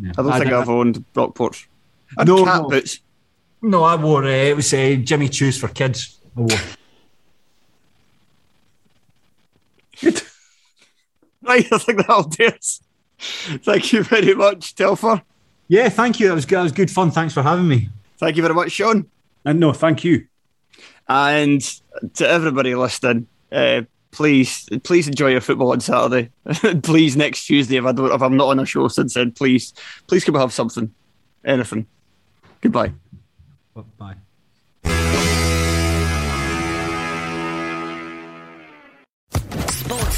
I 0.03 0.11
don't 0.13 0.31
I 0.31 0.39
think 0.39 0.51
I've 0.51 0.67
owned 0.67 1.05
Rockports. 1.13 1.65
I 2.17 2.23
No, 2.25 2.43
cat 2.43 2.63
no. 2.63 2.69
boots. 2.69 2.99
No, 3.61 3.83
I 3.83 3.95
wore 3.95 4.25
uh, 4.25 4.27
it 4.27 4.55
was 4.55 4.73
uh, 4.73 4.97
Jimmy 5.01 5.29
Choo's 5.29 5.57
for 5.57 5.67
kids. 5.69 6.19
I 6.35 6.41
wore. 6.41 6.57
Right, 11.43 11.65
I 11.71 11.77
think 11.79 11.99
that'll 11.99 12.23
do 12.23 12.45
us. 12.45 12.81
Thank 13.17 13.93
you 13.93 14.03
very 14.03 14.35
much, 14.35 14.75
Telfer. 14.75 15.23
Yeah, 15.67 15.89
thank 15.89 16.19
you. 16.19 16.27
That 16.27 16.35
was 16.35 16.45
good. 16.45 16.57
That 16.57 16.63
was 16.63 16.71
good 16.71 16.91
fun. 16.91 17.11
Thanks 17.11 17.33
for 17.33 17.41
having 17.41 17.67
me. 17.67 17.89
Thank 18.17 18.35
you 18.35 18.43
very 18.43 18.53
much, 18.53 18.71
Sean. 18.73 19.07
And 19.45 19.59
no, 19.59 19.73
thank 19.73 20.03
you. 20.03 20.27
And 21.09 21.61
to 22.13 22.27
everybody 22.27 22.75
listening, 22.75 23.27
uh, 23.51 23.83
please, 24.11 24.69
please 24.83 25.07
enjoy 25.07 25.31
your 25.31 25.41
football 25.41 25.71
on 25.71 25.79
Saturday. 25.79 26.29
please, 26.83 27.17
next 27.17 27.45
Tuesday, 27.45 27.77
if 27.77 27.85
I 27.85 27.91
don't, 27.91 28.11
if 28.11 28.21
I'm 28.21 28.37
not 28.37 28.49
on 28.49 28.59
a 28.59 28.65
show 28.65 28.87
since 28.87 29.15
then, 29.15 29.31
please, 29.31 29.73
please 30.07 30.23
come 30.23 30.35
and 30.35 30.41
have 30.41 30.53
something, 30.53 30.93
anything. 31.43 31.87
Goodbye. 32.61 32.93
Bye. 33.97 34.15